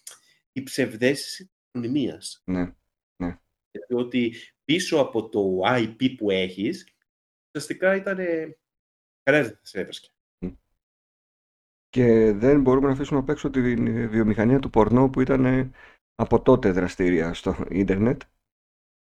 [0.51, 2.41] η ψευδέστηση της ανωνυμίας.
[2.45, 2.73] Ναι,
[3.89, 6.95] ότι πίσω από το IP που έχεις,
[7.47, 8.17] ουσιαστικά ήταν
[9.23, 10.09] κανένας δεν θα σε έβρισκε.
[11.95, 13.61] Και δεν μπορούμε να αφήσουμε απ' έξω τη
[14.07, 15.71] βιομηχανία του πορνό που ήταν ε,
[16.15, 18.21] από τότε δραστήρια στο ίντερνετ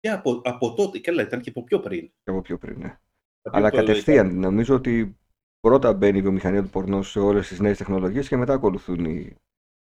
[0.00, 2.00] Και από, από τότε, και άλλα ήταν και από πιο πριν.
[2.06, 2.72] και από πιο πριν.
[2.78, 2.98] Ναι.
[3.42, 5.18] Δηλαδή Αλλά το- κατευθείαν νομίζω ότι
[5.60, 9.36] πρώτα μπαίνει η βιομηχανία του πορνό σε όλες τις νέες τεχνολογίες και μετά ακολουθούν οι,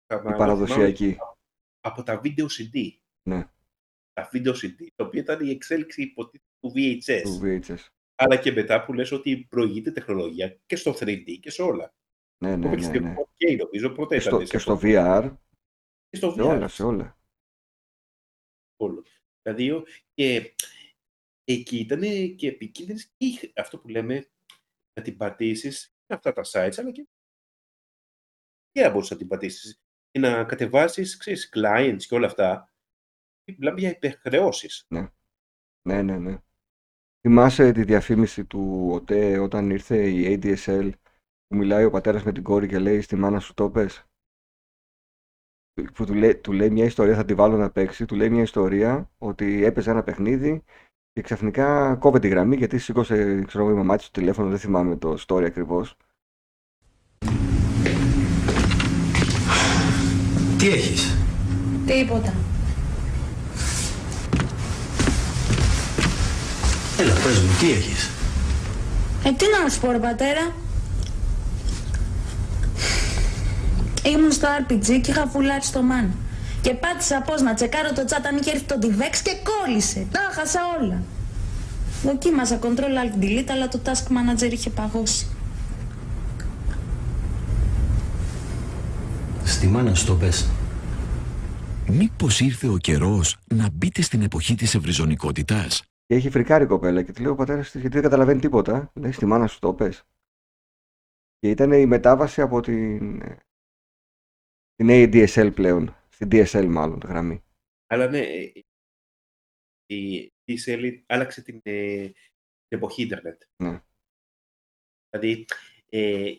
[0.06, 1.18] θα- οι παραδοσιακοί.
[1.80, 2.90] Από τα βίντεο CD.
[3.30, 3.50] Ναι.
[4.14, 7.22] Τα βίντεο CD, το οποίο ήταν η εξέλιξη υποτίθεται του VHS.
[7.24, 7.88] του VHS.
[8.16, 11.94] Αλλά και μετά που λες ότι προηγείται τεχνολογία και στο 3D και σε όλα.
[12.42, 13.16] Ναι, ναι, Το ναι, ναι, ναι.
[13.18, 14.34] 4K νομίζω πρώτα Και ήταν.
[14.34, 14.88] στο, σε και στο αυτό.
[14.88, 15.36] VR,
[16.10, 16.46] Και στο σε VR.
[16.46, 17.18] όλα, σε όλα.
[18.76, 19.06] όλο.
[19.42, 20.56] Δηλαδή, ο- και
[21.44, 22.00] εκεί ήταν
[22.36, 24.30] και επικίνδυνες και είχε- αυτό που λέμε
[24.94, 27.08] να την πατήσεις αυτά τα sites, αλλά και
[28.72, 29.82] και να μπορούσε να την πατήσεις
[30.12, 32.74] και να κατεβάσεις clients και όλα αυτά.
[33.58, 34.86] Μιλάμε για υπερχρεώσεις.
[35.88, 36.38] Ναι, ναι, ναι.
[37.22, 41.11] Θυμάσαι τη διαφήμιση του ΟΤΕ όταν ήρθε η ADSL που
[41.52, 44.06] μιλάει ο πατέρας με την κόρη και λέει στη μάνα σου το πες.
[45.94, 48.42] Που του λέει, του λέει μια ιστορία, θα τη βάλω να παίξει, του λέει μια
[48.42, 50.64] ιστορία ότι έπαιζε ένα παιχνίδι
[51.14, 54.60] και ξαφνικά κόβε τη γραμμή γιατί σήκωσε ξέρω, εγώ, η μαμά της το τηλέφωνο, δεν
[54.60, 55.98] θυμάμαι το story ακριβώς.
[60.58, 61.18] Τι έχεις;
[61.86, 62.34] Τίποτα.
[67.00, 68.10] Έλα, πες μου, τι έχεις;
[69.26, 70.54] Ε, τι να σου πω, ρε πατέρα.
[74.06, 76.10] Ήμουν στο RPG και είχα φουλάρει στο man.
[76.62, 80.08] Και πάτησα πώς να τσεκάρω το chat αν είχε έρθει το DivX και κόλλησε.
[80.12, 81.02] Τα χάσα όλα.
[82.04, 85.28] Δοκίμασα Ctrl Alt Delete, αλλά το Task Manager είχε παγώσει.
[89.44, 90.50] Στη μάνα σου το πες.
[91.88, 97.02] Μήπως ήρθε ο καιρός να μπείτε στην εποχή της ευρυζωνικότητας; Και έχει φρικάρει η κοπέλα
[97.02, 98.92] και τη λέει ο πατέρας της γιατί δεν καταλαβαίνει τίποτα.
[98.94, 100.04] Λέει στη μάνα σου το πες.
[101.40, 103.22] Και ήταν η μετάβαση από την,
[104.82, 107.44] την ADSL πλέον, στην DSL μάλλον γραμμή.
[107.88, 108.52] Αλλά ναι, ε,
[109.86, 112.06] η DSL άλλαξε την, ε,
[112.68, 113.42] την εποχή ίντερνετ.
[113.64, 113.82] Ναι.
[115.10, 115.46] Δηλαδή,
[115.90, 116.34] ε,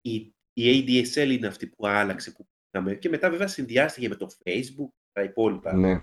[0.00, 2.94] η, η ADSL είναι αυτή που άλλαξε, που είχαμε.
[2.94, 5.74] Και μετά βέβαια συνδυάστηκε με το Facebook, τα υπόλοιπα.
[5.74, 5.98] Ναι.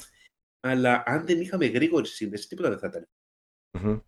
[0.60, 3.08] Αλλά αν δεν είχαμε γρήγορη σύνδεση, τίποτα δεν θα ήταν.
[3.72, 4.00] Μμμ.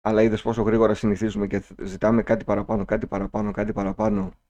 [0.00, 4.43] Αλλά είδες πόσο γρήγορα συνηθίζουμε και ζητάμε κάτι παραπάνω, κάτι παραπάνω, κάτι παραπάνω.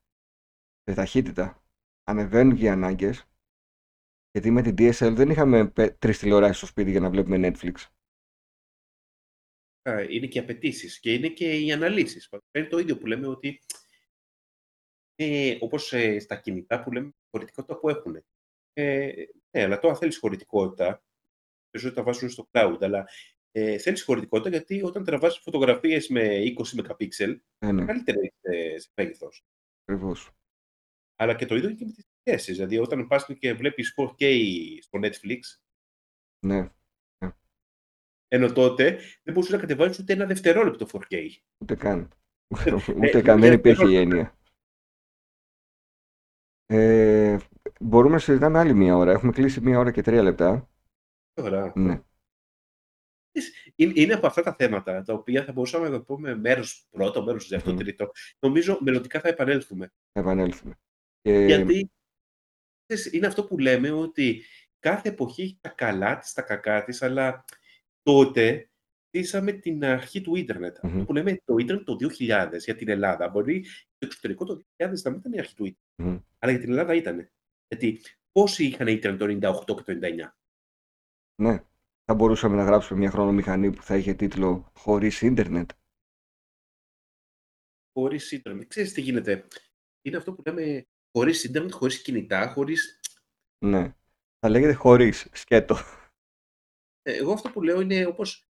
[0.85, 1.63] Σε ταχύτητα.
[2.05, 3.29] Ανεβαίνουν και οι ανάγκες.
[4.31, 7.75] Γιατί με την DSL δεν είχαμε τρεις τηλεοράσεις στο σπίτι για να βλέπουμε Netflix.
[9.89, 12.29] Α, Είναι και οι απαιτήσεις και είναι και οι αναλύσεις.
[12.53, 13.61] Είναι το ίδιο που λέμε ότι
[15.15, 18.25] ε, όπως στα κινητά που λέμε χωρητικότητα που έχουν.
[18.73, 19.13] Ε,
[19.51, 21.03] ναι, αλλά τώρα θέλεις χωρητικότητα.
[21.71, 23.09] Περισσότερο τα βάζουν στο cloud, αλλά
[23.51, 27.09] ε, θέλεις χωρητικότητα γιατί όταν τραβάς φωτογραφίες με 20 MP,
[27.59, 29.45] Ε, ναι, καλύτερα είναι σε μέγεθος.
[29.85, 30.31] ακριβώς.
[31.17, 32.53] Αλλά και το ίδιο και με τις θέσει.
[32.53, 34.25] Δηλαδή, όταν πας και βλέπεις 4K
[34.81, 35.39] στο Netflix,
[36.47, 36.69] Ναι,
[38.29, 38.91] ενώ τότε
[39.23, 41.29] δεν μπορούσες να κατεβάσεις ούτε ένα δευτερόλεπτο 4K.
[41.59, 42.11] ούτε καν.
[42.67, 44.39] Ε, ούτε καν, δεν υπήρχε η έννοια.
[46.67, 47.37] Ε,
[47.81, 49.13] μπορούμε να συζητάμε άλλη μία ώρα.
[49.13, 50.71] Έχουμε κλείσει μία ώρα και τρία λεπτά.
[51.35, 51.73] Ωραία.
[51.77, 52.03] Ναι.
[53.75, 57.23] Είναι, είναι από αυτά τα θέματα τα οποία θα μπορούσαμε να το πούμε μέρος πρώτο,
[57.23, 57.83] μέρος δεύτερο, Μμμ.
[57.83, 58.11] τρίτο.
[58.39, 59.93] Νομίζω μελλοντικά θα επανέλθουμε.
[60.13, 60.79] Θα επανέλθουμε.
[61.25, 61.45] Και...
[61.45, 61.91] Γιατί
[62.87, 64.43] ξέρεις, είναι αυτό που λέμε ότι
[64.79, 67.45] κάθε εποχή έχει τα καλά της, τα κακά της, αλλά
[68.03, 68.69] τότε
[69.17, 70.77] Ζήσαμε την αρχή του ίντερνετ.
[70.83, 70.93] Μμμ.
[70.93, 73.29] Αυτό που λέμε το ίντερνετ το 2000 για την Ελλάδα.
[73.29, 76.15] Μπορεί στο εξωτερικό το 2000 να μην ήταν η αρχή του ίντερνετ.
[76.15, 76.21] Μμμ.
[76.39, 77.31] Αλλά για την Ελλάδα ήταν.
[77.69, 78.01] Γιατί
[78.33, 80.37] πόσοι είχαν ίντερνετ το 98 και το 99.
[81.43, 81.65] Ναι.
[82.05, 85.71] Θα μπορούσαμε να γράψουμε μια χρονομηχανή που θα είχε τίτλο Χωρίς ίντερνετ.
[87.93, 88.69] Χωρίς ίντερνετ.
[88.69, 89.47] Ξέρεις τι γίνεται.
[90.03, 90.87] Είναι αυτό που λέμε
[91.17, 93.01] χωρίς ίντερνετ, χωρίς κινητά, χωρίς.
[93.65, 93.95] Ναι.
[94.39, 95.29] Θα λέγεται χωρίς.
[95.33, 95.77] Σκέτο.
[97.03, 98.47] Εγώ αυτό που λέω είναι όπως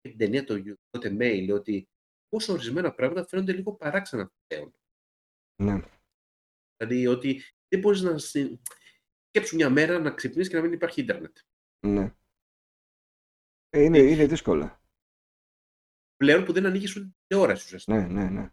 [0.00, 1.88] την ταινία το You Got a Mail, ότι
[2.28, 4.72] πόσο ορισμένα πράγματα φαίνονται λίγο παράξενα πλέον.
[5.62, 5.82] Ναι.
[6.76, 8.60] Δηλαδή ότι δεν μπορείς να συ-
[9.28, 11.38] σκέψου μια μέρα να ξυπνήσεις και να μην υπάρχει ίντερνετ.
[11.86, 12.14] Ναι.
[13.68, 14.80] Ε, Είναι, είναι δύσκολα.
[16.16, 17.96] Πλέον που δεν ανοίγεις ούτε την τηλεόραση ουσιαστικά.
[17.96, 18.48] Ναι, ναι, ναι.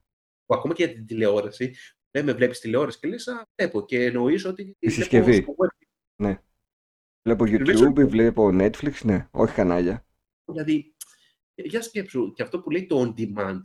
[0.46, 1.76] Που ακόμα και για την τηλεόραση,
[2.16, 3.86] λέμε βλέπεις τηλεόραση και λες, Α, βλέπω.
[3.86, 4.64] Και εννοείς ότι.
[4.64, 5.34] Τη βλέπω συσκευή.
[5.42, 5.86] στο web.
[6.22, 6.40] Ναι.
[7.24, 9.28] Βλέπω Βλέπεις YouTube, ότι- βλέπω Netflix, ναι.
[9.32, 10.06] Όχι κανάλια.
[10.52, 10.96] Δηλαδή,
[11.56, 13.62] για σκέψου, και αυτό που λέει το on demand,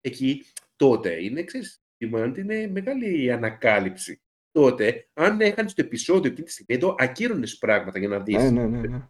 [0.00, 0.44] εκεί
[0.76, 4.22] τότε είναι, ξέρεις, demand είναι μεγάλη ανακάλυψη.
[4.50, 8.36] Τότε, αν έκανε το επεισόδιο εκείνη τη στιγμή, εδώ ακύρωνες πράγματα για να δεις.
[8.36, 9.06] Ναι, ναι, ναι, ναι.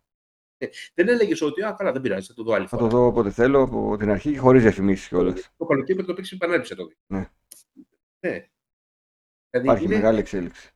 [0.94, 2.90] Δεν έλεγες ότι, Α, καλά, δεν πειράζει, θα το δω άλλη Θα φορά.
[2.90, 5.50] το δω όποτε θέλω από την αρχή και χωρίς διαφημίσεις κιόλας.
[5.56, 6.96] Το καλοκαίρι πρέπει να το παίξεις επανάληψη το δεις.
[7.06, 7.30] Ναι.
[8.26, 8.30] Ναι.
[9.50, 10.70] Δηλαδή, Υπάρχει είναι, μεγάλη εξέλιξη.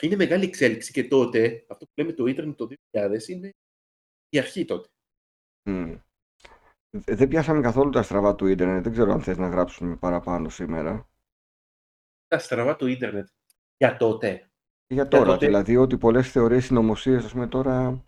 [0.00, 3.54] είναι μεγάλη εξέλιξη και τότε, αυτό που λέμε το ίντερνετ το 2000 είναι
[4.28, 4.88] η αρχή τότε.
[5.70, 5.94] Μμ.
[6.90, 8.82] Δε- Δεν πιάσαμε καθόλου τα στραβά του ίντερνετ.
[8.82, 11.08] Δεν ξέρω αν θες να γράψουμε παραπάνω σήμερα.
[12.26, 13.28] Τα στραβά του ίντερνετ
[13.76, 14.50] για τότε.
[14.86, 18.04] Και για τώρα, τότε- δηλαδή ότι πολλές θεωρίες συνωμοσίες, ας πούμε, τώρα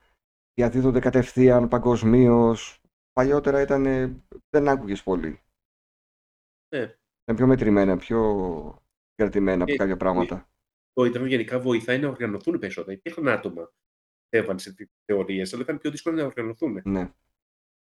[0.54, 2.80] διαδίδονται κατευθείαν παγκοσμίως.
[3.12, 3.82] Παλιότερα ήταν,
[4.50, 5.40] δεν άκουγες πολύ.
[6.74, 6.96] Ναι.
[7.28, 8.82] Ήταν πιο μετρημένα, πιο
[9.14, 10.50] κρατημένα από Ε, κάποια πράγματα.
[10.92, 12.92] το ίντερνετ γενικά βοηθάει να οργανωθούν περισσότερα.
[12.92, 13.72] Υπήρχαν άτομα που
[14.28, 14.74] έβαλαν σε
[15.04, 16.80] θεωρίες, αλλά ήταν πιο δύσκολο να οργανωθούν.
[16.84, 17.12] Ναι.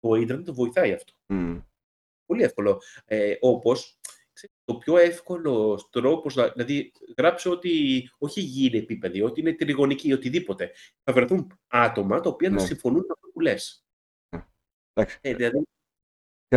[0.00, 1.12] Το ίντερνετ το βοηθάει αυτό.
[1.26, 1.58] Μμ.
[2.26, 2.82] Πολύ εύκολο.
[3.04, 3.98] Ε, Όπως
[4.64, 7.70] το πιο εύκολο τρόπος, δηλαδή γράψε ότι
[8.18, 10.70] όχι γη είναι επίπεδη, ότι είναι τριγωνική ή οτιδήποτε.
[11.02, 12.66] Θα βρεθούν άτομα τα οποία να Ναι.
[12.66, 13.86] συμφωνούν με αυτό που λες.
[14.92, 15.18] Εντάξει.
[15.20, 15.66] Ε, δηλαδή, Θέλω-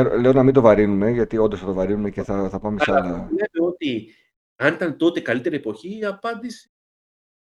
[0.04, 2.92] Λέω να μην το βαρύνουμε, γιατί όντως θα το βαρύνουμε και θα, θα πάμε σε
[2.92, 3.18] αλλά άλλα.
[3.18, 4.16] λέμε ότι
[4.56, 6.70] αν ήταν τότε καλύτερη εποχή, η απάντηση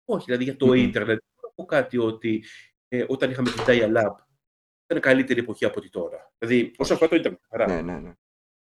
[0.04, 0.24] όχι.
[0.24, 0.74] Δηλαδή για το Μμμ.
[0.74, 2.44] ίντερνετ, δεν θα πω κάτι ότι
[2.88, 4.14] ε, όταν είχαμε την dial-up
[4.86, 6.32] ήταν καλύτερη εποχή από ότι τώρα.
[6.38, 7.66] Δηλαδή, όσον αφορά το ίντερνετ, χαρά.
[7.66, 8.12] Ναι, ναι, ναι.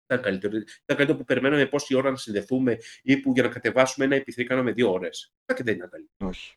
[0.06, 0.58] ήταν καλύτερο.
[0.58, 4.44] Ήταν καλύτερο που περιμέναμε πόση ώρα να συνδεθούμε ή που για να κατεβάσουμε ένα MP3
[4.44, 5.34] κάναμε δύο ώρες.
[5.40, 6.30] Αυτό και δεν ήταν καλύτερο.
[6.30, 6.56] Όχι.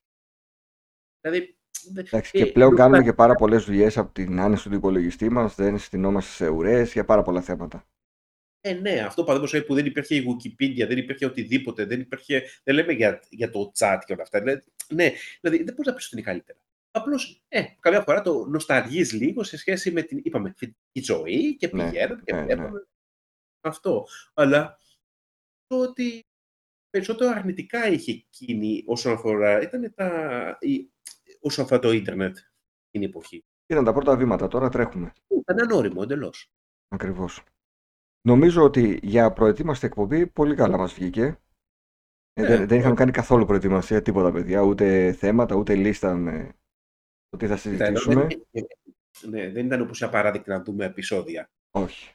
[1.21, 1.56] Δηλαδή.
[1.93, 4.69] Δε- Εντάξει, ε, και πλέον ενώ κάνουμε θα- και πάρα πολλές δουλειές από την άνεση
[4.69, 5.55] του υπολογιστή μας.
[5.55, 7.87] Δεν συστηνόμαστε σε ουρές για πάρα πολλά θέματα.
[8.61, 12.43] Ε, ναι, αυτό παραδείγματος χάρη που δεν υπήρχε η Wikipedia, δεν υπήρχε οτιδήποτε, δεν υπήρχε.
[12.65, 14.41] Δεν λέμε για, για το chat και όλα αυτά.
[14.41, 14.53] Ναι,
[14.89, 16.59] ναι δηλαδή δεν μπορείς να πεις ότι είναι καλύτερα.
[16.91, 21.71] Απλώς, ε, καμιά φορά το νοσταργεί λίγο σε σχέση με την, είπαμε, φοιτητική ζωή και
[21.73, 22.55] Ναι, πηγαίνουμε και ναι, ναι.
[22.55, 22.87] βλέπουμε
[23.61, 24.07] αυτό.
[24.35, 24.79] Αλλά
[25.67, 26.27] το ότι
[26.91, 30.91] περισσότερο αρνητικά είχε εκείνη όσον αφορά, ήταν τα, η,
[31.47, 32.39] όσον αφορά το ίντερνετ
[32.91, 33.45] την εποχή.
[33.67, 35.13] Ήταν τα πρώτα βήματα, τώρα τρέχουμε.
[35.29, 36.51] Ήταν ανώριμο εντελώς.
[36.89, 37.43] Ακριβώς.
[38.27, 41.41] Νομίζω ότι για προετοίμαστη εκπομπή πολύ καλά μας βγήκε.
[42.33, 42.99] Ε, Ναι, δεν, δεν είχαμε ναι.
[42.99, 44.61] κάνει καθόλου προετοιμασία, τίποτα παιδιά.
[44.61, 46.55] Ούτε θέματα, ούτε λίστα με
[47.29, 48.27] το τι θα Κοίτα, εδώ συζητήσουμε.
[48.51, 48.67] δεν,
[49.29, 51.51] ναι, δεν ήταν όπως για παράδειγμα να δούμε επεισόδια.
[51.71, 52.15] Όχι.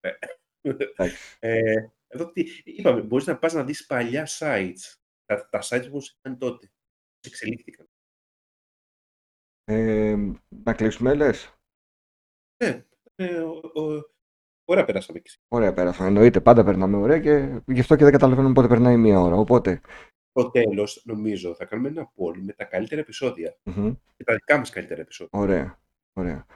[0.00, 0.28] Εντάξει.
[1.38, 4.94] Ε, εδώ τι, είπαμε, μπορείς να πας να δεις παλιά sites.
[5.24, 6.66] Τα, τα sites όπως ήταν τότε.
[7.20, 7.89] Πώς εξελίχθηκαν.
[9.72, 10.16] Ε,
[10.64, 11.54] να κλείσουμε, λες;
[12.64, 14.10] Ναι, ε, ο- ο-
[14.64, 16.08] ωραία περάσαμε και Ωραία, πέρασαμε.
[16.08, 19.36] Εννοείται, πάντα περνάμε ωραία και γι' αυτό και δεν καταλαβαίνουμε πότε περνάει μία ώρα.
[19.36, 19.80] Οπότε.
[20.30, 23.56] Στο τέλος, νομίζω, θα κάνουμε ένα poll με τα καλύτερα επεισόδια.
[23.64, 25.40] μμμ, Και τα δικά μας καλύτερα επεισόδια.
[25.40, 25.80] Ωραία.
[26.12, 26.46] Ωραία.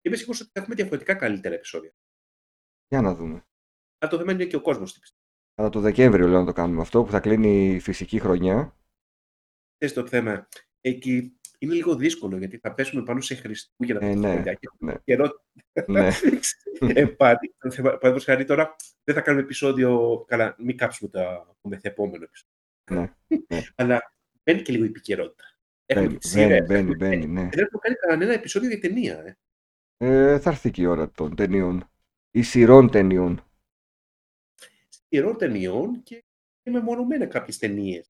[0.00, 1.92] Και είμαι σίγουρος ότι θα έχουμε διαφορετικά καλύτερα επεισόδια.
[2.88, 3.44] Για να δούμε.
[3.98, 5.22] Αλλά το θέμα είναι και ο κόσμος τι πιστεύει.
[5.54, 8.76] Κατά το Δεκέμβριο λέω να το κάνουμε αυτό που θα κλείνει η φυσική χρονιά.
[9.76, 10.48] Ξέρεις το θέμα.
[10.80, 14.06] Εκεί είναι λίγο δύσκολο γιατί θα πέσουμε πάνω σε Χριστούγεννα.
[14.06, 14.94] Ε, ναι, Χριστούγεννα και ναι.
[15.04, 15.44] καιρό
[15.86, 16.08] Ναι.
[16.78, 21.20] ε, πάλι, παραδείγματος χάρη τώρα, δεν θα κάνουμε επεισόδιο, καλά, μην κάψουμε το,
[21.62, 22.52] το μεθεπόμενο επεισόδιο.
[22.90, 23.12] Ναι,
[23.48, 23.62] ναι.
[23.74, 25.44] Αλλά μπαίνει και λίγο η επικαιρότητα.
[25.86, 26.66] Έχουμε Μπαίνει, και τις μπαίνει, σειρές.
[26.66, 27.40] μπαίνει, μπαίνει, ναι.
[27.40, 29.24] Δεν έχουμε κάνει κανένα επεισόδιο για ταινία.
[29.24, 29.36] Ε.
[29.96, 31.90] Ε, θα έρθει και η ώρα των ταινιών.
[32.30, 33.44] Ή σειρών ταινιών.
[35.08, 36.24] Σειρών ταινιών και
[36.70, 38.08] μεμονωμένα κάποιες ταινίες.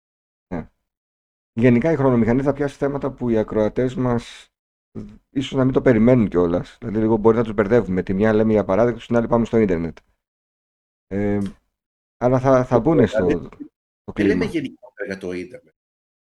[1.52, 4.50] Γενικά η χρονομηχανή θα πιάσει θέματα που οι ακροατές μας
[5.30, 6.78] ίσως να μην το περιμένουν κιόλας.
[6.78, 8.02] Δηλαδή λίγο μπορεί να τους μπερδεύουμε.
[8.02, 9.98] Τη μια λέμε για παράδειγμα, στην άλλη πάμε στο ίντερνετ.
[11.06, 11.38] Ε,
[12.16, 14.50] αλλά θα, θα μπουν στο, Δηλαδή, στο Δεν λέμε κλίμα.
[14.50, 15.74] γενικότερα για το ίντερνετ.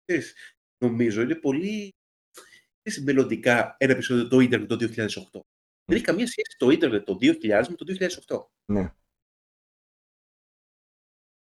[0.05, 1.93] Ξέρεις, νομίζω είναι πολύ
[2.81, 5.39] ξέρεις, μελλοντικά ένα επεισόδιο το ίντερνετ το 2008.
[5.85, 8.45] Δεν έχει καμία σχέση το ίντερνετ το 2000 με το 2008.
[8.65, 8.93] Ναι.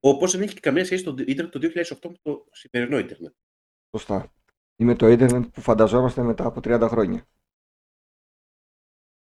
[0.00, 3.34] Όπως δεν έχει και καμία σχέση το ίντερνετ το 2008 με το σημερινό ίντερνετ.
[3.97, 4.32] Σωστά.
[4.77, 7.27] Είμαι το ίντερνετ που φανταζόμαστε μετά από 30 χρόνια.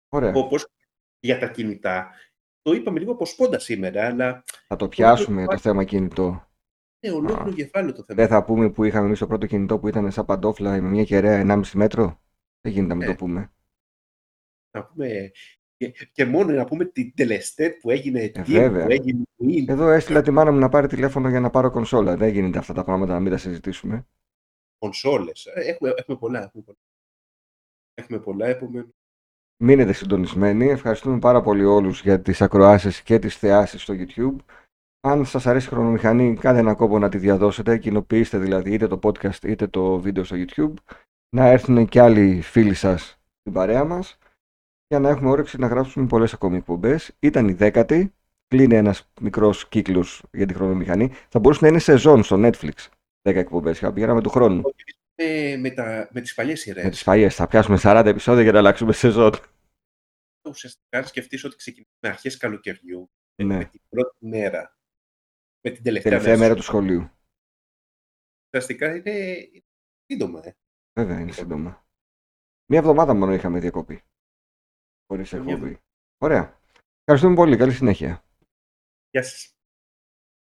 [0.08, 0.32] Ωραία.
[0.34, 0.66] Όπως
[1.20, 2.10] για τα κινητά.
[2.62, 6.48] Το είπαμε λίγο από σπόντα σήμερα, αλλά Θα το πιάσουμε το θέμα κινητό.
[7.00, 8.20] είναι ολόκληρο κεφάλαιο το θέμα.
[8.22, 11.04] Δεν θα πούμε που είχαμε εμείς το πρώτο κινητό που ήταν σαν παντόφλα με μια
[11.04, 12.20] κεραία 1,5 μέτρο.
[12.60, 13.10] Δεν γίνεται να μην Ε.
[13.10, 13.52] το πούμε.
[14.70, 15.30] Να πούμε,
[15.76, 18.84] και, και μόνο να πούμε την τελεστέτ που έγινε, τι Ε, βέβαια.
[18.86, 19.68] που έγινε, Win.
[19.68, 22.16] Εδώ έστειλα τη μάνα μου να πάρει τηλέφωνο για να πάρω κονσόλα.
[22.16, 24.06] Δεν γίνεται αυτά τα πράγματα να μην τα συζητήσουμε.
[24.80, 25.46] Κονσόλες.
[25.46, 26.38] Ε, Έχουμε, έχουμε πολλά.
[26.38, 26.78] Έχουμε πολλά,
[27.94, 28.90] έχουμε πολλά επομένως.
[29.62, 30.68] Μείνετε συντονισμένοι.
[30.68, 34.36] Ευχαριστούμε πάρα πολύ όλους για τις ακροάσεις και τις θεάσεις στο YouTube.
[35.00, 37.78] Αν σας αρέσει η χρονομηχανή, κάντε ένα κόπο να τη διαδώσετε.
[37.78, 40.74] Κοινοποιήστε δηλαδή είτε το podcast είτε το βίντεο στο YouTube.
[41.36, 44.18] Να έρθουν και άλλοι φίλοι σας στην παρέα μας.
[44.86, 47.16] Για να έχουμε όρεξη να γράψουμε πολλές ακόμη εκπομπές.
[47.18, 48.14] Ήταν η δέκατη.
[48.48, 51.10] Κλείνει ένας μικρός κύκλος για τη χρονομηχανή.
[51.28, 52.88] Θα μπορούσε να είναι σεζόν στο Netflix.
[53.22, 53.78] 10 εκπομπές.
[53.78, 54.62] Θα πηγαίναμε του χρόνου.
[55.14, 56.84] Ε, με, τα, με τις παλιές σειρές.
[56.84, 57.34] Με τις παλιές.
[57.34, 59.32] Θα πιάσουμε 40 επεισόδια για να αλλάξουμε σεζόν.
[60.48, 63.56] Ουσιαστικά αν σκεφτείς ότι ξεκινάμε αρχές καλοκαιριού, ε, Ναι.
[63.56, 64.78] με την πρώτη μέρα,
[65.60, 67.10] με την τελευταία, Τελευταία μέρα του του σχολείου.
[68.46, 69.64] Ουσιαστικά είναι είναι
[70.06, 70.40] σύντομα.
[70.46, 70.56] Ε.
[71.00, 71.86] Βέβαια, είναι σύντομα.
[72.70, 74.02] Μία εβδομάδα μόνο είχαμε διακοπή.
[75.06, 75.78] Χωρίς Μια εκπομπή.
[76.18, 76.60] Ωραία.
[76.98, 77.56] Ευχαριστούμε πολύ.
[77.56, 78.24] Καλή συνέχεια.
[79.10, 79.54] Γεια σας.